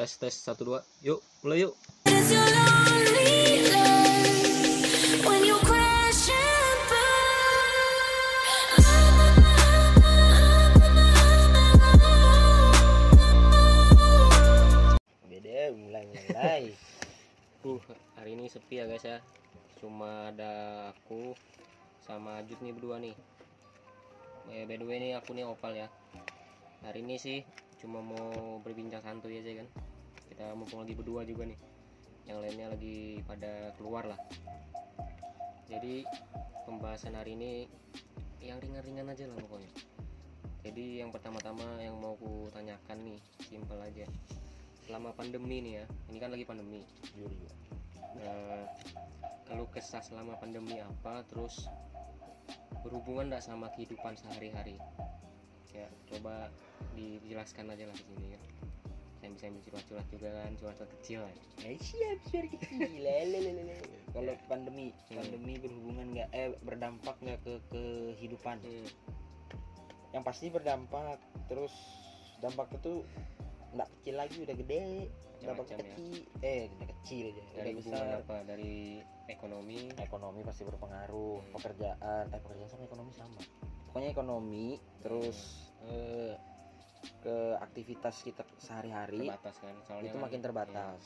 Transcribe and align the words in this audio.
tes 0.00 0.16
tes 0.16 0.32
satu 0.32 0.64
dua. 0.64 0.80
Yuk 1.04 1.20
mulai 1.44 1.68
yuk. 1.68 1.76
Beda 15.28 15.60
mulai 15.76 16.04
mulai 16.08 16.72
uh 17.60 17.84
hari 18.16 18.32
ini 18.32 18.48
sepi 18.48 18.80
ya 18.80 18.88
guys 18.88 19.04
ya. 19.04 19.20
Cuma 19.84 20.32
ada 20.32 20.52
aku 20.96 21.36
sama 22.00 22.40
Ajut 22.40 22.56
nih 22.64 22.72
berdua 22.72 22.96
nih. 22.96 23.12
Eh, 24.48 24.64
by 24.64 24.80
the 24.80 24.88
way 24.88 24.96
nih 24.96 25.12
aku 25.20 25.36
nih 25.36 25.44
opal 25.44 25.76
ya. 25.76 25.92
Hari 26.88 27.04
ini 27.04 27.20
sih 27.20 27.44
cuma 27.80 28.04
mau 28.04 28.60
berbincang 28.60 29.00
santuy 29.00 29.40
aja 29.40 29.64
kan 29.64 29.68
kita 30.30 30.54
mumpung 30.54 30.86
lagi 30.86 30.94
berdua 30.94 31.26
juga 31.26 31.50
nih. 31.50 31.58
Yang 32.30 32.38
lainnya 32.46 32.66
lagi 32.70 32.98
pada 33.26 33.74
keluar 33.74 34.06
lah. 34.06 34.20
Jadi 35.66 36.06
pembahasan 36.66 37.18
hari 37.18 37.34
ini 37.34 37.66
yang 38.38 38.62
ringan-ringan 38.62 39.10
aja 39.10 39.26
lah 39.26 39.36
pokoknya. 39.42 39.70
Jadi 40.60 41.02
yang 41.02 41.10
pertama-tama 41.10 41.80
yang 41.82 41.98
mau 41.98 42.14
ku 42.14 42.46
tanyakan 42.54 42.98
nih 43.02 43.18
simpel 43.42 43.78
aja. 43.82 44.06
Selama 44.86 45.14
pandemi 45.14 45.62
nih 45.62 45.82
ya 45.82 45.84
ini 46.10 46.18
kan 46.22 46.30
lagi 46.30 46.44
pandemi. 46.46 46.86
Juri 47.14 47.38
Nah, 48.10 48.66
kalau 49.46 49.70
kesah 49.70 50.02
selama 50.02 50.34
pandemi 50.42 50.82
apa 50.82 51.22
terus 51.30 51.70
berhubungan 52.82 53.30
nggak 53.30 53.44
sama 53.46 53.70
kehidupan 53.78 54.18
sehari-hari? 54.18 54.76
Ya 55.70 55.86
coba 56.10 56.50
dijelaskan 56.98 57.70
aja 57.70 57.86
lah 57.86 57.94
di 57.94 58.04
sini 58.10 58.28
ya 58.34 58.40
saya 59.20 59.30
bisa 59.30 59.44
ambil 59.46 59.62
curhat-curhat 59.62 60.06
juga 60.08 60.28
kan 60.32 60.50
curhat 60.56 60.76
kecil 60.98 61.18
lah 61.20 61.32
eh 61.60 61.76
siap 61.76 62.18
suara 62.24 62.48
kecil. 62.48 62.80
Kalau 64.10 64.32
pandemi 64.46 64.86
Hmm. 65.06 65.16
pandemi 65.16 65.54
berhubungan 65.56 66.06
nggak 66.10 66.28
eh 66.32 66.48
berdampak 66.58 67.16
nggak 67.18 67.38
ke 67.40 67.54
kehidupan? 67.68 68.56
Hmm. 68.58 68.88
yang 70.10 70.26
pasti 70.26 70.48
berdampak 70.48 71.20
terus 71.46 71.70
dampaknya 72.38 72.78
tuh 72.80 73.06
nggak 73.70 73.88
kecil 73.94 74.14
lagi 74.16 74.36
udah 74.40 74.56
gede. 74.56 74.82
Dampak 75.40 75.62
Macam-macam 75.62 75.78
ya. 75.78 75.84
kecil. 75.86 76.16
Eh 76.42 76.62
udah 76.68 76.88
kecil 76.90 77.24
aja 77.26 77.42
dari 77.46 77.46
udah 77.46 77.72
hubungan 77.72 78.00
besar 78.02 78.18
apa? 78.18 78.36
Dari 78.42 78.74
ekonomi? 79.26 79.78
Ekonomi 79.96 80.40
pasti 80.42 80.62
berpengaruh 80.64 81.36
Hmm. 81.38 81.52
pekerjaan. 81.54 82.24
Eh 82.26 82.40
pekerjaan 82.40 82.68
sama 82.68 82.82
ekonomi 82.84 83.12
sama. 83.14 83.40
Pokoknya 83.86 84.10
ekonomi 84.10 84.66
terus 85.00 85.38
eh, 85.82 86.34
ke 87.20 87.36
aktivitas 87.58 88.20
kita 88.20 88.42
sehari-hari 88.56 89.24
terbatas 89.24 89.56
kan? 89.60 89.74
Soalnya 89.84 90.10
itu 90.10 90.16
kan- 90.16 90.24
makin 90.28 90.40
terbatas. 90.40 91.02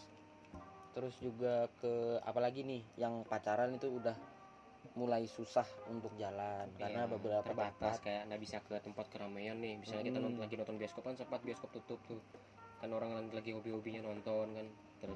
Terus 0.94 1.14
juga 1.18 1.66
ke 1.82 2.22
apalagi 2.22 2.62
nih 2.62 2.82
yang 2.96 3.26
pacaran 3.26 3.74
itu 3.74 3.90
udah 3.90 4.14
mulai 4.94 5.26
susah 5.26 5.66
untuk 5.90 6.14
jalan 6.14 6.70
Iya, 6.70 6.86
karena 6.86 7.02
beberapa 7.10 7.42
terbatas 7.42 7.98
tempat 7.98 8.04
kayak 8.04 8.22
nggak 8.30 8.40
bisa 8.46 8.56
ke 8.62 8.74
tempat 8.78 9.06
keramaian 9.10 9.58
nih. 9.58 9.74
Misalnya 9.80 10.04
kita 10.06 10.18
Hmm. 10.22 10.26
nonton 10.30 10.40
lagi 10.46 10.54
nonton 10.54 10.76
bioskop 10.78 11.02
kan 11.02 11.16
sempat 11.18 11.40
bioskop 11.42 11.70
tutup 11.74 11.98
tuh. 12.06 12.20
Kan 12.78 12.90
orang 12.92 13.16
lagi, 13.16 13.32
lagi 13.34 13.50
hobi-hobinya 13.50 14.06
nonton 14.06 14.54
kan. 14.54 14.66
Ter 15.02 15.08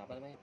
apa 0.00 0.12
namanya? 0.18 0.38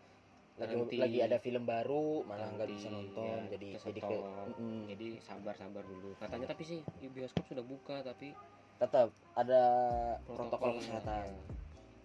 Lagi, 0.58 0.74
terhenti. 0.74 0.98
lagi 0.98 1.20
ada 1.22 1.38
film 1.38 1.64
baru 1.70 2.26
malah 2.26 2.50
nggak 2.50 2.70
bisa 2.72 2.88
nonton 2.90 3.46
ya, 3.46 3.54
jadi 3.54 3.70
jadi 3.78 4.00
ke 4.02 4.18
mm, 4.58 4.82
jadi 4.90 5.08
sabar 5.22 5.54
sabar 5.54 5.84
dulu. 5.86 6.18
Katanya 6.18 6.48
tapi 6.50 6.64
sih 6.66 6.80
bioskop 7.04 7.46
sudah 7.46 7.62
buka 7.62 8.02
tapi 8.02 8.34
tetap 8.78 9.10
ada 9.34 9.62
protokol, 10.24 10.74
protokolnya, 10.74 10.82
kesehatan. 10.82 11.26
Ya. 11.28 11.42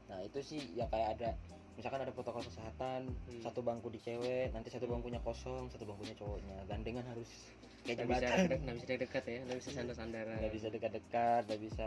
nah 0.04 0.18
itu 0.20 0.38
sih 0.40 0.60
ya 0.72 0.84
kayak 0.86 1.16
ada 1.16 1.30
misalkan 1.72 2.00
ada 2.00 2.12
protokol 2.12 2.42
kesehatan 2.42 3.08
Hmm. 3.08 3.40
satu 3.40 3.60
bangku 3.60 3.88
di 3.88 3.96
cewek 3.98 4.52
nanti 4.52 4.68
satu 4.68 4.84
bangkunya 4.84 5.16
kosong 5.18 5.68
satu 5.68 5.84
bangkunya 5.84 6.12
cowoknya. 6.14 6.56
Gandengan 6.66 7.04
harus 7.06 7.28
kayak 7.82 8.04
bisa 8.04 8.20
jembatan. 8.20 8.36
deket- 8.42 8.60
nggak 8.62 8.76
bisa 8.76 8.86
dekat 8.94 9.24
ya 9.24 9.38
nggak 9.42 9.58
bisa 9.58 9.70
sandar 9.72 9.96
sandaran 9.96 10.36
nggak 10.38 10.52
bisa 10.52 10.66
dekat-dekat 10.68 11.42
nggak 11.44 11.62
bisa 11.62 11.86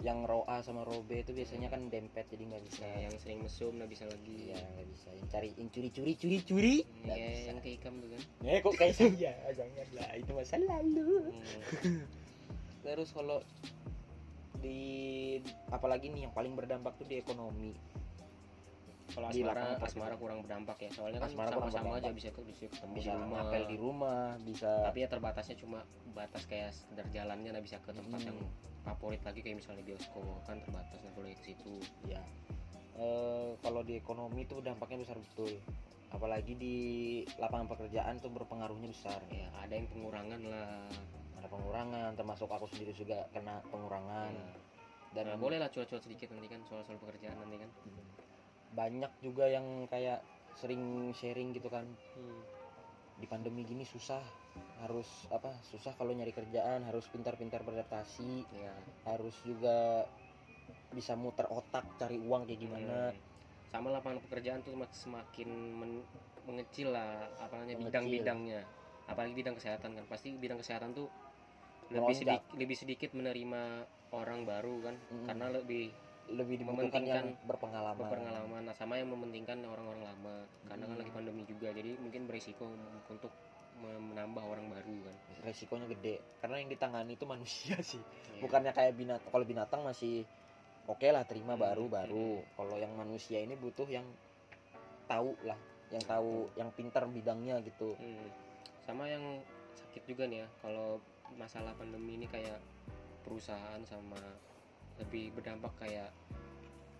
yang 0.00 0.18
row 0.22 0.42
A 0.44 0.58
sama 0.60 0.82
row 0.82 1.00
B 1.00 1.22
itu 1.22 1.30
biasanya 1.30 1.68
kan 1.68 1.86
dempet 1.86 2.26
jadi 2.26 2.42
nggak 2.44 2.64
bisa. 2.64 2.82
Nah, 2.82 2.98
yang 3.00 3.14
sering 3.16 3.38
mesum 3.38 3.72
nggak 3.72 3.86
bisa 3.88 4.04
lagi. 4.04 4.50
Iya 4.50 4.58
nggak 4.58 4.88
bisa. 4.88 5.08
Yang 5.14 5.26
cari 5.30 5.48
yang 5.54 5.68
curi 5.70 5.88
curi 5.90 6.12
curi 6.16 6.36
curi 6.42 6.76
nggak 7.06 7.16
ya, 7.16 7.28
bisa. 7.28 7.46
yang 7.46 7.58
kayak 7.62 7.76
ikam 7.78 7.94
tuh 7.96 8.08
kan. 8.10 8.22
Ya 8.42 8.52
kok 8.58 8.74
kayak 8.74 8.94
saya? 8.94 9.32
Jangan 9.58 9.88
lah 9.94 10.10
itu 10.12 10.30
masa 10.32 10.56
lalu. 10.58 11.12
Hmm. 11.30 12.02
terus 12.84 13.08
kalau 13.14 13.38
di 14.62 14.80
apalagi 15.68 16.08
nih 16.08 16.30
yang 16.30 16.32
paling 16.32 16.54
berdampak 16.54 16.94
tuh 16.94 17.04
di 17.04 17.18
ekonomi. 17.18 17.74
Kalau 19.12 19.28
Di 19.28 19.44
asmara 19.44 19.60
lapangan 19.76 19.84
asmara 19.84 20.14
kurang 20.16 20.38
berdampak 20.40 20.78
ya 20.80 20.90
soalnya 20.94 21.20
kan 21.20 21.28
Asmara 21.28 21.50
kurang 21.52 21.68
sama-sama 21.68 22.00
aja 22.00 22.10
bisa 22.16 22.28
tuh 22.32 22.48
bisa 22.48 22.64
ketemu 22.64 22.92
bisa 22.96 23.12
di 23.12 23.18
rumah. 23.20 23.36
ngapel 23.44 23.62
di 23.68 23.76
rumah 23.76 24.24
bisa 24.40 24.70
tapi 24.88 24.98
ya 25.04 25.08
terbatasnya 25.12 25.56
cuma 25.60 25.78
batas 26.16 26.42
kayak 26.48 26.72
sekedar 26.72 27.04
jalannya 27.12 27.52
nggak 27.52 27.66
bisa 27.66 27.76
ke 27.84 27.92
tempat 27.92 28.20
Hmm. 28.24 28.28
yang 28.32 28.38
favorit 28.82 29.20
lagi 29.20 29.40
kayak 29.44 29.56
misalnya 29.60 29.84
bioskop 29.84 30.24
kan 30.42 30.56
terbatas 30.58 30.96
nggak 30.96 31.12
boleh 31.12 31.32
ke 31.36 31.42
situ. 31.44 31.74
Ya 32.06 32.22
Eh, 32.92 33.56
kalau 33.60 33.80
di 33.80 33.96
ekonomi 33.96 34.44
tuh 34.44 34.60
dampaknya 34.60 35.00
besar 35.00 35.16
betul. 35.16 35.48
Apalagi 36.08 36.52
di 36.56 36.76
lapangan 37.36 37.68
pekerjaan 37.68 38.16
tuh 38.16 38.28
berpengaruhnya 38.28 38.88
besar. 38.88 39.16
Ya 39.28 39.48
ada 39.56 39.72
yang 39.72 39.88
pengurangan 39.88 40.40
lah 40.44 40.88
ada 41.42 41.50
pengurangan 41.50 42.14
termasuk 42.14 42.46
aku 42.46 42.70
sendiri 42.70 42.94
juga 42.94 43.26
kena 43.34 43.58
pengurangan. 43.66 44.30
Ya. 44.30 44.54
dan 45.12 45.28
nah, 45.28 45.36
boleh 45.36 45.58
lah 45.60 45.68
cuat-cuat 45.68 46.00
sedikit 46.06 46.32
nanti 46.32 46.48
kan 46.48 46.62
soal-soal 46.70 46.96
pekerjaan 47.02 47.34
nanti 47.36 47.58
kan. 47.58 47.70
Banyak 48.72 49.12
juga 49.20 49.50
yang 49.50 49.90
kayak 49.90 50.22
sering 50.54 51.10
sharing 51.18 51.50
gitu 51.50 51.66
kan. 51.66 51.84
Hmm. 52.14 52.40
di 53.12 53.28
pandemi 53.28 53.62
gini 53.62 53.84
susah 53.86 54.24
harus 54.82 55.06
apa 55.30 55.54
susah 55.68 55.94
kalau 55.94 56.10
nyari 56.16 56.32
kerjaan 56.32 56.82
harus 56.82 57.06
pintar-pintar 57.12 57.60
beradaptasi 57.62 58.48
ya. 58.56 58.72
harus 59.04 59.36
juga 59.46 60.08
bisa 60.90 61.12
muter 61.14 61.46
otak 61.52 61.86
cari 62.00 62.18
uang 62.18 62.48
kayak 62.48 62.60
gimana. 62.66 63.12
Hmm. 63.12 63.20
sama 63.68 63.94
lapangan 63.94 64.18
pekerjaan 64.26 64.64
tuh 64.64 64.74
mak- 64.74 64.96
semakin 64.96 65.48
men- 65.52 66.08
mengecil 66.48 66.90
lah 66.96 67.28
apa 67.38 67.62
namanya 67.62 67.84
bidang-bidangnya 67.84 68.60
apalagi 69.06 69.34
bidang 69.36 69.54
kesehatan 69.60 69.90
kan 69.92 70.04
pasti 70.08 70.34
bidang 70.34 70.58
kesehatan 70.58 70.96
tuh 70.96 71.06
lebih 71.94 72.14
sedikit 72.16 72.42
lebih 72.54 72.76
sedikit 72.76 73.10
menerima 73.12 73.62
orang 74.10 74.40
baru 74.42 74.74
kan 74.82 74.94
Mm. 75.02 75.26
karena 75.26 75.46
lebih 75.50 75.84
lebih 76.24 76.54
yang 76.56 76.70
Mementingkan 76.70 77.24
berpengalaman. 77.44 77.98
berpengalaman. 77.98 78.62
Nah, 78.62 78.72
sama 78.72 78.94
yang 78.94 79.10
mementingkan 79.10 79.58
orang-orang 79.60 80.00
lama 80.02 80.34
karena 80.64 80.84
kan 80.86 80.94
Hmm. 80.94 81.00
lagi 81.02 81.12
pandemi 81.12 81.42
juga 81.44 81.68
jadi 81.68 81.98
mungkin 81.98 82.24
berisiko 82.24 82.64
untuk 83.04 83.28
me- 83.76 84.00
menambah 84.00 84.40
orang 84.40 84.70
baru 84.70 84.96
kan. 85.02 85.16
Resikonya 85.42 85.90
gede 85.90 86.22
karena 86.38 86.56
yang 86.56 86.70
ditangani 86.70 87.12
itu 87.12 87.26
manusia 87.26 87.76
sih. 87.84 87.98
Iya. 87.98 88.40
bukannya 88.40 88.70
kayak 88.70 88.94
binatang 88.94 89.28
kalau 89.28 89.44
binatang 89.44 89.80
masih 89.82 90.22
oke 90.84 91.04
lah 91.04 91.22
terima 91.22 91.52
Hmm, 91.52 91.62
baru 91.62 91.84
baru 91.86 92.28
kalau 92.54 92.76
yang 92.76 92.92
manusia 92.92 93.38
ini 93.38 93.54
butuh 93.54 93.86
yang 93.86 94.06
tahu 95.04 95.34
lah 95.42 95.58
yang 95.90 96.02
tahu 96.02 96.48
yang 96.54 96.70
pintar 96.70 97.04
bidangnya 97.06 97.60
gitu. 97.62 97.92
Hmm. 97.94 98.28
sama 98.80 99.06
yang 99.06 99.22
sakit 99.72 100.02
juga 100.06 100.24
nih 100.24 100.42
ya 100.42 100.48
kalau 100.58 100.98
masalah 101.36 101.72
pandemi 101.76 102.20
ini 102.20 102.26
kayak 102.28 102.60
perusahaan 103.22 103.80
sama 103.86 104.18
lebih 105.00 105.32
berdampak 105.32 105.72
kayak 105.80 106.10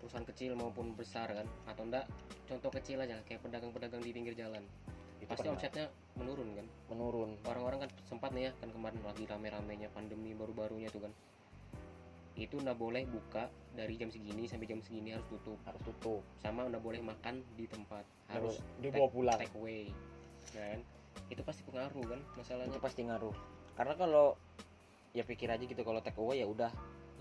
perusahaan 0.02 0.26
kecil 0.26 0.58
maupun 0.58 0.98
besar 0.98 1.30
kan? 1.30 1.46
Atau 1.68 1.86
enggak 1.86 2.10
contoh 2.50 2.70
kecil 2.74 2.98
aja 3.02 3.20
kayak 3.22 3.42
pedagang-pedagang 3.44 4.02
di 4.02 4.10
pinggir 4.10 4.34
jalan. 4.34 4.66
Itu 5.22 5.30
pasti 5.30 5.46
pernah. 5.46 5.54
omsetnya 5.54 5.86
menurun 6.18 6.48
kan? 6.58 6.66
Menurun. 6.90 7.30
Orang-orang 7.46 7.86
kan 7.86 7.90
sempat 8.02 8.34
nih 8.34 8.50
ya 8.50 8.52
kan 8.58 8.74
kemarin 8.74 8.98
lagi 9.06 9.24
rame-ramenya 9.30 9.88
pandemi 9.94 10.34
baru-barunya 10.34 10.90
tuh 10.90 11.06
kan. 11.06 11.12
Itu 12.34 12.58
nggak 12.58 12.74
boleh 12.74 13.06
buka 13.06 13.46
dari 13.76 13.94
jam 13.94 14.10
segini 14.10 14.50
sampai 14.50 14.66
jam 14.66 14.82
segini 14.82 15.14
harus 15.14 15.28
tutup. 15.30 15.60
Harus 15.62 15.82
tutup. 15.86 16.22
Sama 16.42 16.66
nggak 16.66 16.82
boleh 16.82 16.98
makan 17.04 17.46
di 17.54 17.70
tempat. 17.70 18.02
Harus 18.26 18.58
dibawa 18.82 19.06
pulang. 19.06 19.38
take 19.38 19.54
away 19.54 19.92
kan? 20.50 20.82
Itu 21.30 21.46
pasti 21.46 21.62
pengaruh 21.62 22.02
kan 22.02 22.20
masalahnya. 22.34 22.74
Itu 22.74 22.82
pasti 22.82 23.06
ngaruh 23.06 23.51
karena 23.72 23.94
kalau 23.94 24.36
ya 25.12 25.22
pikir 25.22 25.48
aja 25.48 25.60
gitu 25.60 25.82
kalau 25.82 26.00
take 26.00 26.16
away 26.16 26.40
ya 26.40 26.46
udah 26.46 26.72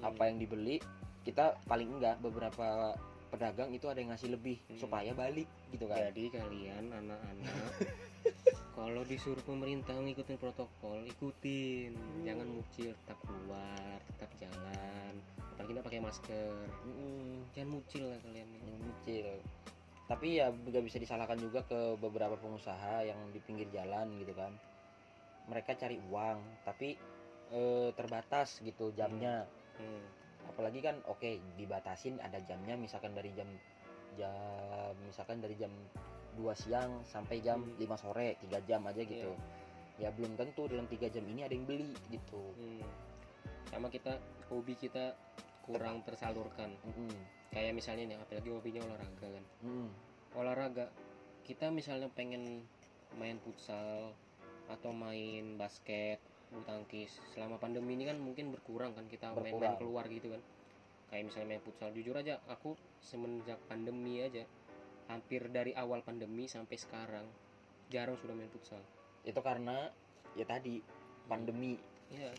Hmm. 0.02 0.10
apa 0.10 0.34
yang 0.34 0.42
dibeli 0.42 0.82
kita 1.22 1.54
paling 1.70 1.86
enggak 1.86 2.18
beberapa 2.18 2.98
pedagang 3.30 3.70
itu 3.70 3.86
ada 3.86 4.02
yang 4.02 4.10
ngasih 4.10 4.34
lebih 4.34 4.58
Hmm. 4.66 4.80
supaya 4.82 5.14
balik 5.14 5.46
gitu 5.70 5.86
kan 5.86 6.10
Jadi 6.10 6.34
kalian 6.34 6.90
anak-anak 6.90 7.54
kalau 8.76 9.06
disuruh 9.06 9.44
pemerintah 9.44 9.94
ngikutin 9.94 10.40
protokol, 10.40 11.04
ikutin. 11.06 11.92
Hmm. 11.94 12.24
Jangan 12.24 12.48
mucil, 12.50 12.90
tetap 13.04 13.20
keluar, 13.22 14.00
tetap 14.16 14.32
jalan. 14.40 15.14
Apalagi 15.54 15.70
kita 15.70 15.82
pakai 15.86 16.00
masker. 16.02 16.54
Mm-mm. 16.82 17.46
Jangan 17.54 17.70
mucil 17.70 18.04
lah 18.10 18.20
kalian. 18.26 18.48
yang 18.58 18.82
kecil 18.98 19.28
tapi 20.08 20.44
ya 20.44 20.52
nggak 20.52 20.84
bisa 20.84 21.00
disalahkan 21.00 21.40
juga 21.40 21.64
ke 21.64 21.96
beberapa 21.96 22.36
pengusaha 22.36 23.00
yang 23.02 23.16
di 23.32 23.40
pinggir 23.40 23.72
jalan 23.72 24.12
gitu 24.20 24.36
kan 24.36 24.52
mereka 25.46 25.74
cari 25.74 25.98
uang 26.02 26.38
tapi 26.62 26.98
eh, 27.52 27.90
terbatas 27.94 28.60
gitu 28.60 28.92
jamnya 28.92 29.46
Hmm. 29.72 30.04
apalagi 30.46 30.78
kan 30.80 31.00
oke 31.08 31.26
dibatasin 31.56 32.20
ada 32.20 32.38
jamnya 32.42 32.76
misalkan 32.76 33.12
dari 33.12 33.34
jam 33.34 33.50
jam 34.14 34.94
misalkan 35.02 35.40
dari 35.40 35.56
jam 35.56 35.72
2 36.36 36.44
siang 36.54 37.02
sampai 37.04 37.42
jam 37.42 37.64
Hmm. 37.66 37.76
5 37.80 37.98
sore 37.98 38.38
tiga 38.38 38.60
jam 38.62 38.86
aja 38.86 39.02
gitu 39.02 39.32
ya 39.98 40.12
belum 40.12 40.36
tentu 40.36 40.68
dalam 40.68 40.86
tiga 40.86 41.08
jam 41.08 41.26
ini 41.26 41.44
ada 41.44 41.54
yang 41.54 41.66
beli 41.66 41.92
gitu 42.10 42.54
Hmm. 42.56 42.84
sama 43.68 43.88
kita 43.88 44.20
hobi 44.48 44.76
kita 44.76 45.16
kurang 45.64 46.04
tersalurkan 46.04 46.74
Mm-mm. 46.84 47.14
kayak 47.50 47.72
misalnya 47.72 48.04
nih 48.06 48.18
apalagi 48.18 48.50
hobinya 48.50 48.82
olahraga 48.84 49.28
kan 49.30 49.46
Mm. 49.64 49.90
olahraga 50.36 50.86
kita 51.42 51.70
misalnya 51.70 52.10
pengen 52.12 52.66
main 53.16 53.38
futsal 53.40 54.12
atau 54.72 54.96
main 54.96 55.60
basket 55.60 56.24
bulu 56.52 56.64
tangkis. 56.68 57.20
Selama 57.32 57.60
pandemi 57.60 57.96
ini 57.96 58.08
kan 58.08 58.20
mungkin 58.20 58.52
berkurang 58.52 58.92
kan 58.96 59.08
kita 59.08 59.32
main-main 59.36 59.80
keluar 59.80 60.08
gitu 60.12 60.32
kan. 60.32 60.42
Kayak 61.12 61.32
misalnya 61.32 61.48
main 61.56 61.64
futsal. 61.64 61.90
Jujur 61.92 62.16
aja 62.16 62.40
aku 62.48 62.76
semenjak 63.04 63.60
pandemi 63.68 64.24
aja 64.24 64.44
hampir 65.12 65.44
dari 65.52 65.76
awal 65.76 66.04
pandemi 66.04 66.48
sampai 66.48 66.80
sekarang 66.80 67.28
jarang 67.92 68.16
sudah 68.20 68.36
main 68.36 68.52
futsal. 68.52 68.80
Itu 69.28 69.40
karena 69.44 69.92
ya 70.36 70.48
tadi 70.48 70.80
pandemi. 71.28 71.76
Ya 72.12 72.32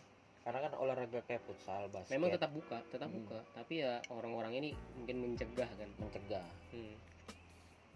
karena 0.43 0.59
kan 0.67 0.73
olahraga 0.75 1.23
kayak 1.23 1.41
futsal 1.47 1.87
basket. 1.87 2.13
Memang 2.19 2.35
tetap 2.35 2.51
buka 2.51 2.83
tetap 2.91 3.09
Hmm. 3.09 3.23
buka. 3.23 3.39
Tapi 3.55 3.73
ya 3.81 4.03
orang-orang 4.11 4.53
ini 4.59 4.69
mungkin 4.99 5.15
mencegah 5.23 5.69
kan. 5.71 5.89
Mencegah. 5.97 6.45
Hmm. 6.69 6.93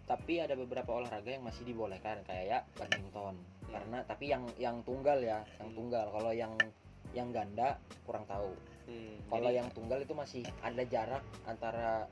Tapi 0.08 0.40
ada 0.40 0.56
beberapa 0.56 0.96
olahraga 0.96 1.28
yang 1.28 1.44
masih 1.44 1.68
dibolehkan 1.68 2.24
kayak 2.24 2.64
badminton 2.74 3.36
Hmm. 3.68 3.76
karena 3.76 3.98
tapi 4.08 4.32
yang 4.32 4.48
yang 4.56 4.80
tunggal 4.80 5.20
ya 5.20 5.44
yang 5.60 5.68
Hmm. 5.68 5.76
tunggal 5.76 6.06
kalau 6.08 6.32
yang 6.32 6.52
yang 7.12 7.28
ganda 7.28 7.76
kurang 8.08 8.24
tahu 8.24 8.56
Hmm. 8.88 9.20
kalau 9.28 9.52
yang 9.52 9.68
tunggal 9.70 10.00
itu 10.00 10.16
masih 10.16 10.42
ada 10.64 10.80
jarak 10.82 11.20
antara 11.44 12.08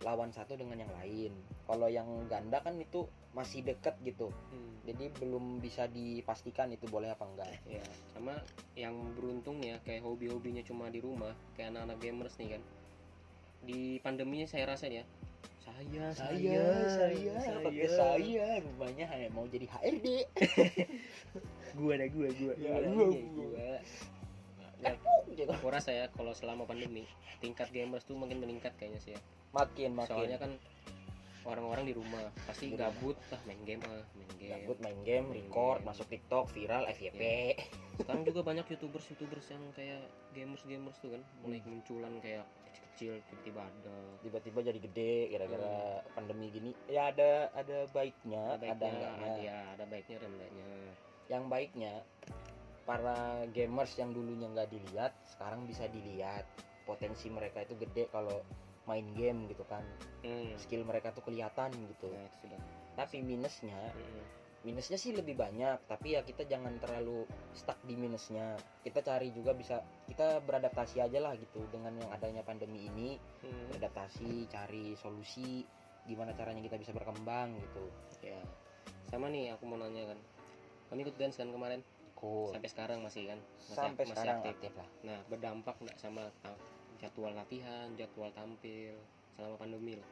lawan 0.00 0.32
satu 0.32 0.56
dengan 0.56 0.80
yang 0.80 0.92
lain 0.96 1.32
kalau 1.68 1.88
yang 1.88 2.08
ganda 2.26 2.60
kan 2.60 2.76
itu 2.76 3.04
masih 3.36 3.60
deket 3.60 3.92
gitu 4.00 4.32
Hmm. 4.48 4.80
jadi 4.88 5.12
belum 5.20 5.60
bisa 5.60 5.84
dipastikan 5.84 6.72
itu 6.72 6.88
boleh 6.88 7.12
apa 7.12 7.28
enggak 7.28 7.52
ya 7.68 7.84
sama 8.16 8.40
yang 8.72 8.96
beruntung 9.12 9.60
ya 9.60 9.76
kayak 9.84 10.00
hobi-hobinya 10.00 10.64
cuma 10.64 10.88
di 10.88 11.04
rumah 11.04 11.36
kayak 11.52 11.76
anak-anak 11.76 12.00
gamers 12.00 12.36
nih 12.40 12.56
kan 12.56 12.62
di 13.64 13.96
pandeminya 14.00 14.44
saya 14.44 14.72
rasa 14.72 14.88
ya 14.88 15.04
saya 15.64 17.56
pakai 17.64 17.88
saya 17.88 18.48
rumahnya 18.60 19.04
hanya 19.08 19.28
mau 19.32 19.48
jadi 19.48 19.66
HRD 19.66 20.06
gua 21.78 21.92
ada 21.98 22.06
gua 22.12 22.28
gua. 22.36 22.52
Ya, 22.54 22.74
Iya, 22.78 22.88
gua, 22.92 23.06
iya, 23.10 23.22
gua. 23.32 23.76
Ya, 24.84 24.92
aku 25.48 25.66
rasa 25.72 25.90
ya 25.90 26.06
kalau 26.12 26.36
selama 26.36 26.68
pandemi 26.68 27.08
tingkat 27.40 27.72
gamers 27.72 28.04
tuh 28.04 28.14
makin 28.14 28.38
meningkat 28.38 28.76
kayaknya 28.76 29.00
sih 29.00 29.12
ya. 29.16 29.20
Makin 29.50 29.96
makin. 29.96 30.10
Soalnya 30.12 30.38
kan 30.38 30.52
orang-orang 31.44 31.84
di 31.88 31.94
rumah 31.96 32.24
pasti 32.48 32.72
Di 32.72 32.76
gabut 32.76 33.16
ah 33.32 33.40
main 33.44 33.60
game 33.64 33.80
ah 33.84 34.04
main 34.16 34.30
game. 34.36 34.52
Gabut 34.64 34.78
main 34.80 34.98
game 35.04 35.26
Main 35.28 35.36
record 35.44 35.80
game. 35.80 35.86
masuk 35.88 36.06
TikTok 36.08 36.44
viral 36.52 36.84
FYP 36.88 37.20
sekarang 37.94 38.26
juga 38.26 38.40
banyak 38.42 38.66
youtubers 38.74 39.06
youtubers 39.06 39.46
yang 39.54 39.62
kayak 39.76 40.02
gamers 40.34 40.64
gamers 40.66 40.96
tuh 40.98 41.14
kan 41.14 41.22
mulai 41.44 41.60
Hmm. 41.62 41.78
munculan 41.78 42.14
kayak 42.18 42.42
kecil-kecil 42.94 43.18
tiba-tiba 43.26 43.60
ada 43.66 43.96
tiba-tiba 44.22 44.58
jadi 44.62 44.78
gede 44.78 45.14
gara-gara 45.34 45.76
pandemi 46.14 46.46
gini. 46.54 46.70
Ya 46.86 47.10
ada 47.10 47.50
ada 47.52 47.90
baiknya 47.90 48.54
ada 48.54 48.70
ada, 48.70 48.78
baiknya 48.78 48.88
enggaknya. 48.94 49.26
ada, 49.26 49.42
ya, 49.42 49.58
ada 49.74 49.84
baiknya 49.90 50.16
dan 50.22 50.30
enggaknya. 50.38 50.66
Yang 51.26 51.44
baiknya 51.50 51.92
para 52.86 53.18
gamers 53.50 53.92
yang 53.98 54.10
dulunya 54.14 54.46
nggak 54.46 54.70
dilihat 54.70 55.12
sekarang 55.26 55.66
bisa 55.66 55.90
dilihat. 55.90 56.46
Potensi 56.84 57.32
mereka 57.32 57.64
itu 57.64 57.74
gede 57.80 58.12
kalau 58.12 58.44
main 58.84 59.08
game 59.16 59.48
gitu 59.48 59.64
kan. 59.66 59.82
Hmm. 60.22 60.52
skill 60.60 60.84
mereka 60.86 61.10
tuh 61.10 61.24
kelihatan 61.26 61.72
gitu. 61.74 62.12
Nah 62.12 62.22
itu 62.22 62.36
sudah. 62.46 62.60
Tapi 62.94 63.24
minusnya 63.24 63.90
Hmm. 63.90 64.43
Minusnya 64.64 64.96
sih 64.96 65.12
lebih 65.12 65.36
banyak 65.36 65.84
tapi 65.84 66.16
ya 66.16 66.24
kita 66.24 66.48
jangan 66.48 66.80
terlalu 66.80 67.28
stuck 67.52 67.76
di 67.84 67.94
minusnya. 67.94 68.56
Kita 68.80 69.04
cari 69.04 69.30
juga 69.30 69.52
bisa 69.52 69.84
kita 70.08 70.40
beradaptasi 70.40 71.04
aja 71.04 71.20
lah 71.20 71.36
gitu 71.36 71.68
dengan 71.68 71.94
yang 72.00 72.10
adanya 72.10 72.40
pandemi 72.40 72.88
ini. 72.88 73.20
Hmm. 73.44 73.68
beradaptasi 73.70 74.48
cari 74.48 74.96
solusi 74.96 75.62
gimana 76.08 76.32
caranya 76.32 76.64
kita 76.64 76.80
bisa 76.80 76.96
berkembang 76.96 77.54
gitu. 77.60 77.84
Ya 78.24 78.40
sama 79.12 79.28
nih 79.28 79.52
aku 79.52 79.68
mau 79.68 79.76
nanya 79.76 80.16
kan. 80.16 80.18
Kamu 80.88 81.00
ikut 81.04 81.16
dance 81.20 81.36
kan 81.36 81.52
kemarin? 81.52 81.84
Cool 82.16 82.56
sampai 82.56 82.70
sekarang 82.72 82.98
masih 83.04 83.28
kan? 83.28 83.38
Masih, 83.38 83.76
sampai 83.76 84.04
masih 84.08 84.12
sekarang 84.16 84.38
aktif. 84.40 84.52
aktif 84.56 84.72
lah. 84.80 84.88
Nah 85.04 85.18
berdampak 85.28 85.76
nggak 85.76 85.98
sama 86.00 86.24
jadwal 86.96 87.36
latihan 87.36 87.92
jadwal 88.00 88.32
tampil 88.32 88.96
selama 89.36 89.60
pandemi 89.60 90.00
loh 90.00 90.08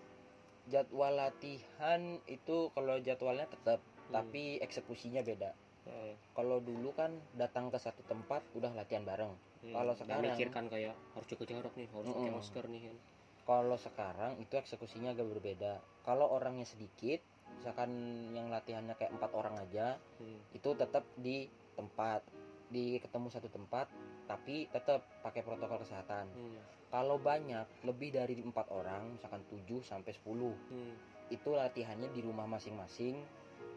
jadwal 0.70 1.10
latihan 1.10 2.22
itu 2.31 2.70
kalau 2.75 2.99
jadwalnya 3.02 3.49
tetap. 3.50 3.82
Tapi 4.12 4.43
eksekusinya 4.59 5.20
beda 5.20 5.50
Heeh. 5.82 6.14
kalau 6.32 6.61
dulu 6.61 6.93
kan 6.93 7.11
datang 7.35 7.67
ke 7.67 7.76
satu 7.76 8.05
tempat 8.05 8.44
udah 8.53 8.70
latihan 8.73 9.03
bareng 9.03 9.32
Hmm. 9.62 9.70
Kalau 9.70 9.94
sekarang- 9.94 10.26
mikirkan 10.29 10.67
kayak 10.67 10.91
harus 11.14 11.26
jaga 11.29 11.44
jarak 11.47 11.70
nih 11.73 11.87
harus 11.88 12.03
pakai 12.05 12.19
Mm-mm. 12.25 12.35
masker 12.35 12.64
nih 12.67 12.82
kan 12.82 12.97
kalau 13.43 13.76
sekarang 13.76 14.32
itu 14.37 14.55
eksekusinya 14.56 15.11
agak 15.12 15.26
berbeda 15.29 15.73
kalau 16.03 16.26
orangnya 16.29 16.62
sedikit 16.64 17.23
misalkan 17.53 17.91
yang 18.29 18.50
latihannya 18.50 18.91
kayak 18.93 19.12
empat 19.12 19.31
orang 19.31 19.55
aja 19.56 20.03
Hmm. 20.19 20.43
itu 20.50 20.67
tetap 20.75 21.06
di 21.14 21.47
tempat 21.73 22.26
di 22.69 22.99
ketemu 22.99 23.31
satu 23.31 23.47
tempat 23.47 23.87
tapi 24.25 24.67
tetap 24.67 25.06
pakai 25.23 25.41
protokol 25.41 25.79
kesehatan 25.79 26.26
Hmm. 26.26 26.59
kalau 26.91 27.17
banyak 27.17 27.62
lebih 27.82 28.11
dari 28.11 28.35
empat 28.37 28.67
orang 28.67 29.14
misalkan 29.14 29.47
7 29.47 29.79
sampai 29.81 30.11
10 30.11 30.59
Hmm. 30.67 30.94
itu 31.29 31.49
latihannya 31.49 32.11
di 32.11 32.19
rumah 32.19 32.50
masing-masing 32.50 33.14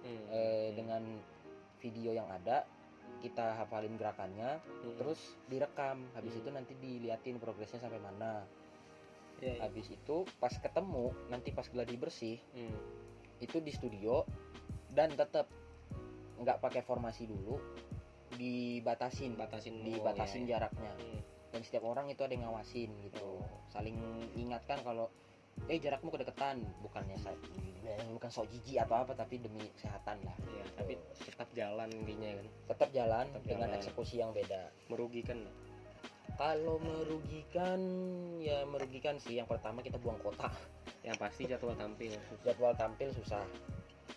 Hmm. 0.06 0.26
eh, 0.30 0.70
dengan 0.78 1.02
video 1.82 2.14
yang 2.14 2.30
ada 2.30 2.64
kita 3.20 3.58
hafalin 3.58 3.98
gerakannya 3.98 4.62
Hmm. 4.62 4.96
terus 5.02 5.18
direkam 5.50 6.06
habis 6.14 6.38
Hmm. 6.38 6.42
itu 6.46 6.50
nanti 6.54 6.74
diliatin 6.78 7.42
progresnya 7.42 7.82
sampai 7.82 7.98
mana 7.98 8.46
Ya, 9.44 9.60
ya. 9.60 9.68
habis 9.68 9.92
itu 9.92 10.24
pas 10.40 10.54
ketemu 10.54 11.12
nanti 11.28 11.52
pas 11.52 11.66
gladi 11.68 11.98
bersih 11.98 12.38
Hmm. 12.54 12.78
itu 13.42 13.60
di 13.60 13.74
studio 13.74 14.24
dan 14.94 15.12
tetap 15.12 15.50
nggak 16.40 16.62
pakai 16.62 16.86
formasi 16.86 17.28
dulu 17.28 17.60
dibatasin 18.36 19.36
batasin 19.36 19.84
dibatasin 19.84 20.44
oh, 20.44 20.48
ya, 20.48 20.48
ya. 20.48 20.52
jaraknya 20.60 20.94
Hmm. 20.96 21.20
dan 21.52 21.62
setiap 21.64 21.84
orang 21.88 22.08
itu 22.12 22.22
ada 22.24 22.32
yang 22.36 22.48
ngawasin 22.48 22.92
gitu 23.04 23.44
saling 23.72 23.96
ingatkan 24.36 24.80
kalau 24.84 25.08
eh 25.66 25.80
jarakmu 25.82 26.14
kedeketan 26.14 26.62
bukannya 26.84 27.18
saya 27.18 27.38
bukan 28.12 28.30
sok 28.32 28.48
jijik 28.50 28.82
atau 28.82 29.06
apa 29.06 29.14
tapi 29.14 29.38
demi 29.38 29.68
kesehatan 29.78 30.18
lah. 30.26 30.36
Ya, 30.50 30.66
tapi 30.80 30.98
tetap 31.20 31.50
jalan 31.54 31.88
intinya 31.92 32.42
kan. 32.42 32.48
Tetap 32.74 32.90
jalan 32.96 33.26
Tetap 33.30 33.44
dengan 33.46 33.68
jalan. 33.70 33.80
eksekusi 33.80 34.16
yang 34.24 34.32
beda. 34.34 34.72
Merugikan. 34.90 35.40
Kalau 36.36 36.82
merugikan 36.82 37.80
ya 38.42 38.66
merugikan 38.68 39.16
sih. 39.22 39.38
Yang 39.38 39.56
pertama 39.56 39.86
kita 39.86 40.02
buang 40.02 40.20
kota. 40.24 40.50
Yang 41.06 41.18
pasti 41.22 41.44
jadwal 41.46 41.78
tampil 41.78 42.14
jadwal 42.42 42.74
tampil 42.74 43.10
susah. 43.14 43.46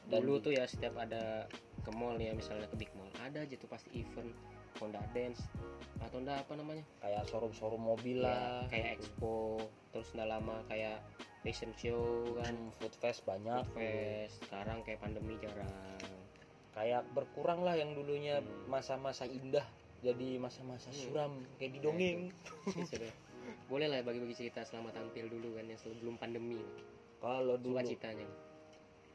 Dan 0.08 0.24
dulu 0.24 0.40
tuh 0.40 0.52
ya 0.56 0.64
setiap 0.64 0.96
ada 0.96 1.44
ke 1.84 1.90
mall 1.92 2.16
ya 2.16 2.32
misalnya 2.32 2.68
ke 2.68 2.76
big 2.76 2.92
mall 2.96 3.08
ada 3.24 3.44
aja 3.44 3.56
tuh 3.56 3.68
pasti 3.68 3.88
event 3.96 4.28
Honda 4.76 5.02
Dance 5.16 5.42
atau 5.98 6.20
Honda 6.20 6.38
apa 6.38 6.52
namanya? 6.54 6.84
Kayak 7.02 7.22
showroom-showroom 7.32 7.82
mobil 7.82 8.22
ya, 8.22 8.28
lah 8.28 8.42
kayak 8.70 9.00
expo 9.00 9.58
terus 9.90 10.08
nggak 10.14 10.28
lama 10.28 10.56
kayak 10.68 11.00
fashion 11.42 11.72
show 11.74 12.28
kan. 12.38 12.54
Kan 12.54 12.56
food 12.78 12.94
fest 13.00 13.20
banyak. 13.24 13.64
Food 13.72 13.80
fest 13.80 14.34
sekarang 14.46 14.78
kayak 14.86 15.00
pandemi 15.02 15.34
jarang. 15.42 15.72
Kayak 16.76 17.02
berkurang 17.10 17.66
lah 17.66 17.74
yang 17.74 17.96
dulunya 17.96 18.38
Hmm. 18.38 18.70
masa-masa 18.70 19.26
indah 19.26 19.66
jadi 19.98 20.38
masa-masa 20.38 20.94
Hmm. 20.94 21.00
suram 21.00 21.32
kayak 21.58 21.72
di 21.74 21.80
dongeng. 21.82 22.20
Ya 22.94 23.10
boleh 23.68 23.88
lah 23.88 24.00
ya 24.00 24.04
bagi-bagi 24.04 24.36
cerita 24.36 24.60
selama 24.64 24.92
tampil 24.92 25.28
dulu 25.28 25.56
kan 25.56 25.64
yang 25.66 25.80
sebelum 25.80 26.20
pandemi. 26.20 26.60
Kalau 27.18 27.56
dulu 27.58 27.80
suka 27.80 27.88
citanya 27.90 28.28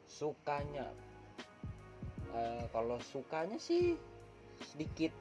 sukanya 0.04 0.86
Eh, 2.34 2.64
kalau 2.74 2.98
sukanya 2.98 3.54
sih 3.62 3.94
sedikit 4.58 5.14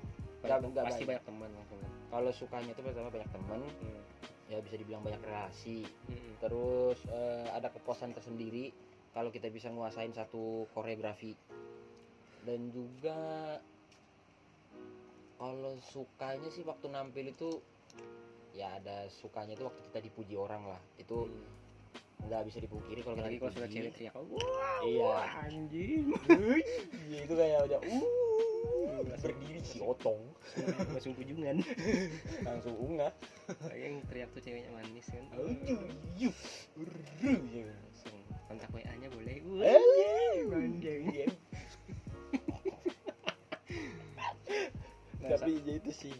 Banyak- 0.43 0.69
nggak 0.69 0.85
pasti 0.85 1.01
banyak. 1.01 1.09
banyak 1.09 1.25
teman 1.25 1.49
langsung 1.49 1.77
kan 1.79 1.91
kalau 2.09 2.31
sukanya 2.31 2.69
itu 2.69 2.81
pertama 2.81 3.09
banyak 3.09 3.29
temen 3.31 3.61
Hmm. 3.63 4.01
ya 4.45 4.57
bisa 4.59 4.75
dibilang 4.75 5.01
banyak 5.01 5.21
relasi 5.21 5.87
Hmm. 6.05 6.33
terus 6.37 6.99
eh, 7.07 7.47
ada 7.49 7.67
kepuasan 7.69 8.11
tersendiri 8.11 8.75
kalau 9.09 9.29
kita 9.29 9.47
bisa 9.47 9.67
nguasain 9.67 10.11
satu 10.11 10.43
koreografi 10.69 11.31
dan 12.43 12.67
juga 12.69 13.15
kalau 15.37 15.75
sukanya 15.81 16.49
sih 16.49 16.63
waktu 16.63 16.87
nampil 16.87 17.25
itu 17.25 17.49
ya 18.53 18.77
ada 18.77 19.07
sukanya 19.09 19.53
itu 19.53 19.63
waktu 19.63 19.81
kita 19.83 19.99
dipuji 20.01 20.35
orang 20.35 20.67
lah 20.67 20.81
itu 20.97 21.25
Hmm 21.25 21.62
nggak 22.23 22.41
bisa 22.47 22.57
dipungkiri 22.63 22.99
kalau 23.03 23.19
lagi 23.19 23.37
kalau 23.37 23.51
sudah 23.51 23.69
cewek 23.69 23.91
teriak 23.95 24.15
ya. 24.15 24.21
wow, 24.21 24.83
iya. 24.87 25.15
Anjing. 25.47 26.05
Itu 27.11 27.33
kayak 27.35 27.59
udah 27.67 27.79
uh 27.83 28.23
berdiri 29.23 29.61
si 29.63 29.79
otong. 29.79 30.19
Langsung 30.91 31.13
kunjungan. 31.15 31.63
Langsung 32.43 32.75
unga. 32.79 33.09
Yang 33.71 33.93
teriak 34.11 34.29
tuh 34.35 34.41
ceweknya 34.43 34.71
manis 34.71 35.07
kan. 35.07 35.23
Iya. 36.19 36.31
Langsung 37.71 38.17
kontak 38.47 38.69
wa 38.71 38.79
nya 38.83 39.07
boleh. 39.11 39.37
Eh, 39.63 40.43
anjing. 40.51 41.03
Iya. 41.11 41.27
Nah, 45.23 45.29
tapi 45.39 45.55
itu 45.63 45.91
sih. 45.95 46.15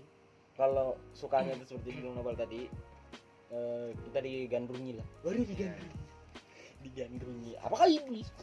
Kalau 0.55 0.95
sukanya 1.12 1.57
itu 1.57 1.75
seperti 1.75 1.98
di 1.98 2.01
Nobel 2.05 2.38
tadi 2.38 2.69
eh, 3.53 3.88
kita 4.10 4.19
digandrungi 4.19 4.91
lah. 4.98 5.07
Baru 5.22 5.45
digandrungi. 5.45 6.00
Digandrungi. 6.83 7.51
Apakah 7.62 7.88
iblis? 7.88 8.27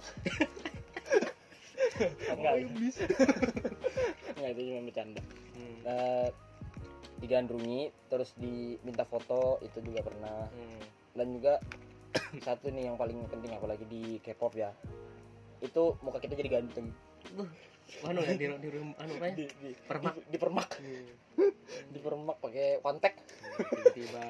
Enggak. 2.32 2.54
Iblis? 2.64 2.96
Enggak 4.38 4.50
itu 4.56 4.60
cuma 4.70 4.80
bercanda. 4.88 5.22
Hmm. 5.58 5.78
Eh, 5.84 6.28
digandrungi 7.20 7.92
terus 8.08 8.32
diminta 8.40 9.04
foto 9.04 9.60
itu 9.60 9.84
juga 9.84 10.06
pernah. 10.06 10.48
Hmm. 10.48 10.82
dan 11.10 11.26
juga 11.34 11.58
satu 12.46 12.70
nih 12.70 12.86
yang 12.86 12.94
paling 12.94 13.26
penting 13.26 13.50
apalagi 13.50 13.82
di 13.90 14.22
K-pop 14.22 14.54
ya. 14.54 14.70
Itu 15.60 15.98
muka 16.00 16.22
kita 16.22 16.38
jadi 16.38 16.62
ganteng 16.62 16.94
Anu 18.06 18.20
ya 18.24 18.32
di 18.34 18.46
di 18.48 18.68
rum- 18.70 18.96
anu 18.96 19.12
apa 19.18 19.24
ya? 19.28 19.32
di, 19.36 19.44
di, 19.60 19.70
Permak. 19.86 20.14
di, 20.16 20.22
dipermak 20.32 20.68
dipermak 21.90 22.36
pakai 22.42 22.80
kontak 22.84 23.14
Tiba-tiba 23.60 24.24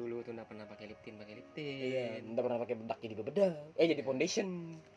dulu 0.00 0.24
tuh 0.24 0.32
nggak 0.32 0.48
pernah 0.48 0.64
pakai 0.64 0.84
lip 0.88 1.00
tint, 1.04 1.16
pakai 1.20 1.34
lip 1.36 1.48
iya 1.56 2.16
tint. 2.16 2.32
nggak 2.32 2.44
pernah 2.48 2.58
pakai 2.64 2.74
bedak 2.80 2.98
jadi 3.04 3.14
bebedak 3.16 3.52
eh 3.76 3.86
jadi 3.92 4.02
foundation 4.04 4.48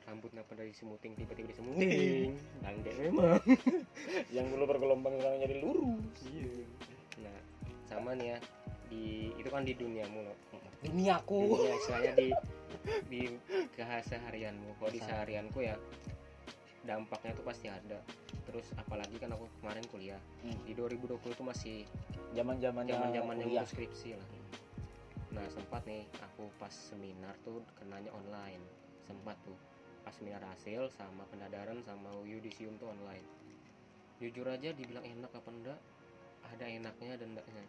Rambut 0.04 0.30
nggak 0.36 0.48
pernah 0.52 0.66
disemuting, 0.68 1.12
tiba-tiba 1.16 1.48
disemuting. 1.56 2.36
Bangke 2.60 2.92
memang. 3.00 3.40
yang 4.36 4.46
dulu 4.52 4.64
bergelombang 4.68 5.16
sekarang 5.20 5.40
jadi 5.42 5.56
lurus 5.64 6.20
Iya. 6.28 6.64
Nah, 7.24 7.38
sama 7.88 8.12
nih 8.20 8.36
ya 8.36 8.38
di 8.92 9.32
itu 9.40 9.50
kan 9.50 9.64
di 9.64 9.74
duniamu 9.74 10.20
loh. 10.28 10.38
duniaku 10.84 11.40
Dunia 11.56 11.76
istilahnya 11.80 12.12
di 12.20 12.28
di 13.08 13.22
keseharianmu. 13.80 14.76
Kalau 14.76 14.92
di 14.92 15.00
seharianku 15.00 15.60
ya 15.64 15.76
dampaknya 16.84 17.32
tuh 17.34 17.46
pasti 17.48 17.68
ada. 17.68 18.00
Terus 18.44 18.68
apalagi 18.76 19.16
kan 19.18 19.32
aku 19.32 19.48
kemarin 19.60 19.84
kuliah 19.88 20.20
Hmm. 20.44 20.60
di 20.64 20.76
2020 20.76 21.32
itu 21.32 21.44
masih 21.44 21.78
zaman 22.36 22.60
zaman 22.60 22.84
zaman-zaman 22.86 23.14
yang 23.16 23.26
kuliah 23.40 23.64
ngurus 23.64 23.72
skripsi 23.72 24.10
lah. 24.16 24.28
Nah 25.34 25.46
sempat 25.50 25.82
nih 25.84 26.04
aku 26.22 26.52
pas 26.60 26.70
seminar 26.70 27.34
tuh 27.42 27.64
kenanya 27.74 28.12
online 28.12 28.62
sempat 29.04 29.36
tuh 29.42 29.56
pas 30.04 30.12
seminar 30.12 30.44
hasil 30.46 30.92
sama 30.92 31.24
pendadaran 31.28 31.80
sama 31.82 32.12
yudisium 32.24 32.76
tuh 32.78 32.92
online. 32.92 33.24
Jujur 34.20 34.46
aja 34.46 34.70
dibilang 34.72 35.04
enak 35.04 35.32
apa 35.32 35.50
enggak 35.50 35.80
ada 36.44 36.66
enaknya 36.68 37.16
dan 37.18 37.34
enggaknya. 37.34 37.66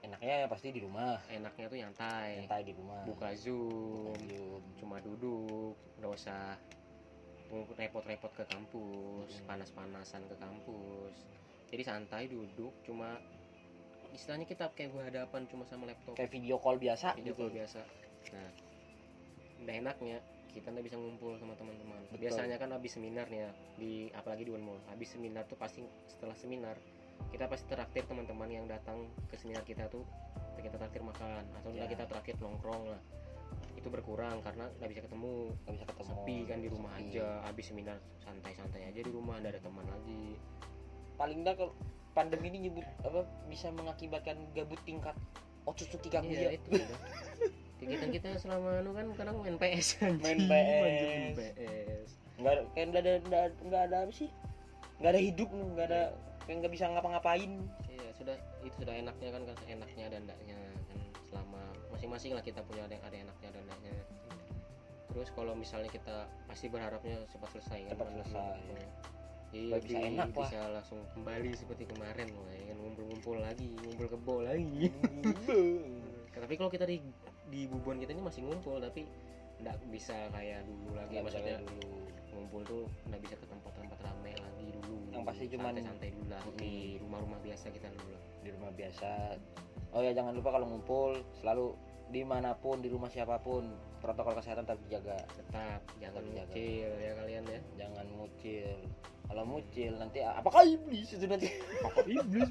enaknya 0.00 0.48
pasti 0.48 0.72
di 0.72 0.80
rumah 0.80 1.20
Enaknya 1.28 1.68
tuh 1.68 1.76
nyantai, 1.76 2.40
santai 2.40 2.64
di 2.64 2.72
rumah 2.72 3.04
buka 3.04 3.36
zoom, 3.36 4.16
Zoom. 4.16 4.62
cuma 4.80 4.96
duduk, 4.96 5.76
nggak 6.00 6.12
usah 6.16 6.56
repot-repot 7.50 8.32
ke 8.32 8.44
kampus, 8.46 9.30
Hmm. 9.40 9.46
panas-panasan 9.46 10.22
ke 10.26 10.36
kampus. 10.38 11.14
Jadi 11.70 11.82
santai 11.82 12.26
duduk, 12.26 12.74
cuma 12.82 13.18
istilahnya 14.10 14.42
kita 14.42 14.70
kayak 14.74 14.90
berhadapan 14.90 15.46
cuma 15.46 15.62
sama 15.66 15.86
laptop. 15.86 16.18
Kayak 16.18 16.30
video 16.34 16.58
call 16.58 16.78
biasa 16.78 17.14
video 17.14 17.30
gitu. 17.30 17.46
call 17.46 17.52
biasa. 17.54 17.80
Nah 18.34 18.48
udah 19.60 19.74
enaknya 19.76 20.18
kita 20.50 20.66
nggak 20.66 20.82
bisa 20.82 20.96
ngumpul 20.98 21.38
sama 21.38 21.54
teman-teman. 21.54 22.00
Biasanya 22.18 22.58
kan 22.58 22.74
habis 22.74 22.98
seminar 22.98 23.30
nih 23.30 23.46
ya 23.46 23.50
di 23.78 23.92
apalagi 24.10 24.42
di 24.42 24.50
Unmul 24.50 24.82
habis 24.90 25.14
seminar 25.14 25.46
tuh 25.46 25.54
pasti 25.54 25.86
setelah 26.10 26.34
seminar 26.34 26.74
kita 27.30 27.46
pasti 27.46 27.70
traktir 27.70 28.02
teman-teman 28.08 28.50
yang 28.50 28.66
datang 28.66 29.06
ke 29.30 29.38
seminar 29.38 29.62
kita 29.62 29.86
tuh 29.86 30.02
kita 30.58 30.74
traktir 30.74 31.00
makan. 31.06 31.46
Atau 31.54 31.70
Ya. 31.72 31.86
kita 31.86 32.04
traktir 32.10 32.34
nongkrong 32.42 32.90
lah 32.90 33.00
itu 33.80 33.88
berkurang 33.88 34.44
karena 34.44 34.68
nggak 34.76 34.90
bisa 34.92 35.00
ketemu 35.02 35.32
nggak 35.64 35.74
bisa 35.74 35.86
ketemu 35.88 36.04
sepi 36.06 36.36
kan 36.44 36.58
di 36.60 36.68
rumah 36.68 36.92
Sepi. 36.92 37.04
aja 37.08 37.26
habis 37.42 37.64
seminar 37.66 37.96
santai-santai 38.20 38.82
aja 38.84 39.00
di 39.00 39.08
rumah 39.08 39.40
nggak 39.40 39.56
ada 39.56 39.62
teman 39.64 39.86
lagi 39.88 40.36
paling 41.16 41.38
enggak 41.40 41.56
kalau 41.56 41.72
pandemi 42.12 42.46
ini 42.48 42.68
nyebut 42.68 42.84
apa 43.00 43.20
bisa 43.48 43.72
mengakibatkan 43.72 44.36
gabut 44.52 44.80
tingkat 44.84 45.16
Otsutsuki 45.64 46.08
Kaguya 46.08 46.36
iya 46.36 46.50
itu 46.56 46.68
udah. 46.72 46.98
kegiatan 47.76 48.10
kita 48.10 48.28
selama 48.36 48.80
anu 48.80 48.92
kan 48.92 49.06
kadang 49.16 49.36
main 49.40 49.56
PS 49.56 49.96
Main 50.00 50.36
anjing. 50.36 50.40
PS. 50.44 50.50
Main 50.50 51.22
PS 51.32 52.08
nggak 52.40 52.52
ada- 52.52 52.68
kayak 52.72 52.86
nggak 52.88 53.02
ada 53.02 53.12
nggak 53.22 53.44
nggak 53.64 53.82
ada 53.88 53.96
apa 54.04 54.12
sih 54.12 54.28
nggak 55.00 55.10
ada 55.12 55.20
hidup 55.20 55.48
nggak 55.48 55.86
ada 55.88 56.02
kayak 56.44 56.56
nggak 56.60 56.72
bisa 56.72 56.84
ngapa-ngapain 56.88 57.52
Iya 57.86 58.08
sudah 58.12 58.36
itu 58.60 58.76
sudah 58.76 58.94
enaknya 58.94 59.28
kan 59.30 59.42
kan 59.44 59.56
enaknya 59.66 60.06
dan 60.08 60.20
enggaknya 60.24 60.56
kan 60.84 60.98
selama 61.24 61.62
masing-masing 62.00 62.32
lah 62.32 62.40
kita 62.40 62.64
punya 62.64 62.80
ada 62.82 62.96
ada 62.96 63.12
enaknya 63.14 63.48
dan 63.52 63.60
enggaknya. 63.60 63.92
Terus 65.10 65.28
kalau 65.30 65.52
misalnya 65.52 65.92
kita 65.92 66.16
pasti 66.48 66.66
berharapnya 66.66 67.28
cepat 67.28 67.48
selesai 67.52 67.78
kan. 67.84 67.92
Cepat 67.92 68.08
selesai. 68.16 68.56
Iya 69.52 69.76
Supaya 69.76 69.82
bisa 69.82 69.92
bisa 69.92 70.08
enak 70.08 70.28
lah. 70.30 70.36
bisa 70.40 70.60
langsung 70.72 71.00
kembali 71.12 71.50
seperti 71.52 71.84
kemarin 71.84 72.28
lah 72.30 72.54
ya 72.54 72.64
kan 72.64 72.76
ngumpul-ngumpul 72.78 73.36
lagi, 73.36 73.68
ngumpul 73.76 74.06
kebo 74.08 74.36
lagi. 74.40 74.88
tapi 76.40 76.54
kalau 76.56 76.70
kita 76.70 76.88
di 76.88 77.04
di 77.46 77.68
bubuan 77.68 77.98
kita 77.98 78.16
ini 78.16 78.22
masih 78.22 78.40
ngumpul 78.42 78.80
tapi 78.80 79.04
nggak 79.60 79.76
bisa 79.92 80.16
kayak 80.30 80.64
dulu 80.64 80.96
lagi 80.96 81.12
bisa 81.12 81.22
maksudnya 81.26 81.56
dulu 81.60 81.92
ngumpul 82.32 82.60
tuh 82.64 82.82
nggak 83.04 83.20
bisa 83.20 83.34
ke 83.36 83.44
tempat-tempat 83.44 83.98
ramai 84.00 84.32
lagi 84.32 84.66
dulu 84.72 84.96
Yang 85.12 85.22
pasti 85.26 85.44
cuman- 85.50 85.74
santai-santai 85.76 86.10
dulu 86.10 86.26
lah 86.30 86.42
Mm. 86.42 86.56
di 86.56 86.72
rumah-rumah 86.96 87.38
biasa 87.44 87.66
kita 87.68 87.88
dulu 87.92 88.08
lah 88.08 88.22
di 88.40 88.50
rumah 88.54 88.70
biasa 88.72 89.10
oh 89.90 90.00
ya 90.00 90.12
jangan 90.14 90.32
lupa 90.32 90.48
kalau 90.50 90.66
ngumpul 90.66 91.10
selalu 91.36 91.74
di 92.10 92.26
mana 92.26 92.58
pun 92.58 92.82
di 92.82 92.90
rumah 92.90 93.06
siapa 93.06 93.38
pun 93.38 93.70
protokol 94.02 94.34
kesehatan 94.34 94.66
tetap 94.66 94.82
dijaga. 94.90 95.18
Tetap 95.30 95.80
jangan 96.02 96.18
Tetap 96.18 96.26
dijaga. 96.26 96.50
kecil 96.50 96.90
ya 96.98 97.12
kalian 97.14 97.42
ya. 97.46 97.60
Jangan 97.78 98.06
mucil. 98.18 98.74
Kalau 99.30 99.44
mucil 99.46 99.92
nanti 99.94 100.18
apakah 100.26 100.66
iblis 100.66 101.14
itu 101.14 101.22
nanti? 101.30 101.46
Iblis 102.02 102.50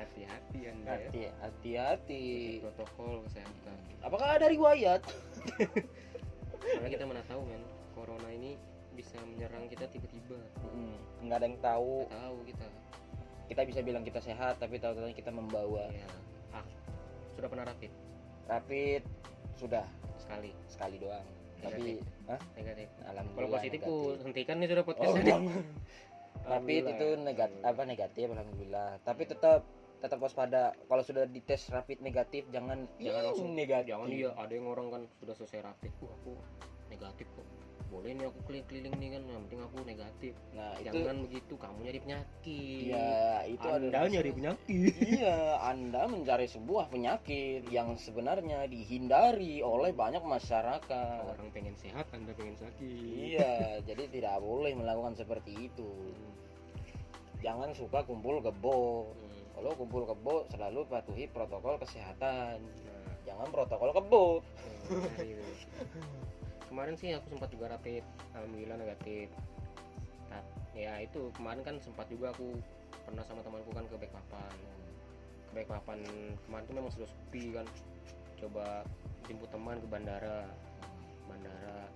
hati-hati 0.00 0.58
ya. 0.64 0.72
Hati 0.88 1.20
hati-hati. 1.44 2.24
Protokol 2.64 3.20
kesehatan. 3.28 3.76
Apakah 4.00 4.40
ada 4.40 4.48
riwayat? 4.48 5.04
Karena 6.64 6.88
kita 6.88 7.04
mana 7.04 7.20
tahu 7.28 7.44
men 7.44 7.60
corona 7.92 8.32
ini 8.32 8.56
bisa 8.96 9.20
menyerang 9.28 9.68
kita 9.68 9.84
tiba-tiba. 9.92 10.40
Mm, 10.72 11.28
nggak 11.28 11.36
ada 11.36 11.46
yang 11.52 11.58
tahu. 11.60 12.08
Nggak 12.08 12.22
tahu 12.24 12.36
kita. 12.48 12.66
Kita 13.44 13.60
bisa 13.68 13.80
bilang 13.84 14.08
kita 14.08 14.24
sehat 14.24 14.56
tapi 14.56 14.80
tahu-tahu 14.80 15.12
kita 15.12 15.28
membawa. 15.28 15.92
Ya 15.92 16.08
sudah 17.34 17.48
pernah 17.50 17.64
rapid? 17.68 17.92
Rapid 18.48 19.02
sudah. 19.58 19.86
Sekali. 20.18 20.50
Sekali 20.70 20.96
doang. 21.02 21.26
Tapi 21.64 21.80
Negatif. 21.80 21.98
Hah? 22.28 22.40
negatif. 22.56 22.88
Alhamdulillah 23.04 23.36
kalau 23.36 23.56
positif 23.56 23.80
ku 23.84 23.96
hentikan 24.20 24.56
nih 24.60 24.68
sudah 24.68 24.84
oh, 24.84 24.88
podcast 24.88 25.12
ini 25.16 25.24
jangan. 25.32 25.64
rapid 26.44 26.82
itu 26.92 27.08
negatif 27.16 27.60
apa 27.64 27.82
negatif 27.88 28.26
alhamdulillah. 28.28 28.88
Tapi 29.00 29.22
tetap 29.24 29.60
tetap 30.04 30.18
waspada. 30.20 30.76
Kalau 30.76 31.02
sudah 31.04 31.24
dites 31.24 31.72
rapid 31.72 32.04
negatif 32.04 32.44
jangan 32.52 32.84
jangan 33.00 33.20
"Ih, 33.22 33.26
langsung 33.32 33.50
negatif. 33.56 33.90
Jangan 33.96 34.08
iya. 34.12 34.30
Ada 34.36 34.52
yang 34.52 34.66
orang 34.68 34.86
kan 34.92 35.02
sudah 35.20 35.34
selesai 35.36 35.60
rapid 35.64 35.92
aku 36.04 36.32
negatif 36.92 37.26
kok 37.32 37.46
boleh 37.94 38.10
nih 38.18 38.26
aku 38.26 38.38
keliling-keliling 38.50 38.94
nih 38.98 39.08
kan 39.14 39.22
yang 39.30 39.42
penting 39.46 39.60
aku 39.62 39.76
negatif. 39.86 40.34
Nah 40.50 40.74
itu 40.82 40.98
jangan 40.98 41.16
begitu 41.22 41.54
kamu 41.54 41.78
nyari 41.86 41.98
penyakit. 42.02 42.82
Ya 42.90 43.14
itu 43.46 43.66
anda 43.70 43.86
adalah- 43.94 44.10
nyari 44.10 44.30
penyakit. 44.34 44.92
Iya 45.14 45.38
anda 45.62 46.02
mencari 46.10 46.46
sebuah 46.50 46.90
penyakit 46.90 47.62
yang 47.70 47.94
sebenarnya 47.94 48.66
dihindari 48.66 49.62
oleh 49.62 49.94
banyak 49.94 50.26
masyarakat. 50.26 51.22
Orang 51.22 51.54
pengen 51.54 51.78
sehat 51.78 52.10
anda 52.10 52.34
pengen 52.34 52.58
sakit. 52.58 52.82
Iya 53.14 53.54
jadi 53.88 54.10
tidak 54.10 54.42
boleh 54.42 54.74
melakukan 54.74 55.14
seperti 55.14 55.70
itu. 55.70 55.90
Jangan 57.38 57.70
suka 57.78 58.02
kumpul 58.02 58.42
kebo. 58.42 59.06
Hmm. 59.14 59.32
kalau 59.54 59.70
kumpul 59.78 60.02
kebo 60.02 60.50
selalu 60.50 60.82
patuhi 60.90 61.30
protokol 61.30 61.78
kesehatan. 61.78 62.58
Nah, 62.58 63.14
jangan 63.22 63.46
protokol 63.54 63.94
kebo. 63.94 64.24
Hmm. 64.90 65.38
kemarin 66.74 66.98
sih 66.98 67.14
aku 67.14 67.38
sempat 67.38 67.54
juga 67.54 67.70
rapid 67.70 68.02
alhamdulillah 68.34 68.74
negatif. 68.82 69.30
Ta- 70.26 70.50
ya 70.74 70.98
itu 70.98 71.30
kemarin 71.38 71.62
kan 71.62 71.78
sempat 71.78 72.10
juga 72.10 72.34
aku 72.34 72.58
pernah 73.06 73.22
sama 73.22 73.46
temanku 73.46 73.70
kan 73.70 73.86
ke 73.86 73.94
Balikpapan 73.94 74.50
ke 74.58 75.50
Balikpapan 75.54 76.02
kemarin 76.50 76.64
tuh 76.66 76.74
memang 76.74 76.90
sudah 76.90 77.06
sepi 77.06 77.54
kan. 77.54 77.66
Coba 78.42 78.82
jemput 79.30 79.46
teman 79.54 79.78
ke 79.78 79.86
bandara. 79.86 80.50
Bandara. 81.30 81.86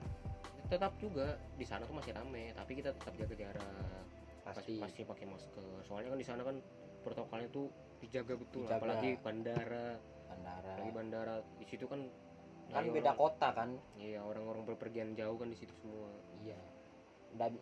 Tetap 0.71 0.95
juga 1.03 1.35
di 1.59 1.67
sana 1.67 1.83
tuh 1.83 1.99
masih 1.99 2.15
rame 2.15 2.55
tapi 2.55 2.79
kita 2.79 2.95
tetap 2.95 3.19
jaga 3.19 3.35
jarak. 3.35 4.07
Pasti. 4.47 4.79
Pasti 4.79 5.03
pakai 5.03 5.27
masker. 5.27 5.83
Soalnya 5.91 6.15
kan 6.15 6.19
di 6.23 6.27
sana 6.31 6.47
kan 6.47 6.63
protokolnya 7.03 7.51
tuh 7.51 7.67
dijaga 7.99 8.39
betul 8.39 8.63
Dijaga. 8.63 8.79
apalagi 8.79 9.11
bandara. 9.27 9.99
Bandara. 10.31 10.71
Apalagi 10.71 10.93
bandara. 10.95 11.35
Di 11.59 11.67
situ 11.67 11.91
kan 11.91 12.07
kan 12.69 12.83
dari 12.83 12.91
beda 12.93 13.13
orang- 13.13 13.21
kota 13.21 13.49
kan. 13.51 13.71
Iya 13.97 14.21
orang-orang 14.21 14.63
berpergian 14.65 15.13
jauh 15.13 15.35
kan 15.35 15.49
di 15.49 15.57
situ 15.57 15.73
semua. 15.77 16.09
iya. 16.41 16.59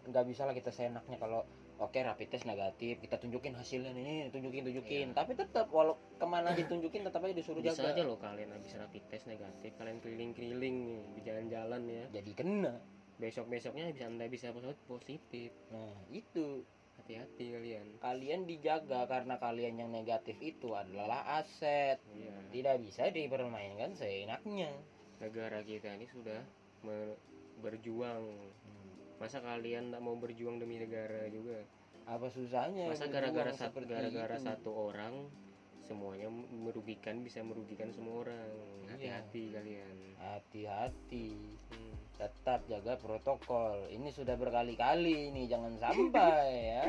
Nggak 0.06 0.24
bisa 0.26 0.46
lah 0.46 0.52
kita 0.52 0.70
seenaknya 0.70 1.16
kalau 1.16 1.42
oke 1.76 1.92
rapid 1.94 2.32
test 2.32 2.48
negatif 2.48 2.96
kita 2.98 3.20
tunjukin 3.20 3.52
hasilnya 3.52 3.92
nih 3.92 4.32
tunjukin 4.32 4.64
tunjukin. 4.64 5.12
Iya. 5.12 5.14
tapi 5.14 5.36
tetap 5.36 5.68
walau 5.68 6.00
ke 6.16 6.24
mana 6.24 6.56
ditunjukin 6.56 7.04
tetap 7.04 7.20
aja 7.20 7.34
disuruh 7.36 7.60
Bisa 7.60 7.76
jaga. 7.76 7.92
aja 7.92 8.02
loh 8.08 8.16
kalian 8.16 8.48
habis 8.48 8.72
rapid 8.72 9.04
test 9.06 9.28
negatif 9.28 9.76
kalian 9.76 10.00
keliling-keliling 10.00 10.76
nih 10.82 11.02
di 11.12 11.20
jalan-jalan 11.20 11.82
ya. 11.84 12.04
jadi 12.12 12.30
kena. 12.32 12.74
Besok-besoknya 13.16 13.92
bisa 13.92 14.04
anda 14.06 14.24
bisa 14.26 14.52
positif. 14.86 15.52
nah 15.68 15.92
itu. 16.08 16.64
Hati-hati 16.96 17.52
kalian. 17.52 17.86
Kalian 18.00 18.40
dijaga 18.44 19.04
karena 19.04 19.36
kalian 19.36 19.76
yang 19.76 19.92
negatif 19.92 20.32
itu 20.40 20.72
adalah 20.72 21.28
aset. 21.36 22.00
Iya. 22.08 22.32
Tidak 22.50 22.76
bisa 22.80 23.12
dipermainkan 23.12 23.92
seenaknya 23.92 24.72
negara 25.20 25.60
kita 25.64 25.92
ini 25.96 26.06
sudah 26.08 26.40
berjuang. 27.60 28.24
Masa 29.16 29.40
kalian 29.40 29.88
tak 29.92 30.00
mau 30.04 30.12
berjuang 30.20 30.60
demi 30.60 30.76
negara 30.76 31.24
juga? 31.32 31.64
Apa 32.06 32.28
susahnya 32.30 32.92
masa 32.92 33.08
gara-gara 33.08 33.50
satu 33.50 33.82
gara-gara 33.82 34.36
satu 34.38 34.70
orang 34.70 35.26
semuanya 35.86 36.26
merugikan 36.50 37.22
bisa 37.22 37.40
merugikan 37.46 37.94
semua 37.94 38.26
orang. 38.26 38.50
Iya. 38.98 39.22
hati-hati 39.22 39.44
kalian. 39.54 39.96
Hati-hati. 40.18 41.28
Hmm. 41.70 41.94
tetap 42.16 42.64
jaga 42.64 42.96
protokol. 42.96 43.92
Ini 43.92 44.08
sudah 44.08 44.40
berkali-kali 44.40 45.30
ini 45.30 45.44
jangan 45.46 45.76
sampai 45.76 46.48
ya. 46.74 46.84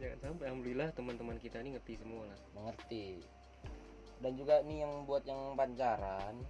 Jangan 0.00 0.18
sampai. 0.24 0.44
Alhamdulillah 0.48 0.88
teman-teman 0.96 1.36
kita 1.38 1.60
ini 1.60 1.76
ngerti 1.76 2.00
semua 2.00 2.24
lah. 2.24 2.38
Mengerti. 2.56 3.20
Dan 4.22 4.32
juga 4.38 4.64
nih 4.64 4.86
yang 4.86 5.04
buat 5.04 5.22
yang 5.28 5.54
pacaran 5.58 6.40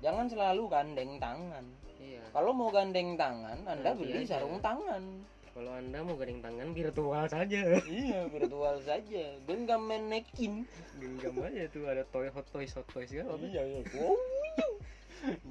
jangan 0.00 0.26
selalu 0.28 0.62
gandeng 0.68 1.20
tangan. 1.20 1.64
Iya. 2.00 2.20
Kalau 2.32 2.50
mau 2.56 2.72
gandeng 2.72 3.14
tangan 3.20 3.58
anda 3.68 3.92
Nanti 3.92 4.00
beli 4.00 4.24
aja. 4.24 4.40
sarung 4.40 4.56
tangan. 4.64 5.02
Kalau 5.52 5.72
anda 5.76 5.98
mau 6.00 6.16
gandeng 6.16 6.40
tangan 6.40 6.68
virtual 6.72 7.24
saja. 7.28 7.60
Iya 7.84 8.20
virtual 8.32 8.76
saja. 8.80 9.24
Genggam 9.44 9.82
manekin 9.84 10.64
genggam 10.96 11.36
aja 11.44 11.68
tuh 11.68 11.84
ada 11.88 12.02
toy 12.08 12.28
hot 12.32 12.48
toys 12.52 12.72
hot 12.72 12.88
toys 12.92 13.12
kan 13.12 13.24
iya 13.44 13.62
iya. 13.64 13.80
Wow 13.96 14.16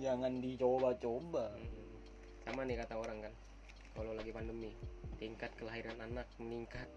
jangan 0.01 0.41
dicoba-coba. 0.41 1.53
Hmm. 1.53 1.97
sama 2.49 2.65
nih 2.65 2.81
kata 2.81 2.97
orang 2.97 3.29
kan. 3.29 3.33
Kalau 3.93 4.11
lagi 4.17 4.31
pandemi 4.33 4.73
tingkat 5.21 5.53
kelahiran 5.61 5.97
anak 6.01 6.25
meningkat. 6.41 6.89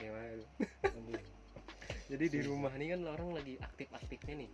Gimana? 0.00 0.40
Jadi 2.08 2.24
di 2.32 2.40
rumah 2.40 2.72
nih 2.72 2.96
kan 2.96 3.00
orang 3.04 3.36
lagi 3.36 3.60
aktif-aktifnya 3.60 4.46
nih 4.46 4.50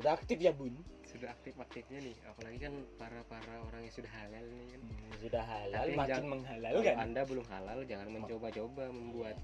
sudah 0.00 0.12
aktif 0.16 0.38
ya 0.40 0.50
bun? 0.50 0.72
Sudah 1.04 1.28
aktif-aktifnya 1.34 1.98
nih 2.00 2.16
apalagi 2.24 2.58
kan 2.62 2.74
para 2.96 3.20
para 3.28 3.54
orang 3.60 3.84
yang 3.84 3.92
sudah 3.92 4.08
halal 4.08 4.44
nih 4.46 4.66
kan. 4.72 4.80
Sudah 5.20 5.44
halal 5.44 5.82
Tapi 5.84 5.92
makin 5.92 6.08
jangan- 6.08 6.30
menghalalkan. 6.32 6.80
kalau 6.80 7.04
anda 7.04 7.20
belum 7.28 7.46
halal 7.46 7.78
jangan 7.84 8.08
mencoba-coba 8.08 8.84
membuat 8.88 9.36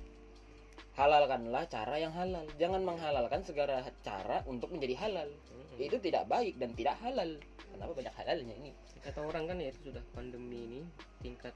halalkanlah 0.97 1.65
cara 1.69 1.95
yang 2.01 2.13
halal. 2.15 2.47
Jangan 2.57 2.81
menghalalkan 2.81 3.41
segala 3.45 3.85
cara 4.01 4.41
untuk 4.49 4.73
menjadi 4.73 4.97
halal. 4.97 5.29
Mm-mm. 5.29 5.77
itu 5.77 5.97
tidak 6.01 6.25
baik 6.25 6.57
dan 6.57 6.73
tidak 6.73 6.97
halal. 6.97 7.29
Kenapa 7.69 7.93
banyak 7.93 8.15
halalnya 8.17 8.55
ini? 8.57 8.73
Kata 9.05 9.21
orang 9.21 9.45
kan 9.45 9.61
ya 9.61 9.69
itu 9.69 9.93
sudah 9.93 10.01
pandemi 10.17 10.65
ini 10.65 10.81
tingkat 11.21 11.53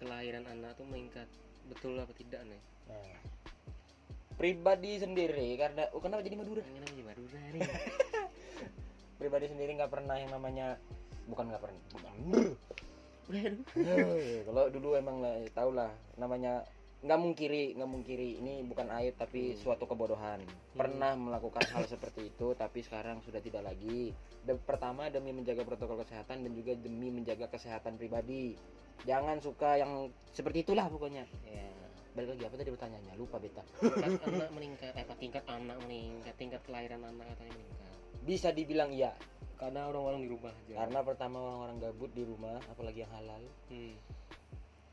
kelahiran 0.00 0.48
anak 0.48 0.72
tuh 0.74 0.88
meningkat 0.88 1.28
betul 1.68 2.00
apa 2.00 2.10
tidak 2.16 2.40
nih? 2.48 2.62
Nah, 2.88 3.12
pribadi 4.42 4.98
sendiri 4.98 5.54
karena 5.54 5.86
oh, 5.94 6.02
kenapa 6.02 6.26
jadi 6.26 6.34
Madura? 6.34 6.66
Ini 6.66 6.82
namanya 6.82 7.04
Madura 7.14 7.40
nih. 7.54 7.62
Pribadi 9.22 9.46
sendiri 9.46 9.70
nggak 9.78 9.92
pernah 9.94 10.18
yang 10.18 10.34
namanya 10.34 10.82
bukan 11.30 11.46
nggak 11.46 11.62
pernah 11.62 11.82
bukan. 11.94 12.14
Kalau 14.50 14.64
dulu 14.66 14.98
emang 14.98 15.22
lah 15.22 15.38
tau 15.54 15.70
lah 15.70 15.94
namanya 16.18 16.66
nggak 17.06 17.20
mungkiri 17.22 17.78
nggak 17.78 17.86
mungkiri. 17.86 18.42
Ini 18.42 18.66
bukan 18.66 18.90
aib 18.98 19.14
tapi 19.14 19.54
Hmm. 19.54 19.58
suatu 19.62 19.86
kebodohan. 19.86 20.42
Pernah 20.74 21.14
melakukan 21.14 21.62
hal 21.70 21.86
seperti 21.86 22.34
itu 22.34 22.58
tapi 22.58 22.82
sekarang 22.82 23.22
sudah 23.22 23.38
tidak 23.38 23.62
lagi. 23.62 24.10
De- 24.42 24.58
pertama 24.58 25.06
demi 25.06 25.30
menjaga 25.30 25.62
protokol 25.62 26.02
kesehatan 26.02 26.42
dan 26.42 26.50
juga 26.50 26.74
demi 26.74 27.14
menjaga 27.14 27.46
kesehatan 27.46 27.94
pribadi. 27.94 28.58
Jangan 29.06 29.38
suka 29.38 29.78
yang 29.78 30.10
seperti 30.34 30.66
itulah 30.66 30.90
pokoknya. 30.90 31.30
Ya 31.46 31.81
balik 32.12 32.36
lagi 32.36 32.44
apa 32.44 32.54
tadi 32.60 32.70
pertanyaannya? 32.76 33.14
Lupa 33.16 33.36
beta. 33.40 33.64
Tingkat 33.80 34.22
anak 34.28 34.50
meningkat 34.52 34.92
eh, 34.92 35.04
apa 35.04 35.14
tingkat 35.16 35.44
anak 35.48 35.76
meningkat 35.84 36.34
tingkat 36.36 36.60
kelahiran 36.68 37.00
anak 37.08 37.26
katanya 37.32 37.52
meningkat. 37.56 37.92
Bisa 38.22 38.48
dibilang 38.52 38.90
iya. 38.92 39.16
Karena 39.56 39.86
orang-orang 39.88 40.26
di 40.26 40.28
rumah 40.28 40.52
aja. 40.52 40.74
Karena 40.74 40.98
pertama 41.06 41.36
orang-orang 41.38 41.76
gabut 41.80 42.10
di 42.12 42.22
rumah 42.26 42.58
apalagi 42.68 43.06
yang 43.06 43.12
halal. 43.16 43.42
Hmm. 43.70 43.94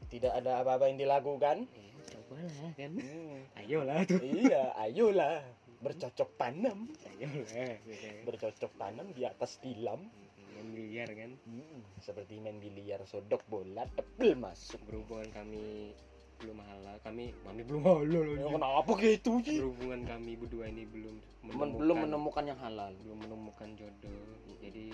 tidak 0.10 0.34
ada 0.41 0.65
apa-apa 0.65 0.89
yang 0.89 0.97
dilakukan. 0.97 1.69
Eh, 1.69 1.93
cobalah 2.10 2.71
kan? 2.73 2.91
Hmm, 2.97 3.38
ayolah 3.62 3.99
tuh. 4.10 4.21
Iya 4.25 4.73
ayolah. 4.79 5.45
Bercocok 5.86 6.29
tanam. 6.39 6.89
Ayolah. 7.13 7.77
Bercocok 8.25 8.71
tanam 8.79 9.08
di 9.13 9.21
atas 9.27 9.62
tilam. 9.62 10.10
Main 10.58 10.69
biliar 10.73 11.10
kan? 11.13 11.32
Hmm, 11.45 11.86
seperti 12.01 12.41
main 12.41 12.58
biliar 12.58 13.05
sodok 13.05 13.45
bola 13.45 13.86
tebel 13.93 14.34
masuk. 14.34 14.82
Berhubungan 14.89 15.29
kami 15.29 15.93
belum 16.39 16.60
halal 16.63 16.95
kami 17.04 17.36
kami 17.43 17.62
belum 17.63 17.84
halal 17.84 18.23
Ya, 18.32 18.47
kenapa 18.47 18.91
gitu 18.95 19.32
sih 19.43 19.60
berhubungan 19.60 20.02
kami 20.08 20.32
berdua 20.36 20.65
ini 20.67 20.84
belum 20.88 21.15
Men- 21.49 21.75
belum 21.75 21.97
menemukan 22.06 22.43
yang 22.45 22.60
halal. 22.60 22.91
Belum 23.02 23.17
menemukan 23.19 23.67
jodoh 23.73 24.21
jadi 24.60 24.91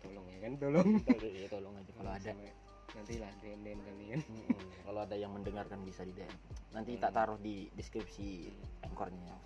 tolong 0.00 0.26
ya 0.28 0.38
kan 0.40 0.52
tolong. 0.56 0.88
Ya, 1.40 1.46
tolong 1.48 1.74
aja. 1.74 1.90
Kalau 1.92 2.12
ada 2.12 2.32
nanti 2.94 3.14
lah 3.18 3.28
DM 3.40 3.60
DM 3.60 3.80
kami 3.82 4.04
kan 4.08 4.20
Mm-mm. 4.24 4.66
kalau 4.80 5.00
ada 5.02 5.12
yang 5.12 5.28
mendengarkan 5.28 5.84
bisa 5.84 6.00
di 6.00 6.16
DM 6.16 6.32
nanti 6.70 6.96
tak 6.96 7.12
taruh 7.12 7.36
di 7.36 7.68
deskripsi 7.74 8.48
anchornya 8.80 9.36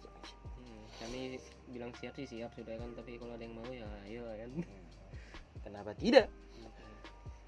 Hmm, 0.54 0.82
kami 1.02 1.34
bilang 1.66 1.90
siap 1.98 2.14
sih 2.14 2.28
siap 2.28 2.54
sudah 2.54 2.78
kan 2.78 2.94
tapi 2.94 3.18
kalau 3.18 3.34
ada 3.34 3.42
yang 3.42 3.56
mau 3.58 3.66
ya 3.66 3.88
ayo 4.06 4.22
kan. 4.28 4.50
Kenapa 5.60 5.90
tidak? 5.94 6.30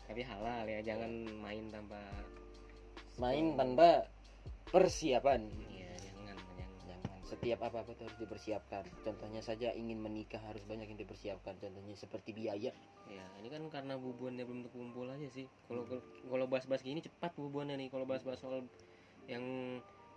Tapi 0.05 0.21
halal 0.23 0.67
ya 0.67 0.81
jangan 0.83 1.12
main 1.38 1.71
tanpa 1.71 2.01
main 3.20 3.57
tanpa 3.59 4.09
persiapan. 4.72 5.44
Ya 5.68 5.92
jangan 6.01 6.37
jangan 6.57 6.81
jangan. 6.88 7.18
Setiap 7.29 7.61
apa 7.66 7.85
apa 7.85 7.92
harus 7.92 8.16
dipersiapkan. 8.16 8.85
Contohnya 9.05 9.44
saja 9.44 9.68
ingin 9.77 10.01
menikah 10.01 10.40
harus 10.40 10.64
banyak 10.64 10.88
yang 10.88 11.01
dipersiapkan. 11.01 11.59
Contohnya 11.61 11.96
seperti 11.96 12.33
biaya. 12.33 12.72
Ya 13.11 13.25
ini 13.42 13.48
kan 13.53 13.68
karena 13.68 14.01
bubuannya 14.01 14.44
belum 14.48 14.64
terkumpul 14.68 15.11
aja 15.12 15.29
sih. 15.29 15.44
Kalau 15.68 15.85
kalau 16.29 16.46
bahas-bahas 16.48 16.81
gini 16.81 17.05
cepat 17.05 17.37
bubuannya 17.37 17.77
nih. 17.77 17.88
Kalau 17.92 18.09
bahas-bahas 18.09 18.40
soal 18.40 18.64
yang 19.29 19.44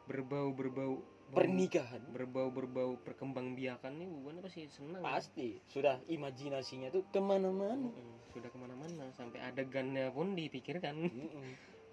berbau 0.08 0.55
berbau 0.55 1.03
pernikahan. 1.34 1.99
Berbau 2.13 2.53
berbau 2.53 2.95
perkembang 3.01 3.58
biakan 3.58 3.99
nih 3.99 4.08
bubuannya 4.08 4.41
pasti 4.45 4.62
senang. 4.71 5.01
Pasti. 5.03 5.60
Sudah 5.67 5.99
imajinasinya 6.08 6.93
tuh 6.93 7.03
ke 7.12 7.19
mana-mana. 7.19 7.91
Sudah 8.31 8.47
ke 8.47 8.58
mana-mana. 8.58 9.12
Sampai 9.17 9.43
adegannya 9.43 10.13
pun 10.15 10.38
dipikirkan. 10.38 10.95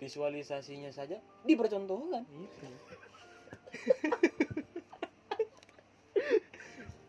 Visualisasinya 0.02 0.90
saja 0.90 1.22
dipercontohkan. 1.46 2.26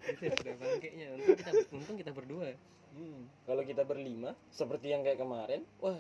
Itu 0.04 0.30
itu 0.30 0.30
ya, 0.30 0.36
sudah 0.36 0.56
bangkainya 0.62 1.08
untung 1.16 1.36
kita 1.36 1.52
untung 1.74 1.98
kita 1.98 2.12
berdua. 2.14 2.54
Kalau 3.50 3.64
kita 3.66 3.82
berlima 3.84 4.38
seperti 4.54 4.94
yang 4.94 5.02
kayak 5.02 5.18
kemarin 5.18 5.66
wah 5.82 5.98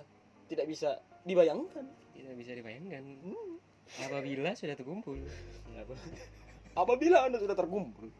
tidak 0.48 0.70
bisa 0.70 1.02
dibayangkan. 1.26 1.90
Tidak 2.14 2.36
bisa 2.38 2.54
dibayangkan. 2.54 3.04
Hmm. 3.26 3.58
apabila 4.00 4.56
sudah 4.56 4.78
terkumpul. 4.80 5.18
Apabila 6.78 7.28
anda 7.28 7.42
sudah 7.42 7.58
terkumpul 7.58 8.14